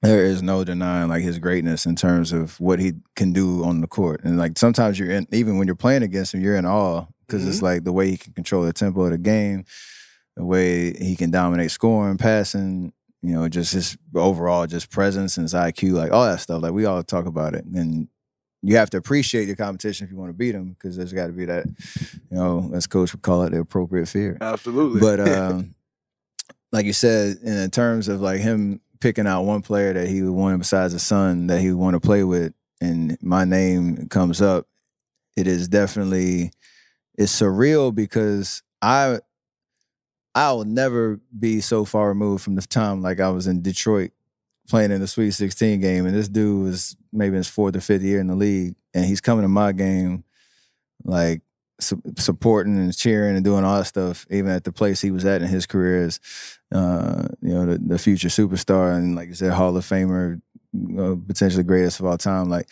[0.02, 3.82] There is no denying like his greatness in terms of what he can do on
[3.82, 6.64] the court, and like sometimes you're in even when you're playing against him, you're in
[6.64, 9.64] awe because it's like the way he can control the tempo of the game,
[10.36, 12.92] the way he can dominate scoring, passing,
[13.22, 16.62] you know, just his overall just presence and his IQ, like all that stuff.
[16.62, 18.08] Like we all talk about it, and
[18.62, 21.28] you have to appreciate your competition if you want to beat them because there's got
[21.28, 24.36] to be that, you know, as coach would call it, the appropriate fear.
[24.40, 25.00] Absolutely.
[25.00, 25.74] But um,
[26.72, 30.32] like you said, in terms of like him picking out one player that he would
[30.32, 34.42] want besides his son that he would want to play with, and my name comes
[34.42, 34.66] up,
[35.36, 36.50] it is definitely
[37.16, 39.20] it's surreal because I
[40.34, 44.12] I'll never be so far removed from the time like I was in Detroit
[44.68, 47.80] playing in the Sweet 16 game, and this dude was maybe in his fourth or
[47.80, 50.22] fifth year in the league, and he's coming to my game,
[51.04, 51.42] like
[51.80, 55.24] su- supporting and cheering and doing all that stuff, even at the place he was
[55.24, 56.20] at in his career as,
[56.72, 60.40] uh, you know, the, the future superstar and like you said, Hall of Famer,
[60.98, 62.48] uh, potentially greatest of all time.
[62.48, 62.68] Like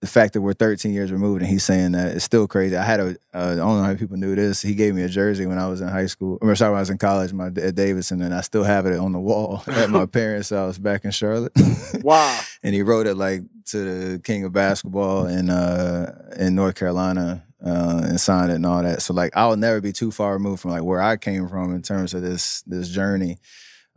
[0.00, 2.74] the fact that we're 13 years removed and he's saying that it's still crazy.
[2.74, 4.62] I had a, uh, I don't know how people knew this.
[4.62, 6.80] He gave me a jersey when I was in high school, or sorry, when I
[6.80, 9.90] was in college, my at Davidson, and I still have it on the wall at
[9.90, 11.52] my parents' house back in Charlotte.
[12.02, 12.40] wow.
[12.62, 13.78] and he wrote it like to
[14.12, 18.82] the king of basketball in uh in North Carolina uh and signed it and all
[18.82, 19.02] that.
[19.02, 21.82] So like I'll never be too far removed from like where I came from in
[21.82, 23.38] terms of this this journey.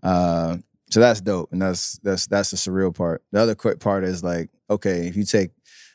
[0.02, 0.58] Uh
[0.90, 3.24] so that's dope and that's that's that's the surreal part.
[3.32, 5.52] The other quick part is like okay, if you take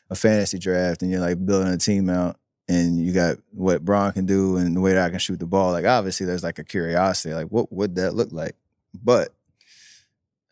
[0.09, 2.37] a fantasy draft and you're like building a team out
[2.67, 5.45] and you got what Bron can do and the way that I can shoot the
[5.45, 8.55] ball, like obviously there's like a curiosity, like what would that look like?
[8.93, 9.33] But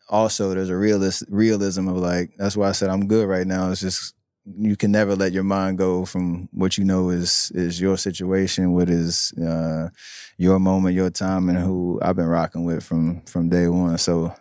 [0.08, 3.70] also there's a realist realism of like that's why I said I'm good right now.
[3.70, 4.14] It's just
[4.56, 8.72] you can never let your mind go from what you know is is your situation,
[8.72, 9.88] what is uh,
[10.38, 13.98] your moment, your time, and who I've been rocking with from from day one.
[13.98, 14.34] So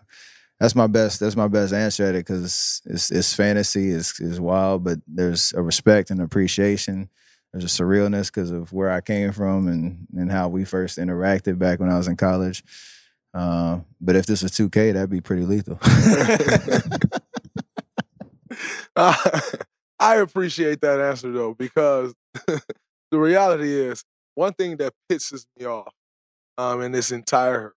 [0.60, 1.20] that's my best.
[1.20, 5.54] That's my best answer at it because it's it's fantasy, it's it's wild, but there's
[5.54, 7.10] a respect and appreciation.
[7.54, 11.60] There's a surrealness because of where I came from and and how we first interacted
[11.60, 12.64] back when I was in college.
[13.34, 15.80] Uh, but if this was 2K, that'd be pretty lethal.
[18.98, 19.14] Uh,
[20.00, 22.14] I appreciate that answer though, because
[22.48, 24.04] the reality is
[24.36, 25.94] one thing that pisses me off
[26.58, 27.74] um, in this entire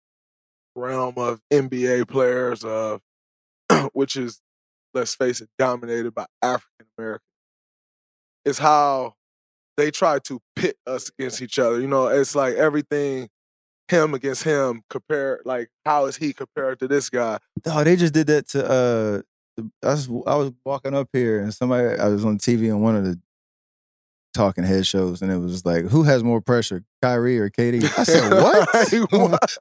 [0.78, 3.02] realm of NBA players, of
[3.94, 4.42] which is,
[4.94, 7.24] let's face it, dominated by African Americans,
[8.46, 9.16] is how
[9.76, 11.80] they try to pit us against each other.
[11.80, 13.30] You know, it's like everything
[13.90, 17.40] him against him compared like how is he compared to this guy?
[17.66, 19.22] Oh, they just did that to uh
[19.84, 22.96] I was I was walking up here and somebody I was on TV on one
[22.96, 23.20] of the
[24.38, 27.84] talking head shows and it was like, who has more pressure, Kyrie or KD?
[27.98, 28.32] I said,
[29.12, 29.58] what?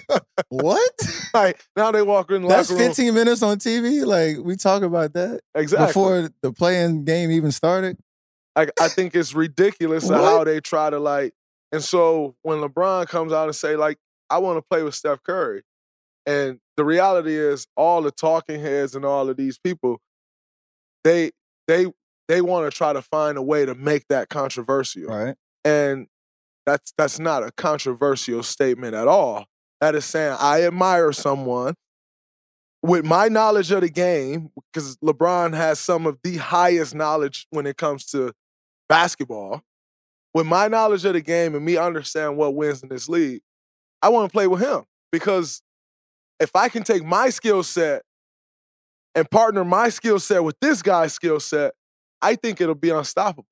[0.00, 0.22] what?
[0.48, 0.92] what?
[1.34, 2.78] Like now they walk in the That's room.
[2.78, 4.06] 15 minutes on TV.
[4.06, 5.86] Like we talk about that Exactly.
[5.88, 7.98] before the playing game even started.
[8.56, 11.32] I, I think it's ridiculous how they try to like.
[11.70, 13.98] And so when LeBron comes out and say like,
[14.30, 15.62] I want to play with Steph Curry,
[16.26, 20.00] and the reality is all the talking heads and all of these people,
[21.04, 21.30] they
[21.66, 21.86] they
[22.28, 25.04] they want to try to find a way to make that controversial.
[25.04, 25.34] Right.
[25.64, 26.06] And
[26.66, 29.46] that's that's not a controversial statement at all.
[29.80, 31.74] That is saying I admire someone
[32.82, 37.66] with my knowledge of the game, because LeBron has some of the highest knowledge when
[37.66, 38.32] it comes to
[38.88, 39.62] basketball.
[40.34, 43.40] With my knowledge of the game and me understand what wins in this league,
[44.02, 45.62] I want to play with him because
[46.38, 48.02] if I can take my skill set
[49.14, 51.72] and partner my skill set with this guy's skill set,
[52.20, 53.46] I think it'll be unstoppable.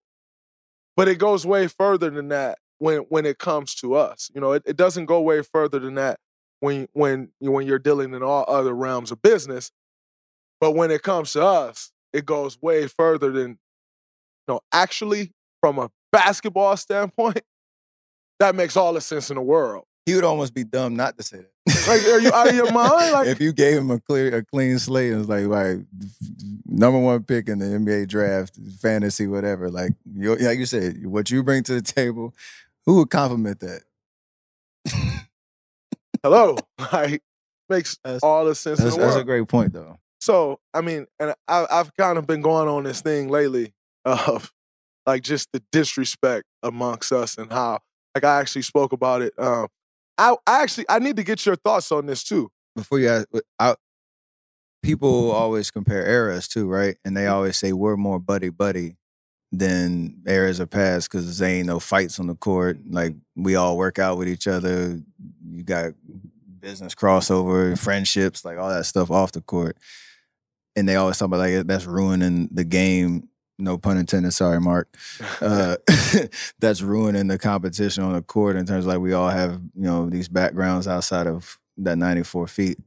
[0.96, 4.30] But it goes way further than that when when it comes to us.
[4.34, 6.18] You know, it, it doesn't go way further than that
[6.60, 9.70] when when when you're dealing in all other realms of business.
[10.60, 15.78] But when it comes to us, it goes way further than you know, actually from
[15.78, 17.42] a basketball standpoint,
[18.38, 19.84] that makes all the sense in the world.
[20.06, 21.55] He would almost be dumb not to say that.
[21.88, 23.12] Like, are you out of your mind?
[23.12, 25.78] Like, if you gave him a clear, a clean slate, and was like, right,
[26.64, 29.68] number one pick in the NBA draft, fantasy, whatever.
[29.68, 32.34] Like, you, like you said, what you bring to the table,
[32.84, 33.82] who would compliment that?
[36.22, 36.56] hello,
[36.92, 37.22] like
[37.68, 39.98] makes all the sense in That's, the that's a great point, though.
[40.20, 44.52] So, I mean, and I, I've kind of been going on this thing lately of
[45.06, 47.80] like just the disrespect amongst us and how
[48.14, 49.34] like I actually spoke about it.
[49.38, 49.68] Um,
[50.18, 52.50] I, I actually I need to get your thoughts on this too.
[52.74, 53.26] Before you ask,
[53.58, 53.74] I,
[54.82, 56.96] people always compare eras too, right?
[57.04, 57.34] And they mm-hmm.
[57.34, 58.96] always say we're more buddy buddy
[59.52, 62.78] than eras of past because there ain't no fights on the court.
[62.88, 65.00] Like we all work out with each other.
[65.48, 65.92] You got
[66.60, 69.76] business crossover, friendships, like all that stuff off the court.
[70.74, 73.28] And they always talk about like that's ruining the game.
[73.58, 74.32] No pun intended.
[74.32, 74.94] Sorry, Mark.
[75.40, 75.76] Uh,
[76.58, 79.84] that's ruining the competition on the court in terms of like we all have you
[79.84, 82.78] know these backgrounds outside of that ninety four feet.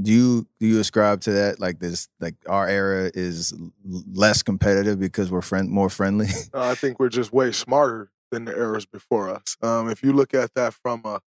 [0.00, 1.60] Do you do you ascribe to that?
[1.60, 3.54] Like this, like our era is
[3.84, 6.28] less competitive because we're friend more friendly.
[6.52, 9.56] Uh, I think we're just way smarter than the eras before us.
[9.62, 11.20] Um, if you look at that from a,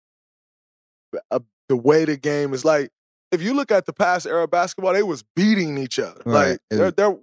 [1.30, 2.90] a the way the game is like,
[3.30, 6.20] if you look at the past era basketball, they was beating each other.
[6.24, 6.50] Right.
[6.50, 7.16] Like they're, they're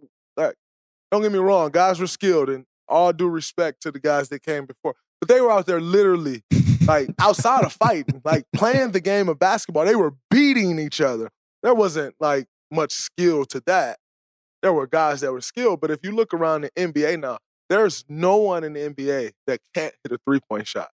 [1.12, 4.44] don't get me wrong, guys were skilled, and all due respect to the guys that
[4.44, 6.44] came before, but they were out there literally
[6.88, 9.86] like outside of fighting, like playing the game of basketball.
[9.86, 11.30] They were beating each other.
[11.62, 14.00] There wasn't like much skill to that.
[14.62, 17.38] There were guys that were skilled, but if you look around the NBA now,
[17.70, 20.90] there's no one in the NBA that can't hit a three point shot.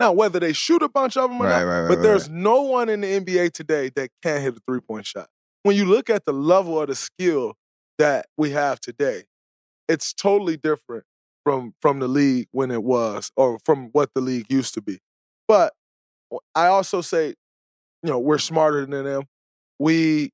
[0.00, 2.28] Now, whether they shoot a bunch of them or Right, not, right, right, but there's
[2.28, 5.28] no one in the NBA today that can't hit a three point shot.
[5.62, 7.54] When you look at the level of the skill
[7.98, 9.24] that we have today,
[9.88, 11.04] it's totally different
[11.44, 14.98] from from the league when it was or from what the league used to be.
[15.46, 15.72] But
[16.54, 19.24] I also say, you know, we're smarter than them.
[19.78, 20.30] We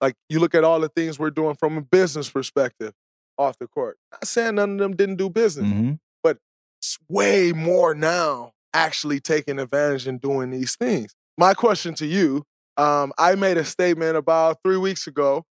[0.00, 2.92] like you look at all the things we're doing from a business perspective
[3.38, 3.96] off the court.
[4.12, 5.98] Not saying none of them didn't do business, Mhm.
[6.22, 6.38] but
[6.80, 11.14] it's way more now actually taking advantage and doing these things.
[11.38, 12.44] My question to you,
[12.76, 15.44] um, I made a statement about three weeks ago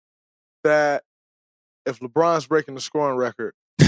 [0.64, 1.04] that
[1.86, 3.54] if LeBron's breaking the scoring record,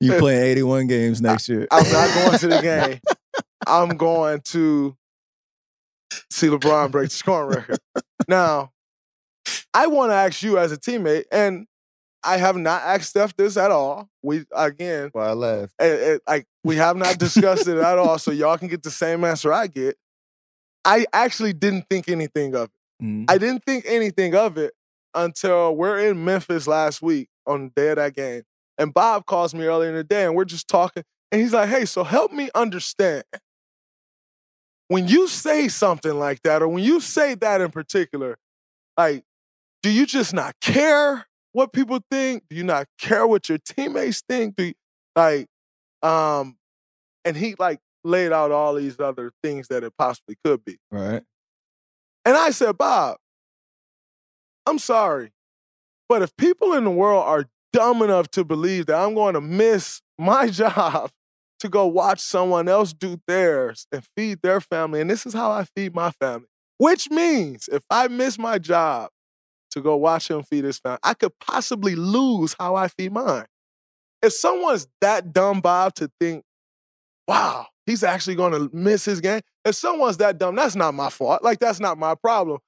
[0.00, 1.68] You playing eighty one games next year.
[1.70, 3.00] I'm not going to the game.
[3.66, 4.96] I'm going to
[6.30, 7.78] see LeBron break the scoring record.
[8.26, 8.72] Now,
[9.72, 11.66] I want to ask you as a teammate, and
[12.24, 14.08] I have not asked Steph this at all.
[14.22, 15.70] We again, Why I laugh?
[15.78, 18.90] it- it- like we have not discussed it at all, so y'all can get the
[18.90, 19.96] same answer I get.
[20.84, 22.70] I actually didn't think anything of it.
[23.02, 23.24] Mhm.
[23.28, 24.74] I didn't think anything of it
[25.14, 28.42] until we're in Memphis last week on the day of that game.
[28.78, 31.04] And Bob calls me earlier in the day and we're just talking.
[31.30, 33.24] And he's like, hey, so help me understand.
[34.88, 38.36] When you say something like that, or when you say that in particular,
[38.96, 39.24] like,
[39.82, 42.44] do you just not care what people think?
[42.50, 44.56] Do you not care what your teammates think?
[44.56, 44.74] Do you,
[45.16, 45.46] like,
[46.02, 46.56] um,
[47.24, 50.78] and he like laid out all these other things that it possibly could be.
[50.90, 51.22] Right.
[52.24, 53.16] And I said, Bob,
[54.66, 55.32] I'm sorry,
[56.08, 59.40] but if people in the world are dumb enough to believe that I'm going to
[59.40, 61.10] miss my job
[61.60, 65.50] to go watch someone else do theirs and feed their family, and this is how
[65.50, 66.46] I feed my family,
[66.78, 69.10] which means if I miss my job
[69.70, 73.46] to go watch him feed his family, I could possibly lose how I feed mine.
[74.20, 76.44] If someone's that dumb, Bob, to think,
[77.26, 79.40] wow, he's actually going to miss his game.
[79.64, 81.42] If someone's that dumb, that's not my fault.
[81.42, 82.58] Like that's not my problem.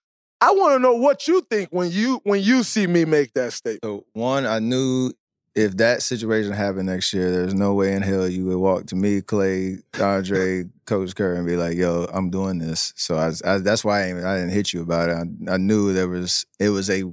[0.40, 3.52] I want to know what you think when you when you see me make that
[3.52, 3.84] statement.
[3.84, 5.12] So one, I knew
[5.54, 8.96] if that situation happened next year, there's no way in hell you would walk to
[8.96, 13.58] me, Klay, Andre, Coach Kerr, and be like, "Yo, I'm doing this." So I, I
[13.58, 15.16] that's why I, ain't- I didn't hit you about it.
[15.48, 17.04] I, I knew there was it was a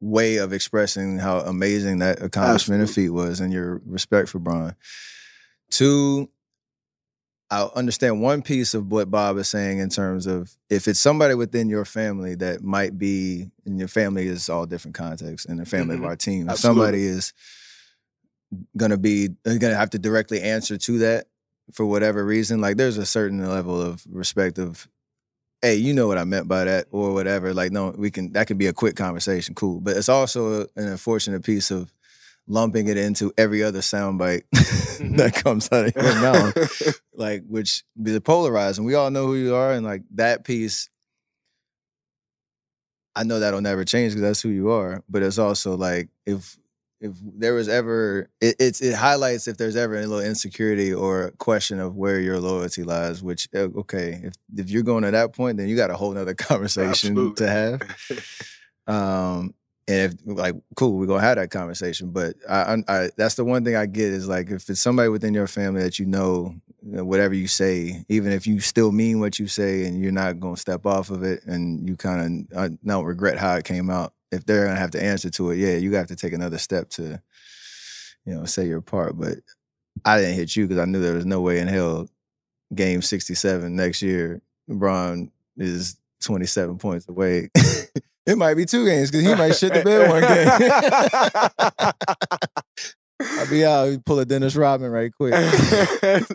[0.00, 4.76] way of expressing how amazing that accomplishment and feat was, and your respect for Bron.
[5.70, 6.30] Two,
[7.50, 11.34] I understand one piece of what Bob is saying in terms of if it's somebody
[11.34, 15.64] within your family that might be, and your family is all different contexts, and the
[15.64, 16.00] family Mhm.
[16.00, 16.50] of our team.
[16.50, 17.32] If somebody is
[18.76, 21.26] gonna be gonna have to directly answer to that
[21.72, 24.86] for whatever reason, like there's a certain level of respect of,
[25.62, 27.52] hey, you know what I meant by that, or whatever.
[27.54, 29.80] Like, no, we can that can be a quick conversation, cool.
[29.80, 31.92] But it's also an unfortunate piece of
[32.48, 34.42] lumping it into every other soundbite
[35.16, 39.36] that comes out of your mouth like which be polarized and we all know who
[39.36, 40.88] you are and like that piece
[43.14, 46.58] i know that'll never change because that's who you are but it's also like if
[47.00, 51.32] if there was ever it, it's it highlights if there's ever a little insecurity or
[51.38, 55.32] question of where your loyalty lies which uh, okay if if you're going to that
[55.32, 57.46] point then you got a whole nother conversation Absolutely.
[57.46, 57.82] to have.
[58.86, 59.54] Um
[59.88, 63.64] and if like cool we're gonna have that conversation but I, I that's the one
[63.64, 66.96] thing i get is like if it's somebody within your family that you know you
[66.96, 70.38] know, whatever you say even if you still mean what you say and you're not
[70.38, 74.12] gonna step off of it and you kind of don't regret how it came out
[74.30, 76.88] if they're gonna have to answer to it yeah you have to take another step
[76.90, 77.20] to
[78.28, 79.18] you know, say your part.
[79.18, 79.38] But
[80.04, 82.08] I didn't hit you because I knew there was no way in hell
[82.74, 87.48] game 67 next year, LeBron is 27 points away.
[88.28, 90.48] it might be two games because he might shit the bed one game.
[93.38, 95.32] I'll be out, pull a Dennis Rodman right quick.
[95.34, 96.26] I'm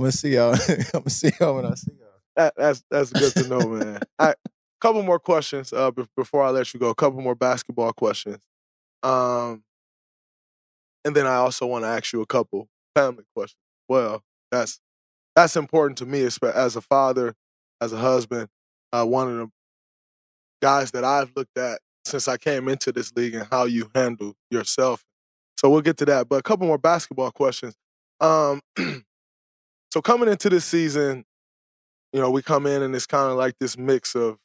[0.00, 0.54] gonna see y'all.
[0.54, 2.08] I'm gonna see y'all when I see y'all.
[2.36, 4.00] That, that's that's good to know, man.
[4.18, 4.36] All right,
[4.80, 6.90] couple more questions uh, be- before I let you go.
[6.90, 8.38] A couple more basketball questions,
[9.02, 9.64] um,
[11.04, 13.58] and then I also want to ask you a couple family questions.
[13.88, 14.22] Well,
[14.52, 14.80] that's
[15.34, 17.34] that's important to me espe- as a father,
[17.80, 18.48] as a husband.
[18.94, 19.50] Uh, of the
[20.62, 24.34] guys that I've looked at since I came into this league and how you handle
[24.50, 25.04] yourself.
[25.58, 26.28] So we'll get to that.
[26.28, 27.74] But a couple more basketball questions.
[28.20, 28.60] Um,
[29.92, 31.24] so coming into this season,
[32.12, 34.38] you know, we come in and it's kind of like this mix of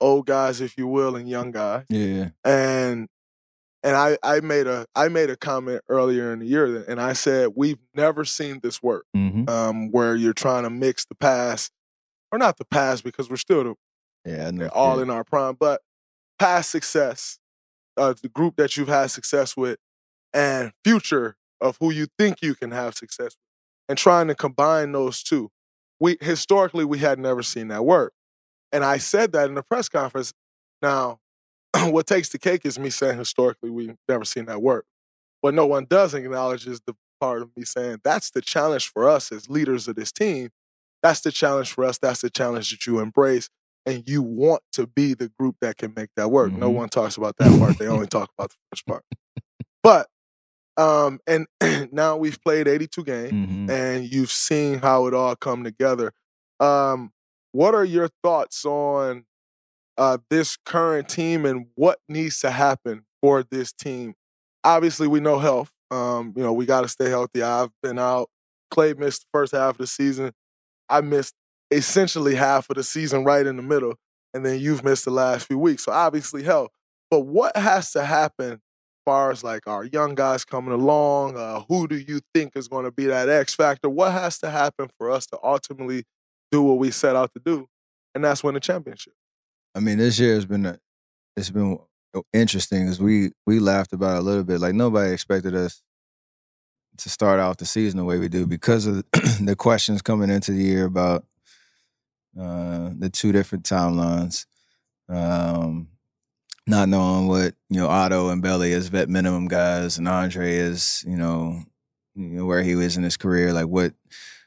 [0.00, 1.84] old guys, if you will, and young guys.
[1.88, 2.30] Yeah.
[2.44, 3.08] And
[3.82, 7.14] and I I made a I made a comment earlier in the year and I
[7.14, 9.04] said we've never seen this work.
[9.16, 9.48] Mm-hmm.
[9.48, 11.70] Um, where you're trying to mix the past,
[12.32, 13.74] or not the past because we're still the,
[14.24, 14.68] Yeah, know.
[14.68, 15.80] all in our prime, but
[16.38, 17.38] past success,
[17.96, 19.78] uh, the group that you've had success with,
[20.32, 23.36] and future of who you think you can have success with,
[23.88, 25.50] and trying to combine those two.
[25.98, 28.12] We historically we had never seen that work,
[28.72, 30.32] and I said that in the press conference.
[30.82, 31.18] Now,
[31.84, 34.86] what takes the cake is me saying historically we've never seen that work.
[35.40, 39.08] What no one does acknowledge is the part of me saying that's the challenge for
[39.08, 40.50] us as leaders of this team.
[41.02, 41.98] That's the challenge for us.
[41.98, 43.48] That's the challenge that you embrace
[43.86, 46.54] and you want to be the group that can make that work.
[46.56, 46.74] No Mhm.
[46.74, 47.78] one talks about that part.
[47.78, 49.04] They only talk about the first part.
[49.82, 50.08] But
[50.76, 51.46] um and
[51.92, 53.70] now we've played 82 games Mhm.
[53.70, 56.12] and you've seen how it all come together.
[56.60, 57.12] Um
[57.52, 59.24] what are your thoughts on
[59.98, 64.14] uh this current team and what needs to happen for this team?
[64.64, 65.72] Obviously we know health.
[65.90, 67.42] Um you know, we got to stay healthy.
[67.42, 68.30] I've been out.
[68.72, 70.32] Klay missed the first half of the season.
[70.88, 71.34] I missed
[71.70, 73.94] essentially half of the season right in the middle,
[74.34, 75.84] and then you've missed the last few weeks.
[75.84, 76.68] So obviously hell.
[77.10, 78.58] But what has to happen as
[79.04, 81.36] far as like our young guys coming along?
[81.36, 83.88] Uh, who do you think is going to be that X factor?
[83.88, 86.04] What has to happen for us to ultimately
[86.52, 87.66] do what we set out to do?
[88.14, 89.14] And that's win the championship.
[89.74, 90.78] I mean, this year has been a,
[91.36, 91.78] it's been
[92.32, 94.60] interesting because we we laughed about it a little bit.
[94.60, 95.82] Like nobody expected us
[96.98, 99.04] to start out the season the way we do because of
[99.40, 101.24] the questions coming into the year about
[102.38, 104.46] uh, the two different timelines.
[105.08, 105.88] Um,
[106.66, 111.04] not knowing what you know Otto and Belly as vet minimum guys, and Andre is
[111.06, 111.62] you know,
[112.14, 113.92] you know where he was in his career, like what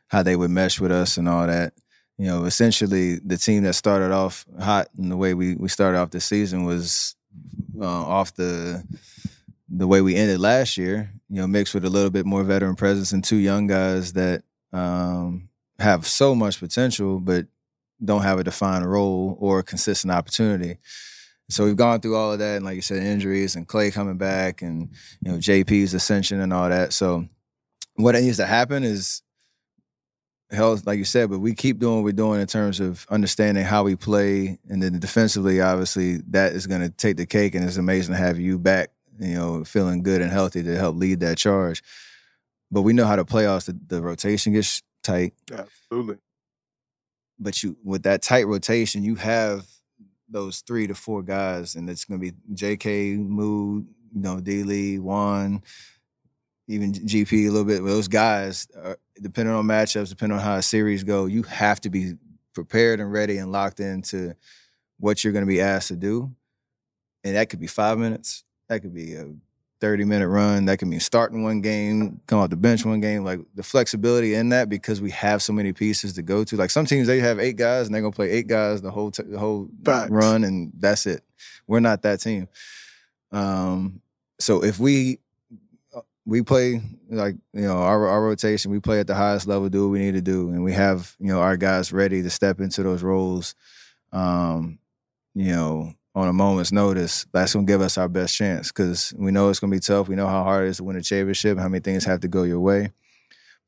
[0.07, 1.73] how they would mesh with us and all that.
[2.17, 5.97] You know, essentially the team that started off hot and the way we we started
[5.97, 7.15] off the season was
[7.79, 8.83] uh, off the
[9.67, 11.11] the way we ended last year.
[11.29, 14.43] You know, mixed with a little bit more veteran presence and two young guys that
[14.71, 17.47] um, have so much potential, but
[18.03, 20.77] don't have a defined role or a consistent opportunity.
[21.49, 24.17] So we've gone through all of that, and like you said, injuries and Klay coming
[24.17, 24.89] back, and
[25.21, 26.93] you know JP's ascension and all that.
[26.93, 27.27] So
[27.95, 29.21] what needs to happen is
[30.53, 33.63] health, like you said, but we keep doing what we're doing in terms of understanding
[33.63, 37.65] how we play, and then defensively, obviously, that is going to take the cake, and
[37.65, 41.19] it's amazing to have you back, you know, feeling good and healthy to help lead
[41.19, 41.83] that charge.
[42.71, 46.17] But we know how the playoffs, the, the rotation gets tight, Absolutely.
[47.43, 49.65] But you with that tight rotation, you have
[50.29, 53.17] those three to four guys, and it's going to be J.K.
[53.17, 54.63] Mood, you know, D.
[54.63, 55.61] Lee, Juan,
[56.67, 57.83] even GP a little bit.
[57.83, 61.89] Those guys, are, depending on matchups, depending on how a series go, you have to
[61.89, 62.13] be
[62.53, 64.35] prepared and ready and locked into
[64.99, 66.31] what you're going to be asked to do,
[67.23, 69.27] and that could be five minutes, that could be a
[69.83, 70.63] 30 minute run.
[70.63, 73.25] That can mean starting one game, come off the bench one game.
[73.25, 76.55] Like the flexibility in that because we have so many pieces to go to.
[76.55, 79.11] Like some teams, they have eight guys and they're gonna play eight guys the whole
[79.11, 80.09] t- the whole Facts.
[80.09, 81.21] run, and that's it.
[81.67, 82.47] We're not that team.
[83.33, 83.99] Um,
[84.39, 85.19] so if we
[86.25, 89.83] we play like you know our our rotation, we play at the highest level, do
[89.89, 92.61] what we need to do, and we have you know our guys ready to step
[92.61, 93.53] into those roles.
[94.13, 94.79] Um,
[95.35, 99.31] you know, on a moment's notice, that's gonna give us our best chance because we
[99.31, 100.07] know it's gonna be tough.
[100.07, 102.27] We know how hard it is to win a championship, how many things have to
[102.27, 102.91] go your way.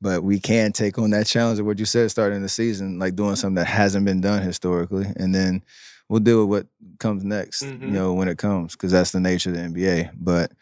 [0.00, 3.16] But we can take on that challenge of what you said starting the season, like
[3.16, 5.62] doing something that hasn't been done historically, and then
[6.08, 7.92] we'll deal with what comes next, you Mhm.
[7.92, 10.10] know, when it comes, because that's the nature of the NBA.
[10.14, 10.52] But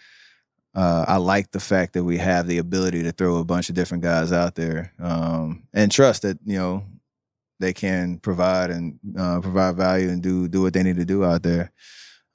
[0.75, 3.75] uh, I like the fact that we have the ability to throw a bunch of
[3.75, 6.85] different guys out there um, and trust that you know
[7.65, 11.25] they can provide and uh, provide value and do do what they need to do
[11.25, 11.73] out there.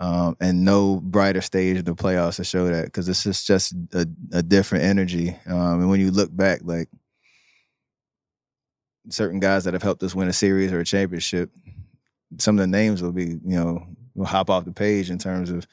[0.01, 3.73] Um, and no brighter stage in the playoffs to show that because it's just just
[3.93, 5.37] a, a different energy.
[5.45, 6.89] Um, and when you look back, like
[9.09, 11.51] certain guys that have helped us win a series or a championship,
[12.37, 13.85] some of the names will be, you know,
[14.15, 15.67] will hop off the page in terms of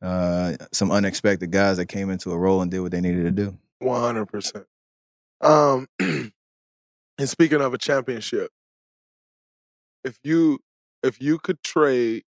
[0.00, 3.30] uh, some unexpected guys that came into a role and did what they needed to
[3.30, 3.56] do.
[3.78, 4.66] One hundred percent.
[5.40, 6.32] Um, and
[7.26, 8.50] speaking of a championship,
[10.04, 10.58] if you
[11.02, 12.24] if you could trade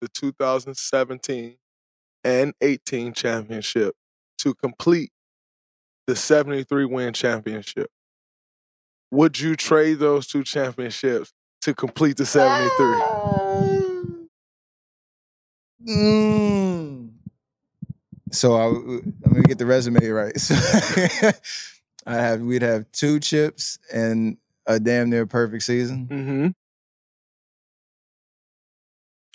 [0.00, 1.56] the 2017
[2.24, 3.94] and 18 championship
[4.38, 5.10] to complete
[6.06, 7.90] the 73 win championship,
[9.10, 11.32] would you trade those two championships
[11.62, 12.68] to complete the 73?
[15.86, 17.10] Mm.
[18.30, 20.34] So I, I'm gonna get the resume right.
[22.08, 26.48] So I have we'd have two chips and a damn near perfect season, Mm-hmm.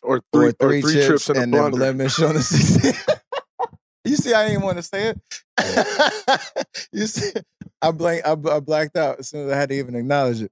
[0.04, 1.72] Or three, or three, chips, chips in a and then blender.
[1.72, 2.94] blemish on the season.
[4.04, 5.20] you see, I didn't want to say it.
[6.92, 7.32] you see,
[7.82, 10.52] I blank, I, I blacked out as soon as I had to even acknowledge it.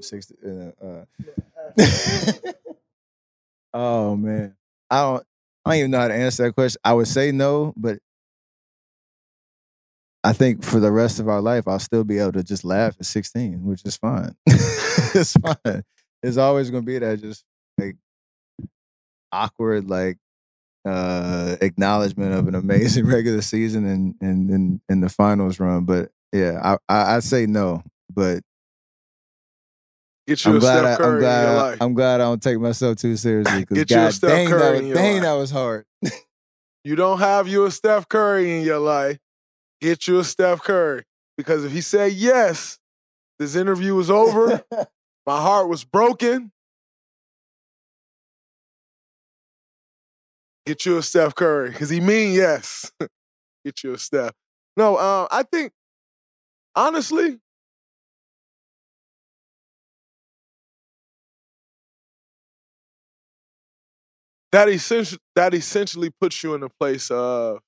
[0.00, 0.34] Sixty.
[0.44, 1.04] Uh, uh.
[3.72, 4.56] oh man,
[4.90, 5.24] I don't.
[5.64, 6.80] I don't even know how to answer that question.
[6.84, 8.00] I would say no, but
[10.24, 12.96] I think for the rest of our life, I'll still be able to just laugh
[12.98, 14.34] at 16, which is fine.
[14.46, 15.84] it's fine.
[16.22, 17.44] It's always going to be that just
[19.32, 20.18] awkward, like
[20.84, 25.84] uh acknowledgement of an amazing regular season and and and in the finals run.
[25.84, 27.82] But yeah, I, I I'd say no,
[28.12, 28.42] but
[30.26, 30.78] Get you I'm a glad.
[30.80, 31.42] Steph I, Curry I'm glad.
[31.44, 31.78] in your I, life.
[31.80, 33.60] I'm glad I don't take myself too seriously.
[33.60, 35.22] Because Get you a God Steph dang, Curry that was, in your dang, life.
[35.22, 35.84] that was hard.
[36.84, 39.18] You don't have you a Steph Curry in your life.
[39.80, 41.04] Get you a Steph Curry.
[41.36, 42.78] Because if he said yes,
[43.38, 44.62] this interview was over.
[45.26, 46.50] My heart was broken.
[50.66, 51.70] Get you a Steph Curry.
[51.70, 52.90] Because he mean yes.
[53.64, 54.32] Get you a Steph.
[54.76, 55.72] No, uh, I think
[56.74, 57.38] honestly,
[64.52, 67.60] that essentially that essentially puts you in a place of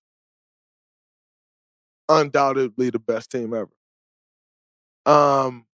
[2.08, 3.70] undoubtedly the best team ever.
[5.06, 5.66] Um,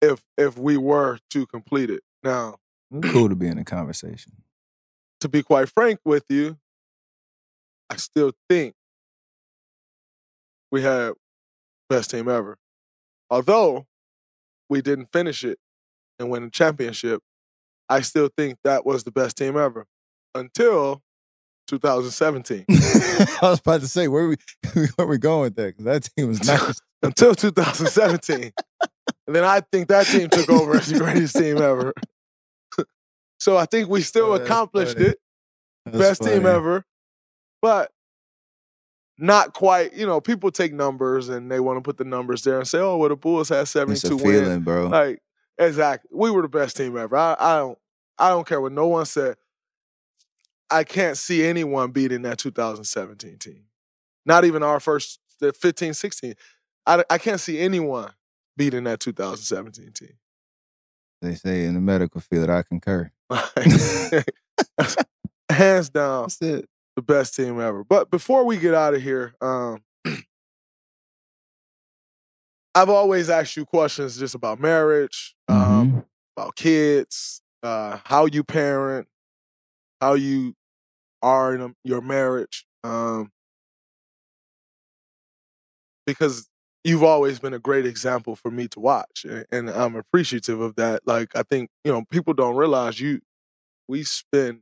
[0.00, 2.56] if if we were to complete it now,
[3.02, 4.32] cool to be in a conversation.
[5.22, 6.58] To be quite frank with you,
[7.90, 8.74] I still think
[10.70, 11.12] we had
[11.88, 12.58] best team ever.
[13.30, 13.86] Although
[14.68, 15.58] we didn't finish it
[16.18, 17.20] and win the championship,
[17.88, 19.86] I still think that was the best team ever
[20.34, 21.02] until
[21.68, 22.64] 2017.
[22.70, 24.36] I was about to say where we
[24.96, 26.80] where we going with that because that team was nice.
[27.02, 28.52] until 2017.
[29.26, 31.92] and then I think that team took over as the greatest team ever.
[33.42, 35.10] So I think we still Oh, accomplished funny.
[35.10, 35.18] it.
[35.86, 36.84] That's Best team ever.
[37.60, 37.90] But
[39.18, 42.58] not quite, you know, people take numbers and they want to put the numbers there
[42.58, 44.40] and say, oh, well, the Bulls had 72 It's 72 a wins.
[44.46, 44.86] feeling, bro.
[44.88, 45.22] Like,
[45.58, 46.10] exactly.
[46.12, 47.16] We were the best team ever.
[47.16, 47.78] I, I don't
[48.18, 49.36] I don't care what no one said.
[50.70, 53.64] I can't see anyone beating that 2017 team.
[54.24, 56.34] Not even our first the 15, 16.
[56.86, 58.12] I, I can't see anyone
[58.56, 60.14] beating that 2017 team.
[61.22, 63.10] They say in the medical field, I concur.
[65.50, 66.68] Hands down, That's it.
[66.96, 67.84] the best team ever.
[67.84, 69.82] But before we get out of here, um,
[72.74, 76.04] I've always asked you questions just about marriage, um, Mhm.
[76.36, 79.06] about kids, uh, how you parent,
[80.00, 80.54] how you
[81.22, 83.30] are in a, your marriage, um,
[86.06, 86.48] because
[86.84, 91.02] you've always been a great example for me to watch, and I'm appreciative of that.
[91.06, 93.20] Like I think you know people don't realize you.
[93.88, 94.60] We spend,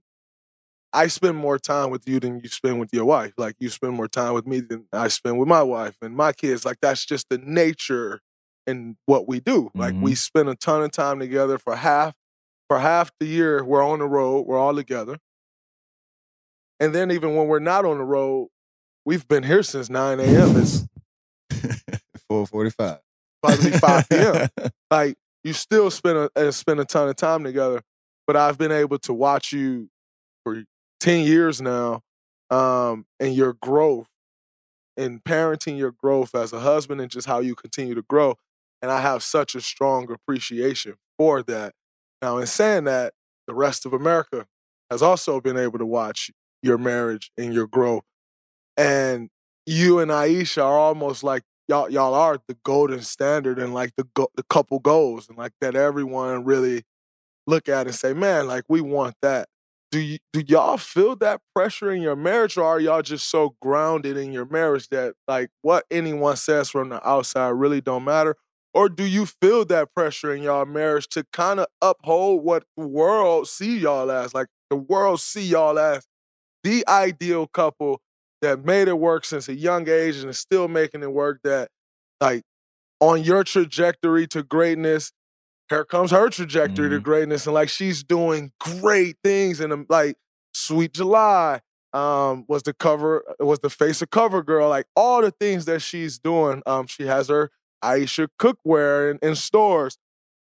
[0.93, 3.33] I spend more time with you than you spend with your wife.
[3.37, 6.33] Like you spend more time with me than I spend with my wife and my
[6.33, 6.65] kids.
[6.65, 8.21] Like that's just the nature
[8.67, 9.71] and what we do.
[9.75, 10.15] Like we mm-hmm.
[10.15, 12.15] spend a ton of time together for half
[12.69, 13.65] for half the year.
[13.65, 14.47] We're on the road.
[14.47, 15.19] We're all together.
[16.79, 18.49] And then even when we're not on the road,
[19.05, 20.57] we've been here since 9 a.m.
[20.57, 20.87] It's
[22.31, 22.99] 445.
[23.43, 24.49] Probably 5 p.m.
[24.91, 27.83] like you still spend a uh, spend a ton of time together.
[28.27, 29.89] But I've been able to watch you
[30.45, 30.63] for
[31.01, 32.03] 10 years now,
[32.51, 34.07] um, and your growth
[34.97, 38.37] and parenting your growth as a husband and just how you continue to grow.
[38.83, 41.73] And I have such a strong appreciation for that.
[42.23, 43.15] Now, in saying that,
[43.47, 44.47] the rest of America
[44.91, 46.31] has also been able to watch
[46.63, 48.05] your marriage and your growth.
[48.77, 49.31] And
[49.67, 54.05] you and Ayesha are almost like y'all y'all are the golden standard and like the
[54.15, 56.83] go- the couple goals and like that everyone really
[57.47, 59.49] look at and say, man, like we want that.
[59.93, 63.57] do you, do y'all feel that pressure in your marriage, or are y'all just so
[63.63, 68.37] grounded in your marriage that like what anyone says from the outside really don't matter?
[68.75, 72.87] Or do you feel that pressure in y'all marriage to kind of uphold what the
[72.87, 74.35] world see y'all as?
[74.35, 76.07] Like the world see y'all as
[76.63, 78.01] the ideal couple
[78.43, 81.41] that made it work since a young age and is still making it work.
[81.45, 81.69] That
[82.21, 82.43] like
[83.01, 85.13] on your trajectory to greatness,
[85.69, 86.95] here comes her trajectory Mm-hmm.
[86.97, 89.61] to greatness, and like she's doing great things.
[89.61, 90.17] And like
[90.53, 91.61] Sweet July
[91.93, 94.69] um, was the cover, was the face of Cover Girl.
[94.69, 96.63] Like all the things that she's doing.
[96.67, 97.51] Um, she has her
[97.83, 99.97] Ayesha cookware in, in stores,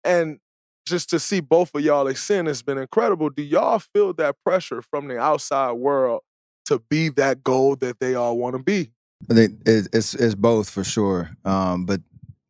[0.03, 0.39] and
[0.85, 3.30] just to see both of y'all ascend has been incredible.
[3.30, 6.22] Do y'all feel that pressure from the outside world
[6.68, 8.91] to be that goal that they all want to be?
[9.30, 11.31] It's it's both for sure.
[11.44, 12.02] Um, but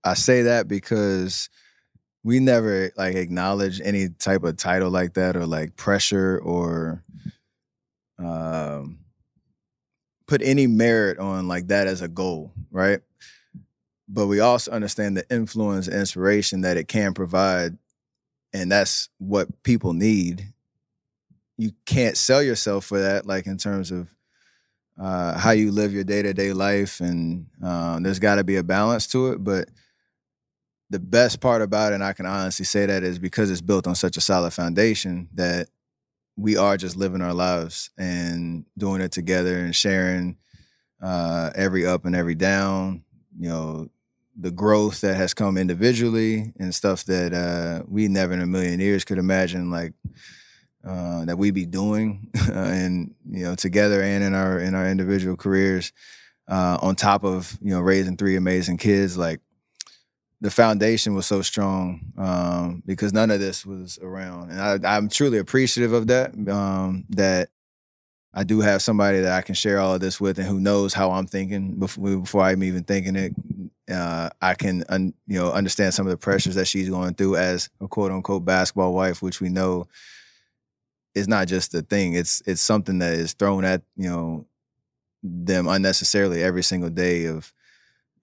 [0.03, 1.49] I say that because
[2.23, 7.03] we never like acknowledge any type of title like that or like pressure or
[8.19, 8.99] um
[10.27, 12.99] put any merit on like that as a goal, right?
[14.10, 17.77] But we also understand the influence and inspiration that it can provide,
[18.53, 20.53] and that's what people need.
[21.58, 24.08] You can't sell yourself for that, like in terms of
[25.00, 28.56] uh, how you live your day to day life, and uh, there's got to be
[28.58, 29.44] a balance to it.
[29.44, 29.70] But
[30.90, 33.88] the best part about it, and I can honestly say that, is because it's built
[33.88, 35.68] on such a solid foundation that
[36.36, 40.38] we are just living our lives and doing it together and sharing
[41.02, 43.04] uh, every up and every down.
[43.40, 43.90] You know,
[44.40, 48.80] the growth that has come individually and stuff that uh, we never in a million
[48.80, 49.94] years could imagine, like
[50.88, 55.35] uh, that we be doing, and you know, together and in our in our individual
[55.35, 55.91] careers.
[56.49, 59.41] Uh, on top of you know raising three amazing kids, like
[60.39, 65.09] the foundation was so strong um, because none of this was around, and I, I'm
[65.09, 66.31] truly appreciative of that.
[66.47, 67.49] Um, that
[68.34, 70.93] I do have somebody that I can share all of this with, and who knows
[70.93, 73.34] how I'm thinking before, before I'm even thinking it.
[73.91, 77.38] Uh, I can, un, you know, understand some of the pressures that she's going through
[77.38, 79.88] as a quote unquote basketball wife, which we know
[81.18, 82.14] is not just a thing.
[82.14, 84.45] It's it's something that is thrown at you know
[85.23, 87.53] them unnecessarily every single day of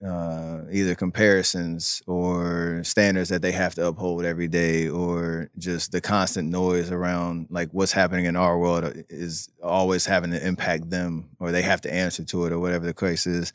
[0.05, 6.01] uh, either comparisons or standards that they have to uphold every day, or just the
[6.01, 11.29] constant noise around like what's happening in our world is always having to impact them,
[11.39, 13.53] or they have to answer to it, or whatever the case is.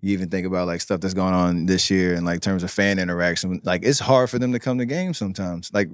[0.00, 2.70] You even think about like stuff that's going on this year in like terms of
[2.70, 3.60] fan interaction.
[3.64, 5.70] Like it's hard for them to come to games sometimes.
[5.72, 5.90] Like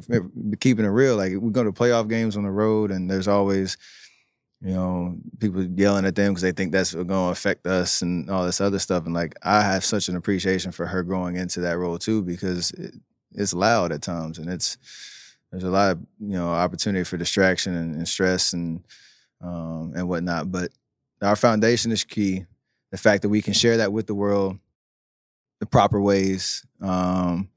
[0.61, 3.77] keeping it real, like we go to playoff games on the road, and there's always
[4.65, 8.31] you know, people yelling at them because they think that's going to affect us and
[8.31, 9.05] all this other stuff.
[9.05, 12.71] And like, I have such an appreciation for her going into that role too because
[12.71, 12.95] it,
[13.33, 14.79] it's loud at times and it's
[15.51, 18.85] there's a lot of you know opportunity for distraction and, and stress and
[19.41, 20.51] um, and whatnot.
[20.51, 20.73] But
[21.21, 22.47] our foundation is key.
[22.95, 24.61] The fact that we can share that with the world
[25.59, 26.65] the proper ways.
[26.81, 27.49] Um,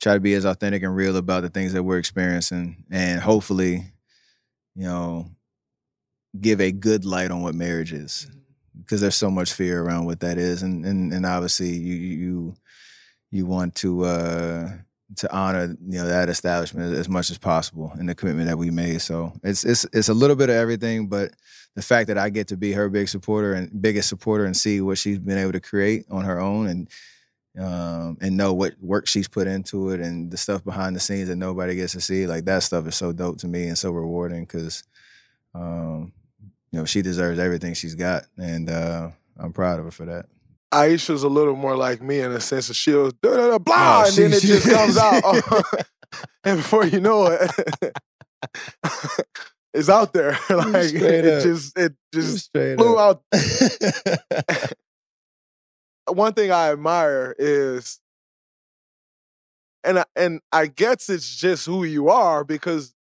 [0.00, 3.92] try to be as authentic and real about the things that we're experiencing, and hopefully,
[4.76, 5.26] you know,
[6.40, 8.30] give a good light on what marriage is
[8.78, 12.54] because there's so much fear around what that is and and, and obviously you you
[13.32, 14.70] you want to uh
[15.16, 18.70] to honor you know that establishment as much as possible and the commitment that we
[18.70, 21.32] made so it's it's it's a little bit of everything but
[21.74, 24.80] the fact that I get to be her big supporter and biggest supporter and see
[24.80, 26.88] what she's been able to create on her own and
[27.58, 31.28] um, and know what work she's put into it and the stuff behind the scenes
[31.28, 33.90] that nobody gets to see like that stuff is so dope to me and so
[33.90, 34.84] rewarding because
[35.54, 36.12] um,
[36.72, 40.26] you know, she deserves everything she's got, and uh, I'm proud of her for that.
[40.72, 44.08] Ayesha's a little more like me in a sense of she'll da da blah, Oh,
[44.08, 45.22] and then she- it just she- comes out,
[46.44, 47.50] and before you know it,
[49.74, 50.32] it's out there.
[50.50, 53.22] like it just it just Straight flew up.
[53.34, 54.72] out.
[56.08, 58.00] One thing I admire is,
[59.84, 62.94] and I, and I guess it's just who you are because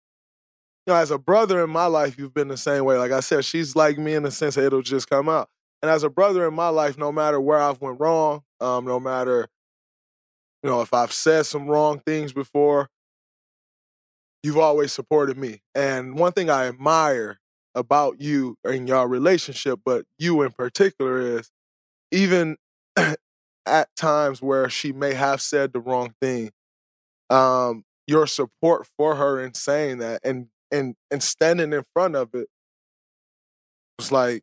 [0.86, 2.98] you know, as a brother in my life, you've been the same way.
[2.98, 5.48] Like I said, she's like me in the sense that it'll just come out.
[5.82, 9.00] And as a brother in my life, no matter where I've went wrong, um, no
[9.00, 9.48] matter,
[10.62, 12.90] you know, if I've said some wrong things before,
[14.42, 15.62] you've always supported me.
[15.74, 17.40] And one thing I admire
[17.74, 21.50] about you and your relationship, but you in particular, is
[22.10, 22.56] even
[23.66, 26.50] at times where she may have said the wrong thing,
[27.30, 32.34] um, your support for her in saying that and and and standing in front of
[32.34, 32.48] it
[33.98, 34.42] was like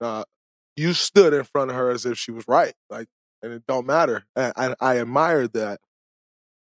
[0.00, 0.24] uh,
[0.76, 3.08] you stood in front of her as if she was right like
[3.42, 5.80] and it don't matter and I, I admire that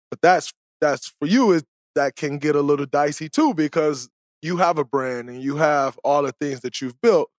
[0.10, 1.64] but that's that's for you is
[1.96, 4.10] that can get a little dicey too because
[4.42, 7.30] you have a brand and you have all the things that you've built,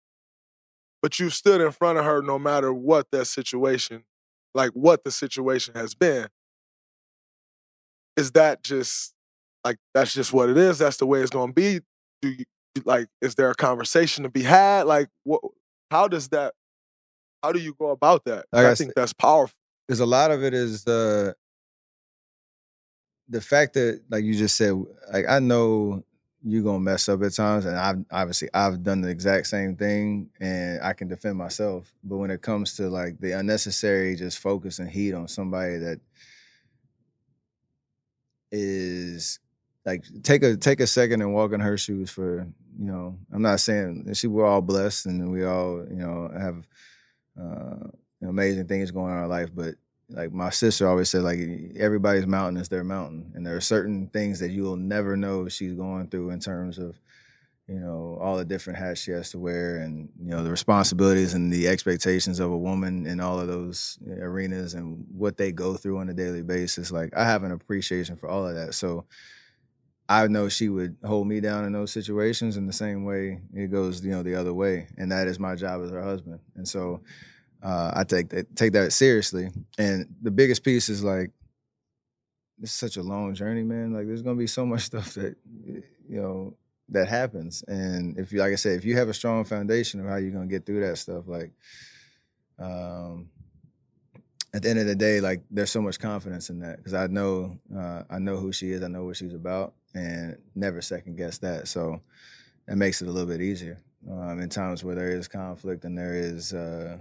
[1.01, 4.05] but you've stood in front of her no matter what that situation,
[4.55, 6.27] like what the situation has been.
[8.17, 9.15] Is that just
[9.65, 10.79] like that's just what it is?
[10.79, 11.81] That's the way it's going to be.
[12.21, 12.45] Do you
[12.85, 13.07] like?
[13.23, 14.87] Is there a conversation to be had?
[14.87, 15.41] Like, what?
[15.91, 16.55] How does that?
[17.43, 18.47] How do you go about that?
[18.53, 19.55] Like I I think that's powerful.
[19.87, 21.33] because a lot of it is uh
[23.29, 24.73] the fact that like you just said
[25.13, 26.03] like i know
[26.43, 30.31] you're gonna mess up at times and i've obviously i've done the exact same thing
[30.41, 34.79] and i can defend myself but when it comes to like the unnecessary just focus
[34.79, 36.01] and heat on somebody that
[38.51, 39.41] is
[39.85, 42.47] like take a take a second and walk in her shoes for
[42.79, 46.67] you know i'm not saying she we're all blessed and we all you know have
[47.41, 47.89] uh
[48.27, 49.75] amazing things going on in our life but
[50.11, 51.39] like my sister always said like
[51.77, 55.75] everybody's mountain is their mountain and there are certain things that you'll never know she's
[55.75, 56.99] going through in terms of
[57.69, 61.35] you know all the different hats she has to wear and you know the responsibilities
[61.35, 65.75] and the expectations of a woman in all of those arenas and what they go
[65.75, 66.91] through on a daily basis.
[66.91, 68.75] Like i have an appreciation for all of that.
[68.75, 69.05] So
[70.09, 73.71] i know she would hold me down in those situations in the same way it
[73.71, 76.67] goes you know the other way and that is my job as her husband and
[76.67, 77.01] so
[77.63, 79.51] uh, I take that take that seriously.
[79.79, 81.31] And the biggest piece is like
[82.61, 83.93] it's such a long journey, man.
[83.93, 85.37] Like there's gonna be so much stuff that
[85.67, 86.55] you know
[86.91, 87.65] that happens.
[87.67, 90.31] And if you like I said, if you have a strong foundation of how you're
[90.31, 91.53] gonna get through that stuff, like
[92.59, 93.29] um
[94.59, 97.07] at the end of the day, like there's so much confidence in that because I
[97.07, 101.17] know uh, I know who she is, I know what she's about, and never second
[101.17, 101.69] guess that.
[101.69, 102.01] So
[102.67, 103.81] that makes it a little bit easier
[104.11, 106.99] um, in times where there is conflict and there is uh,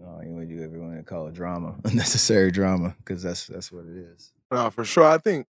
[0.00, 3.72] uh, you would you ever want to call it drama, unnecessary drama, because that's that's
[3.72, 4.30] what it is.
[4.52, 5.08] No, for sure.
[5.08, 5.48] I think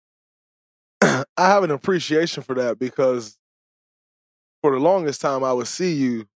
[1.02, 3.38] I have an appreciation for that because
[4.62, 6.28] for the longest time I would see you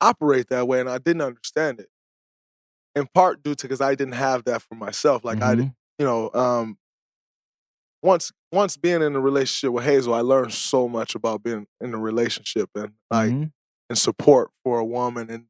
[0.00, 1.90] operate that way and I didn't understand it.
[2.96, 5.24] In part due to because I didn't have that for myself.
[5.24, 5.52] Like I
[5.98, 6.78] you know, um
[8.02, 11.94] once once being in a relationship with Hazel, I learned so much about being in
[11.94, 13.44] a relationship and like Mm-hmm.
[13.90, 15.46] and support for a woman and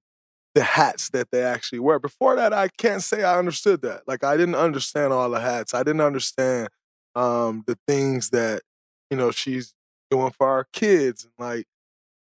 [0.54, 1.98] the hats that they actually wear.
[1.98, 4.02] Before that, I can't say I understood that.
[4.06, 5.74] Like I didn't understand all the hats.
[5.74, 6.68] I didn't understand
[7.14, 8.62] um, the things that
[9.10, 9.74] you know she's
[10.10, 11.66] doing for our kids and like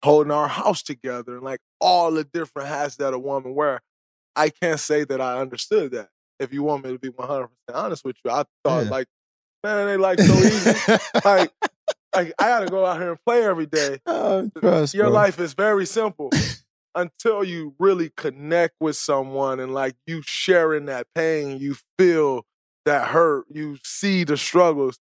[0.02, 3.80] holding our house together and like all the different hats that a woman wear.
[4.36, 6.08] I can't say that I understood that.
[6.38, 8.90] If you want me to be one hundred percent honest with you, I thought Yeah.
[8.90, 9.06] like,
[9.62, 10.74] man, they like so easy.
[11.24, 11.50] like,
[12.14, 14.00] like I got to go out here and play every day.
[14.06, 15.12] Oh, trust, Your bro.
[15.14, 16.30] life is very simple
[16.94, 22.44] until you really connect with someone and like you sharing that pain, you feel
[22.84, 24.98] that hurt, you see the struggles.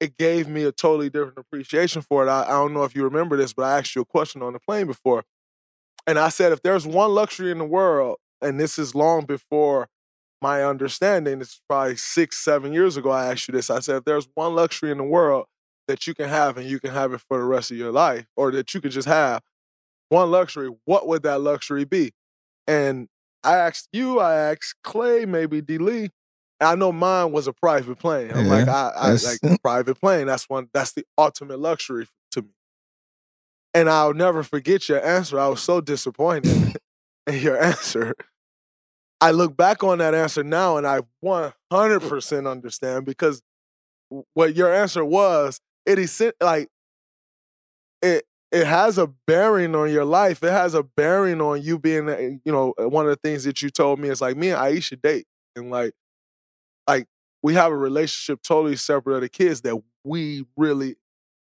[0.00, 2.30] It gave me a totally different appreciation for it.
[2.30, 4.52] I, I don't know if you remember this, but I asked you a question on
[4.52, 5.24] the plane before.
[6.06, 9.88] And I said, if there's one luxury in the world, and this is long before
[10.44, 13.70] my understanding, it's probably six, seven years ago, I asked you this.
[13.70, 15.46] I said, if there's one luxury in the world
[15.88, 18.26] that you can have and you can have it for the rest of your life,
[18.36, 19.42] or that you could just have,
[20.10, 22.12] one luxury, what would that luxury be?
[22.66, 23.08] And
[23.42, 26.10] I asked you, I asked Klay, maybe D Lee.
[26.60, 28.30] I know mine was a private plane.
[28.34, 30.26] I'm like, I, I like private plane.
[30.26, 30.68] That's one.
[30.72, 32.48] That's the ultimate luxury to me.
[33.74, 35.38] And I'll never forget your answer.
[35.38, 36.76] I was so disappointed
[37.26, 38.14] in your answer.
[39.20, 43.42] I look back on that answer now, and I 100% understand because
[44.34, 46.68] what your answer was, it is like
[48.02, 50.42] it it has a bearing on your life.
[50.42, 53.62] It has a bearing on you being, uh, you know, one of the things that
[53.62, 55.26] you told me is like me and Ayesha date,
[55.56, 55.92] and like,
[56.88, 57.06] like
[57.42, 60.96] we have a relationship totally separate of the kids that we really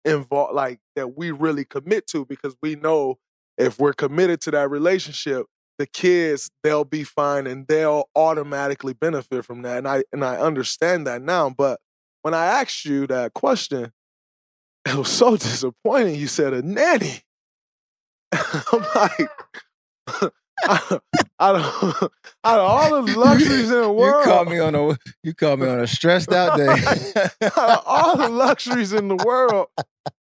[0.05, 3.17] involve, like that we really commit to because we know
[3.57, 9.45] if we're committed to that relationship, the kids they'll be fine and they'll automatically benefit
[9.45, 11.49] from that, and I and I understand that now.
[11.49, 11.79] But
[12.21, 13.91] when I asked you that question,
[14.85, 16.15] it was so disappointing.
[16.15, 17.21] You said a nanny.
[18.33, 19.29] I'm like,
[21.39, 22.09] out of,
[22.43, 25.59] out of all the luxuries in the world, You caught me on a you caught
[25.59, 26.83] me on a stressed out day.
[27.41, 29.67] out of all the luxuries in the world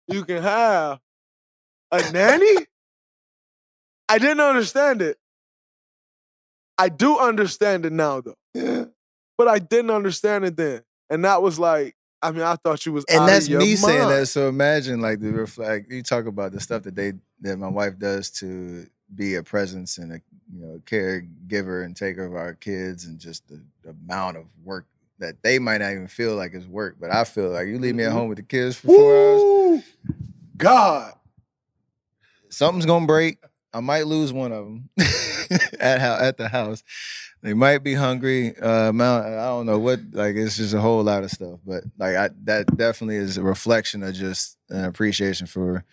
[0.08, 1.00] you can have,
[1.90, 2.66] a nanny.
[4.08, 5.16] I didn't understand it.
[6.78, 8.34] I do understand it now, though.
[8.54, 8.84] Yeah.
[9.38, 12.92] But I didn't understand it then, and that was like, I mean, I thought you
[12.92, 14.28] was and that's me saying that.
[14.28, 15.90] So imagine like the reflect.
[15.90, 19.98] You talk about the stuff that they that my wife does to be a presence
[19.98, 20.20] and a
[20.54, 24.44] you know caregiver and take care of our kids and just the, the amount of
[24.64, 24.86] work
[25.18, 27.94] that they might not even feel like is work, but I feel like you leave
[27.94, 28.14] me at Mhm.
[28.14, 29.84] home with the kids for four hours.
[30.56, 31.14] God.
[32.50, 33.38] Something's gonna break.
[33.72, 34.90] I might lose one of them
[35.80, 36.82] at at the house.
[37.42, 38.56] They might be hungry.
[38.56, 40.00] Uh, I don't know what.
[40.12, 41.58] Like it's just a whole lot of stuff.
[41.66, 45.84] But like I, that definitely is a reflection of just an appreciation for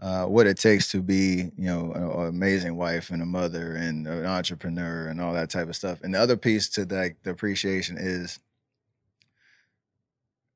[0.00, 4.06] uh, what it takes to be, you know, an amazing wife and a mother and
[4.06, 6.00] an entrepreneur and all that type of stuff.
[6.02, 8.38] And the other piece to like the appreciation is,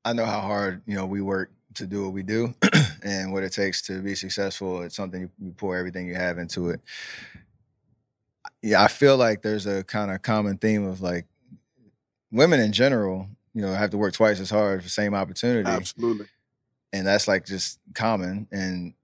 [0.04, 2.54] I know how hard you know we work to do what we do,
[3.02, 4.82] and what it takes to be successful.
[4.82, 6.80] It's something you, you pour everything you have into it.
[8.62, 11.26] Yeah, I feel like there's a kind of common theme of like
[12.32, 15.68] women in general, you know, have to work twice as hard for the same opportunity.
[15.68, 16.26] Absolutely.
[16.92, 18.48] And that's like just common.
[18.50, 18.94] And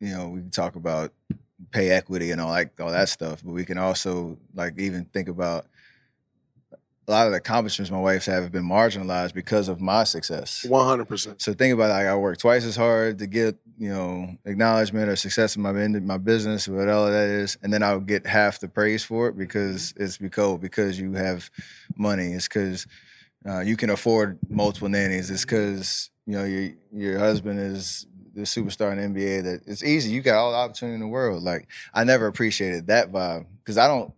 [0.00, 1.12] you know, we can talk about
[1.72, 5.28] pay equity and all like all that stuff, but we can also like even think
[5.28, 5.66] about
[7.08, 10.64] a lot of the accomplishments my wife's have been marginalized because of my success.
[10.68, 11.40] One hundred percent.
[11.40, 15.08] So think about it, like I work twice as hard to get you know acknowledgement
[15.08, 18.60] or success in my in my business, whatever that is, and then I'll get half
[18.60, 20.04] the praise for it because mm-hmm.
[20.04, 21.50] it's because because you have
[21.96, 22.32] money.
[22.32, 22.86] It's because
[23.48, 25.30] uh, you can afford multiple nannies.
[25.30, 25.66] It's mm-hmm.
[25.66, 29.44] because you know your your husband is the superstar in the NBA.
[29.44, 30.10] That it's easy.
[30.10, 31.42] You got all the opportunity in the world.
[31.42, 34.12] Like I never appreciated that vibe because I don't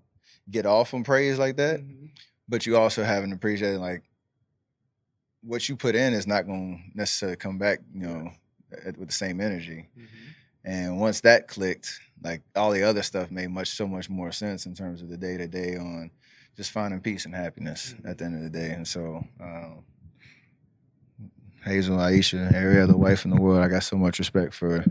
[0.50, 1.80] get off on praise like that.
[1.80, 2.06] Mm-hmm.
[2.51, 4.02] But you also haven't appreciated like
[5.43, 7.81] what you put in is not going to necessarily come back.
[7.94, 8.31] You know,
[8.70, 9.89] with the same energy.
[10.64, 14.66] And once that clicked, like all the other stuff made much so much more sense
[14.66, 16.10] in terms of the day to day on
[16.56, 18.70] just finding peace and happiness at the end of the day.
[18.70, 19.85] And so, um,
[21.65, 24.85] Hazel, Ayesha, every other wife in the world, I got so much respect for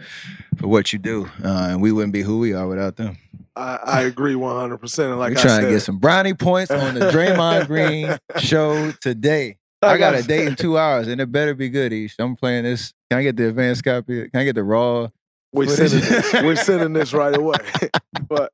[0.57, 3.17] for what you do, uh, and we wouldn't be who we are without them.
[3.55, 5.17] I, I agree one hundred percent.
[5.17, 9.57] Like We're trying said, to get some brownie points on the Draymond Green show today.
[9.81, 11.93] I got a date in two hours, and it better be good.
[11.93, 12.15] Ish.
[12.19, 12.93] I'm playing this.
[13.09, 14.29] Can I get the advanced copy?
[14.29, 15.07] Can I get the raw?
[15.51, 16.33] We're sending this.
[16.43, 17.55] We're sending this right away.
[18.27, 18.51] but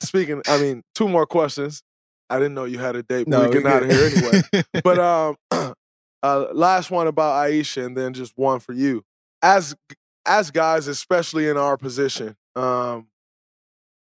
[0.00, 1.82] speaking, I mean, two more questions.
[2.30, 3.28] I didn't know you had a date.
[3.28, 4.64] No, we're we getting out of here anyway.
[4.82, 5.36] but um,
[6.22, 9.04] uh, last one about Ayesha, and then just one for you.
[9.42, 9.74] As
[10.24, 13.08] as guys, especially in our position, um,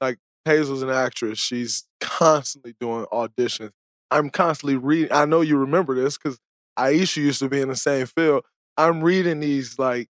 [0.01, 1.39] like Hazel's an actress.
[1.39, 3.71] She's constantly doing auditions.
[4.11, 5.13] I'm constantly reading.
[5.13, 6.39] I know you remember this because
[6.77, 8.45] Ayesha used to be in the same field.
[8.77, 10.09] I'm reading these like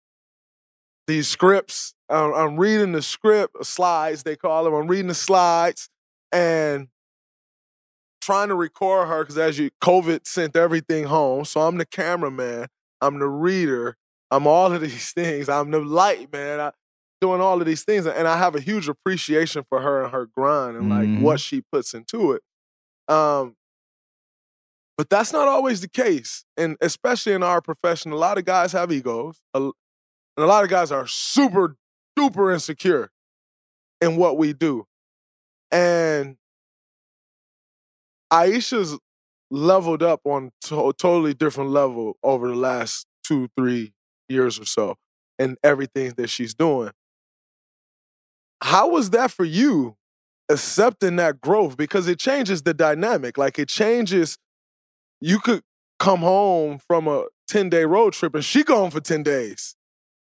[1.07, 1.93] these scripts.
[2.09, 4.73] I'm, I'm reading the script slides they call them.
[4.73, 5.89] I'm reading the slides
[6.31, 6.87] and
[8.21, 11.43] trying to record her because as you COVID sent everything home.
[11.45, 12.67] So I'm the cameraman.
[13.01, 13.97] I'm the reader.
[14.29, 15.49] I'm all of these things.
[15.49, 16.59] I'm the light man.
[16.59, 16.71] I,
[17.19, 20.25] doing all of these things, and I have a huge appreciation for her and her
[20.25, 21.21] grind and like Mhm.
[21.21, 22.41] what she puts into it.
[23.07, 23.55] Um,
[24.97, 28.71] but that's not always the case, and especially in our profession, a lot of guys
[28.71, 29.73] have egos, a- and
[30.37, 31.75] a lot of guys are super
[32.17, 33.11] duper insecure
[33.99, 34.87] in what we do.
[35.71, 36.37] And
[38.31, 38.97] Ayesha's
[39.49, 43.93] leveled up on to- a totally different level over the last two, three
[44.29, 44.95] years or so,
[45.39, 46.91] and everything that she's doing.
[48.63, 49.95] How was that for you,
[50.49, 51.77] accepting that growth?
[51.77, 53.37] Because it changes the dynamic.
[53.37, 54.37] Like it changes.
[55.21, 55.63] You could
[55.99, 59.75] come home from a ten day road trip, and she gone for ten days,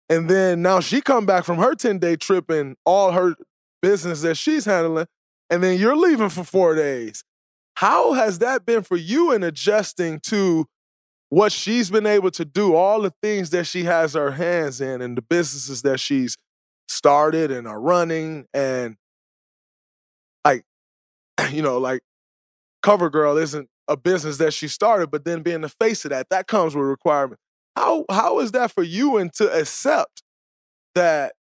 [0.10, 3.36] and then now she come back from her ten day trip and all her
[3.82, 5.08] business that she's handling,
[5.50, 7.24] and then you're leaving for four days.
[7.76, 10.66] How has that been for you in adjusting to
[11.30, 15.02] what she's been able to do, all the things that she has her hands in,
[15.02, 16.38] and the businesses that she's
[16.88, 18.96] started and are running, and
[20.46, 20.64] like,
[21.52, 22.02] you know, like
[22.84, 26.48] CoverGirl isn't a business that she started, but then being the face of that, that
[26.48, 27.40] comes with requirement.
[27.76, 30.24] How how is that for you and to accept
[30.94, 31.34] that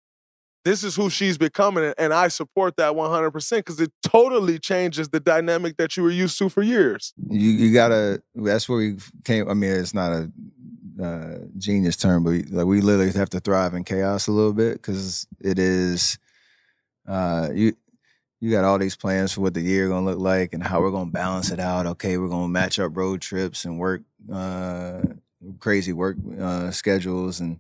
[0.65, 5.21] this is who she's becoming, and- I support that 100% because it totally changes the
[5.21, 7.13] dynamic that you were used to for years.
[7.29, 10.31] you you gotta that's where we came i mean it's not a
[11.03, 14.53] uh, genius term but we, like we literally have to thrive in chaos a little
[14.53, 16.19] bit because it is
[17.09, 17.75] uh you
[18.41, 20.91] you got all these plans for what the year gonna look like and how we're
[20.93, 25.01] gonna balance it out okay we're gonna match up road trips and work uh
[25.59, 27.59] crazy work uh schedules and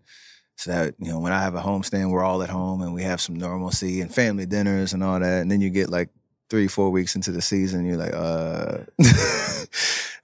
[0.57, 3.03] so that you know when i have a homestand we're all at home and we
[3.03, 6.11] have some normalcy and family dinners and all that and then you get like
[6.51, 8.79] three, four weeks into the season, you're like, uh,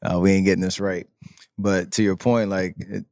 [0.15, 1.07] uh, we ain't getting this right.
[1.59, 3.05] But to your point, like it,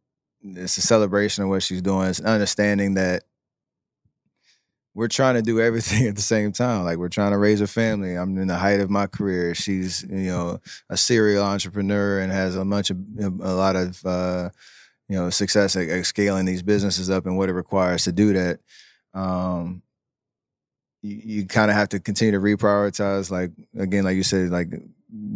[0.43, 2.09] it's a celebration of what she's doing.
[2.09, 3.25] It's an understanding that
[4.95, 6.85] we're trying to do everything at the same time.
[6.85, 8.15] Like we're trying to raise a family.
[8.15, 9.55] I'm in the height of my career.
[9.55, 14.51] She's, you know, a serial entrepreneur and has a bunch of a lot of uh,
[15.09, 18.33] you know success at, at scaling these businesses up and what it requires to do
[18.35, 18.61] that.
[19.15, 19.83] Um,
[21.03, 23.31] you, you kind of have to continue to reprioritize.
[23.31, 24.69] Like again, like you said, like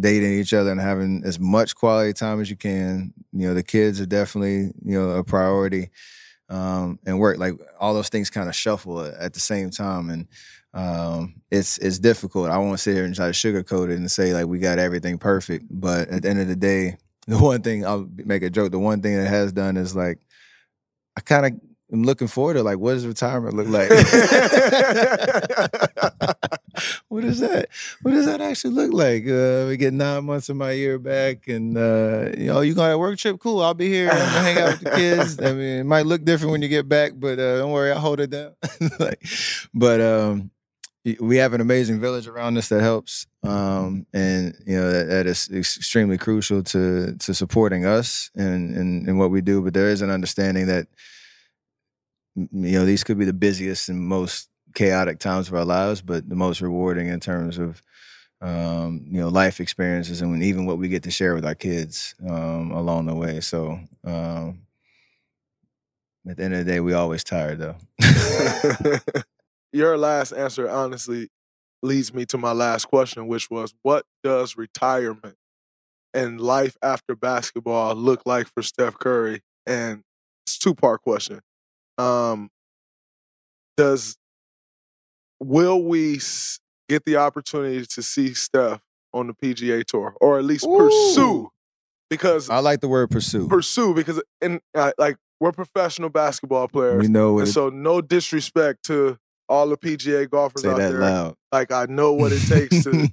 [0.01, 3.13] dating each other and having as much quality time as you can.
[3.33, 5.91] You know, the kids are definitely you know a priority,
[6.49, 10.29] um, and work like all those things kind of shuffle at the same time, and
[10.75, 12.51] um, it's it's difficult.
[12.51, 15.19] I won't sit here and try to sugarcoat it and say like we got everything
[15.19, 16.97] perfect, but at the end of the day,
[17.27, 18.73] the one thing I'll make a joke.
[18.73, 20.19] The one thing that has done is like
[21.17, 21.53] I kind of
[21.93, 23.91] am looking forward to like what does retirement look like?
[27.09, 27.69] what is that?
[28.03, 29.27] What does that actually look like?
[29.29, 32.91] Uh, we get nine months of my year back, and uh, you know, you got
[32.91, 33.39] a work trip?
[33.39, 34.11] Cool, I'll be here.
[34.11, 35.41] I'm gonna hang out with the kids.
[35.41, 38.01] I mean, it might look different when you get back, but uh, don't worry, I'll
[38.01, 38.55] hold it down.
[38.99, 39.23] like,
[39.75, 40.51] but um,
[41.21, 45.27] we have an amazing village around us that helps, um, and you know that, that
[45.27, 49.63] is extremely crucial to to supporting us and and what we do.
[49.63, 50.87] But there is an understanding that
[52.37, 52.49] you
[52.79, 56.37] know these could be the busiest and most chaotic times of our lives, but the
[56.37, 57.83] most rewarding in terms of
[58.41, 62.15] um, you know life experiences and even what we get to share with our kids
[62.29, 63.41] um, along the way.
[63.41, 64.63] So um,
[66.29, 67.77] at the end of the day, we always tired though.
[69.73, 71.29] Your last answer, honestly,
[71.83, 75.37] leads me to my last question, which was, what does retirement
[76.15, 79.41] and life after basketball look like for Steph Curry?
[79.67, 80.03] And
[80.47, 81.41] it's two part question.
[81.99, 82.51] Um,
[83.77, 84.17] does
[85.41, 86.21] will we
[86.89, 88.81] get the opportunity to see Steph
[89.13, 90.77] on the PGA Tour, or at least Ooh.
[90.77, 91.49] pursue?
[92.11, 93.49] Because I like the word pursue.
[93.49, 97.03] Pursue because in uh, like we're professional basketball players.
[97.03, 97.47] We know it.
[97.47, 99.19] so no disrespect to
[99.53, 100.99] all the PGA golfers Say out there.
[100.99, 101.37] Loud.
[101.53, 103.09] Like I know what it takes to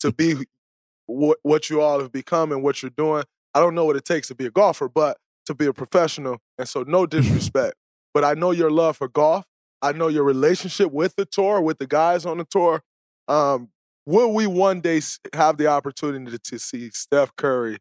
[0.00, 0.46] to be
[1.06, 3.24] what what you all have become and what you're doing.
[3.52, 6.38] I don't know what it takes to be a golfer, but to be a professional.
[6.58, 7.74] And so no disrespect.
[8.14, 9.44] but I know your love for golf.
[9.82, 12.82] I know your relationship with the tour, with the guys on the tour.
[13.28, 13.68] Um,
[14.06, 15.02] will we one day
[15.34, 17.76] have the opportunity to see Steph Curry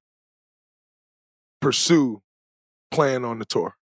[1.62, 2.22] pursue
[2.92, 3.76] playing on the tour?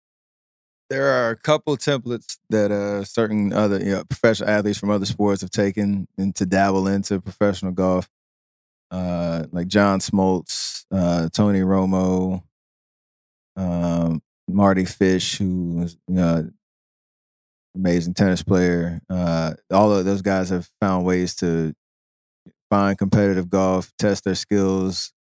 [0.89, 5.05] There are a couple templates that uh, certain other you know, professional athletes from other
[5.05, 8.09] sports have taken and to dabble into professional golf,
[8.89, 12.41] uh, like John Smoltz, uh, Tony Romo,
[13.55, 16.49] um, Mardy Fish, who was you know,
[17.75, 18.99] amazing tennis player.
[19.09, 21.73] Uh, all of those guys have found ways to
[22.71, 25.13] find competitive golf, test their skills,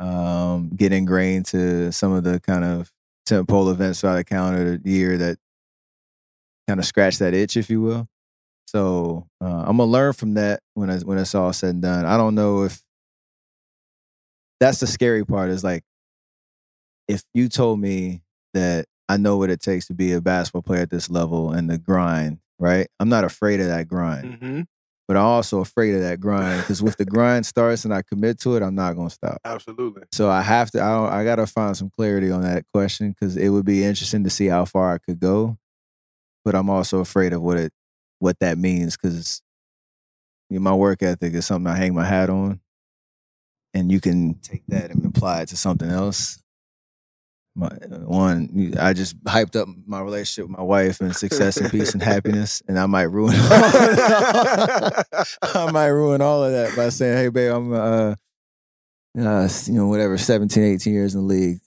[0.00, 2.90] um, get ingrained to some of the kind of
[3.26, 5.38] tentpole events throughout the calendar year that
[6.68, 8.06] kind of scratch that itch, if you will.
[8.66, 12.04] So uh, I'm gonna learn from that when I, when it's all said and done.
[12.04, 12.82] I don't know if
[14.58, 15.50] that's the scary part.
[15.50, 15.84] Is like
[17.08, 18.22] if you told me
[18.54, 21.70] that I know what it takes to be a basketball player at this level and
[21.70, 22.88] the grind, right?
[22.98, 24.40] I'm not afraid of that grind.
[24.40, 24.60] Mm-hmm.
[25.08, 28.40] But I'm also afraid of that grind because if the grind starts and I commit
[28.40, 29.40] to it, I'm not going to stop.
[29.44, 30.02] Absolutely.
[30.10, 30.80] So I have to.
[30.80, 34.24] I, I got to find some clarity on that question because it would be interesting
[34.24, 35.58] to see how far I could go.
[36.44, 37.72] But I'm also afraid of what it
[38.18, 39.42] what that means because
[40.50, 42.60] you know, my work ethic is something I hang my hat on,
[43.74, 46.42] and you can take that and apply it to something else
[47.56, 47.68] my
[48.04, 52.02] one i just hyped up my relationship with my wife and success and peace and
[52.14, 55.02] happiness and i might ruin i
[55.72, 58.14] might ruin all of that by saying hey babe i'm uh,
[59.18, 61.58] uh you know whatever 17 18 years in the league.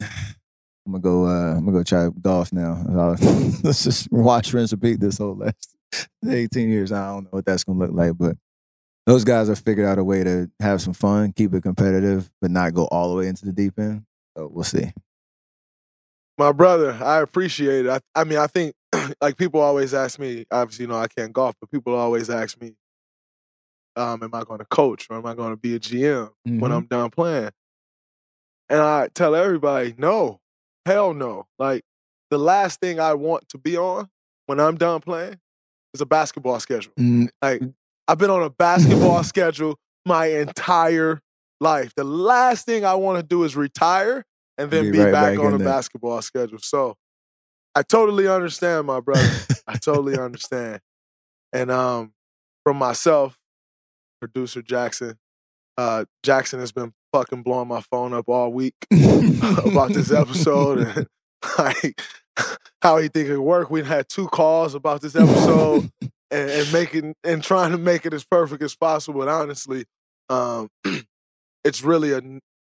[0.86, 2.84] I'm gonna go uh i'm gonna go try golf now.
[3.64, 5.76] Let's just watch rinse repeat this whole last
[6.28, 6.91] 18 years.
[6.91, 8.36] I don't know what that's gonna look like but
[9.06, 12.52] those guys have figured out a way to have some fun keep it competitive but
[12.52, 14.03] not go all the way into the deep end.
[14.38, 14.91] So we'll see
[16.40, 17.90] my brother, I appreciate it.
[17.90, 18.74] I, I mean, I think
[19.22, 20.45] like people always ask me.
[20.49, 22.76] Obviously, you know, I can't golf, but people always ask me,
[23.98, 26.60] um, "Am I going to coach or am I going to be a GM mm-hmm.
[26.61, 27.52] when I'm done playing?"
[28.70, 30.40] And I tell everybody, "No,
[30.86, 31.84] hell no." Like
[32.32, 34.07] the last thing I want to be on
[34.45, 35.40] when I'm done playing
[35.94, 36.94] is a basketball schedule.
[36.98, 37.26] Mm-hmm.
[37.41, 37.61] Like
[38.07, 41.22] I've been on a basketball schedule my entire
[41.60, 41.94] life.
[41.95, 44.24] The last thing I want to do is retire
[44.60, 46.60] and then Be be, right back, back on a basketball schedule.
[46.60, 46.98] So
[47.73, 49.27] I totally understand, my brother.
[49.65, 50.81] I totally understand.
[51.53, 52.14] And um,
[52.64, 53.38] from myself,
[54.19, 55.18] producer Jackson,
[55.77, 61.07] uh, Jackson has been fucking blowing my phone up all week about this episode and
[61.57, 62.02] like
[62.81, 63.72] how he think it work.
[63.72, 65.90] We had two calls about this episode
[66.31, 69.22] and, and making and trying to make it as perfect as possible.
[69.22, 69.86] And honestly,
[70.30, 70.69] um,
[71.64, 72.22] it's really a,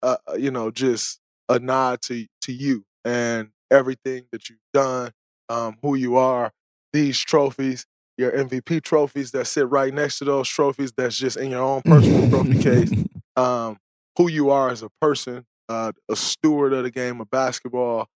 [0.03, 1.19] a you know just
[1.49, 5.13] a nod to to you and everything that you've done,
[5.49, 6.53] um, who you are,
[6.93, 7.87] these trophies,
[8.17, 11.83] your MVP trophies that sit right next to those trophies that's just in your own
[11.83, 12.93] personal trophy case,
[13.37, 13.79] um,
[14.17, 18.07] who you are as a person, uh, a steward of the game of basketball,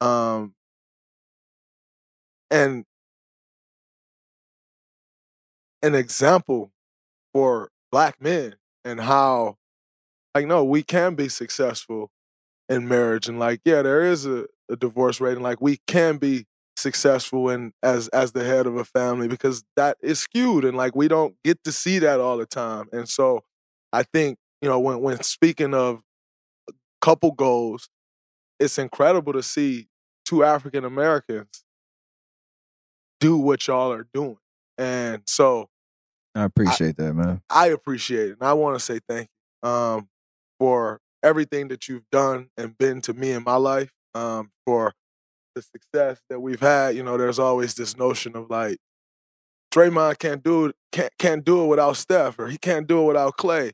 [0.00, 0.54] um,
[2.50, 2.84] and
[5.82, 6.72] an example
[7.32, 8.54] for black men
[8.84, 9.56] and how
[10.34, 12.10] like no we can be successful
[12.68, 16.16] in marriage and like yeah there is a, a divorce rate and like we can
[16.16, 16.46] be
[16.76, 20.96] successful and as as the head of a family because that is skewed and like
[20.96, 23.40] we don't get to see that all the time and so
[23.92, 26.00] i think you know when when speaking of
[27.00, 27.88] couple goals
[28.58, 29.86] it's incredible to see
[30.24, 31.64] two african americans
[33.20, 34.38] do what y'all are doing
[34.78, 35.68] and so
[36.34, 37.42] I appreciate that, man.
[37.48, 38.38] I appreciate it.
[38.40, 39.28] And I want to say thank
[39.62, 40.08] you um,
[40.58, 44.92] for everything that you've done and been to me in my life, um, for
[45.54, 46.94] the success that we've had.
[46.96, 48.78] You know, there's always this notion of like,
[49.72, 53.06] Draymond can't do it, can't, can't do it without Steph, or he can't do it
[53.06, 53.72] without Klay.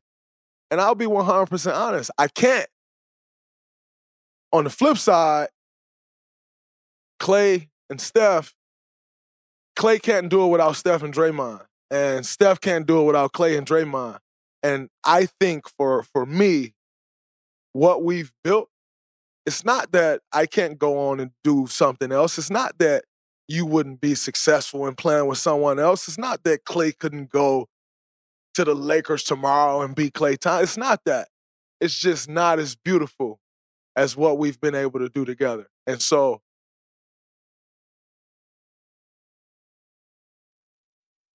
[0.70, 2.68] And I'll be 100% honest, I can't.
[4.52, 5.48] On the flip side,
[7.20, 8.54] Klay and Steph,
[9.78, 13.58] Klay can't do it without Steph and Draymond and Steph can't do it without Klay
[13.58, 14.18] and Draymond.
[14.62, 16.74] And I think for for me,
[17.72, 18.68] what we've built,
[19.46, 22.38] it's not that I can't go on and do something else.
[22.38, 23.04] It's not that
[23.48, 26.06] you wouldn't be successful in playing with someone else.
[26.06, 27.68] It's not that Klay couldn't go
[28.54, 30.62] to the Lakers tomorrow and be Klay Thompson.
[30.62, 31.28] It's not that.
[31.80, 33.40] It's just not as beautiful
[33.96, 35.66] as what we've been able to do together.
[35.86, 36.42] And so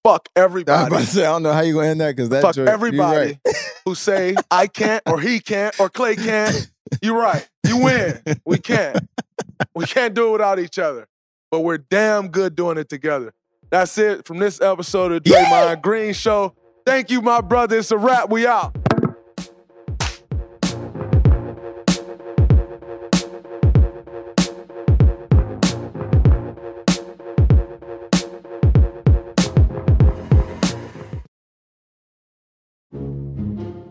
[0.03, 0.77] fuck everybody.
[0.77, 2.41] I was about to say, I don't know how you gonna end that because that
[2.41, 3.54] fuck everybody right.
[3.85, 6.71] Who say I can't or he can't or Klay can't.
[7.01, 7.47] You're right.
[7.67, 8.19] You win.
[8.45, 8.97] We can't.
[9.75, 11.07] We can't do it without each other.
[11.51, 13.33] But we're damn good doing it together.
[13.69, 16.55] That's it from this episode of Draymond Green Show.
[16.85, 17.77] Thank you, my brother.
[17.77, 18.29] It's a wrap.
[18.29, 18.75] We out.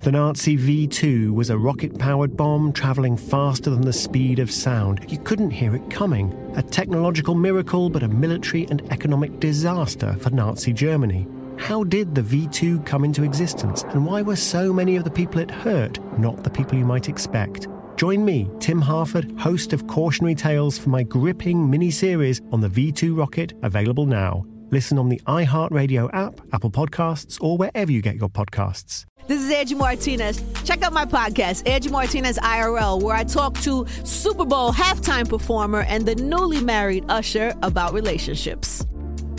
[0.00, 4.48] The Nazi V 2 was a rocket powered bomb traveling faster than the speed of
[4.48, 5.04] sound.
[5.08, 6.32] You couldn't hear it coming.
[6.54, 11.26] A technological miracle, but a military and economic disaster for Nazi Germany.
[11.58, 15.10] How did the V 2 come into existence, and why were so many of the
[15.10, 17.66] people it hurt not the people you might expect?
[17.96, 22.68] Join me, Tim Harford, host of Cautionary Tales, for my gripping mini series on the
[22.68, 24.46] V 2 rocket, available now.
[24.70, 29.07] Listen on the iHeartRadio app, Apple Podcasts, or wherever you get your podcasts.
[29.28, 30.42] This is Angie Martinez.
[30.64, 35.82] Check out my podcast, Angie Martinez IRL, where I talk to Super Bowl halftime performer
[35.82, 38.86] and the newly married Usher about relationships.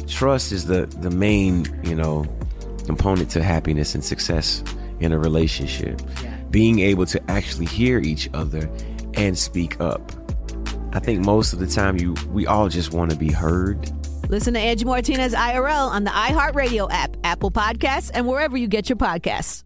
[0.08, 2.24] Trust is the the main, you know,
[2.86, 4.64] component to happiness and success
[5.00, 6.00] in a relationship.
[6.52, 8.70] Being able to actually hear each other
[9.16, 10.12] and speak up.
[10.94, 13.92] I think most of the time you we all just want to be heard.
[14.30, 18.88] Listen to Angie Martinez IRL on the iHeartRadio app, Apple Podcasts, and wherever you get
[18.88, 19.64] your podcasts.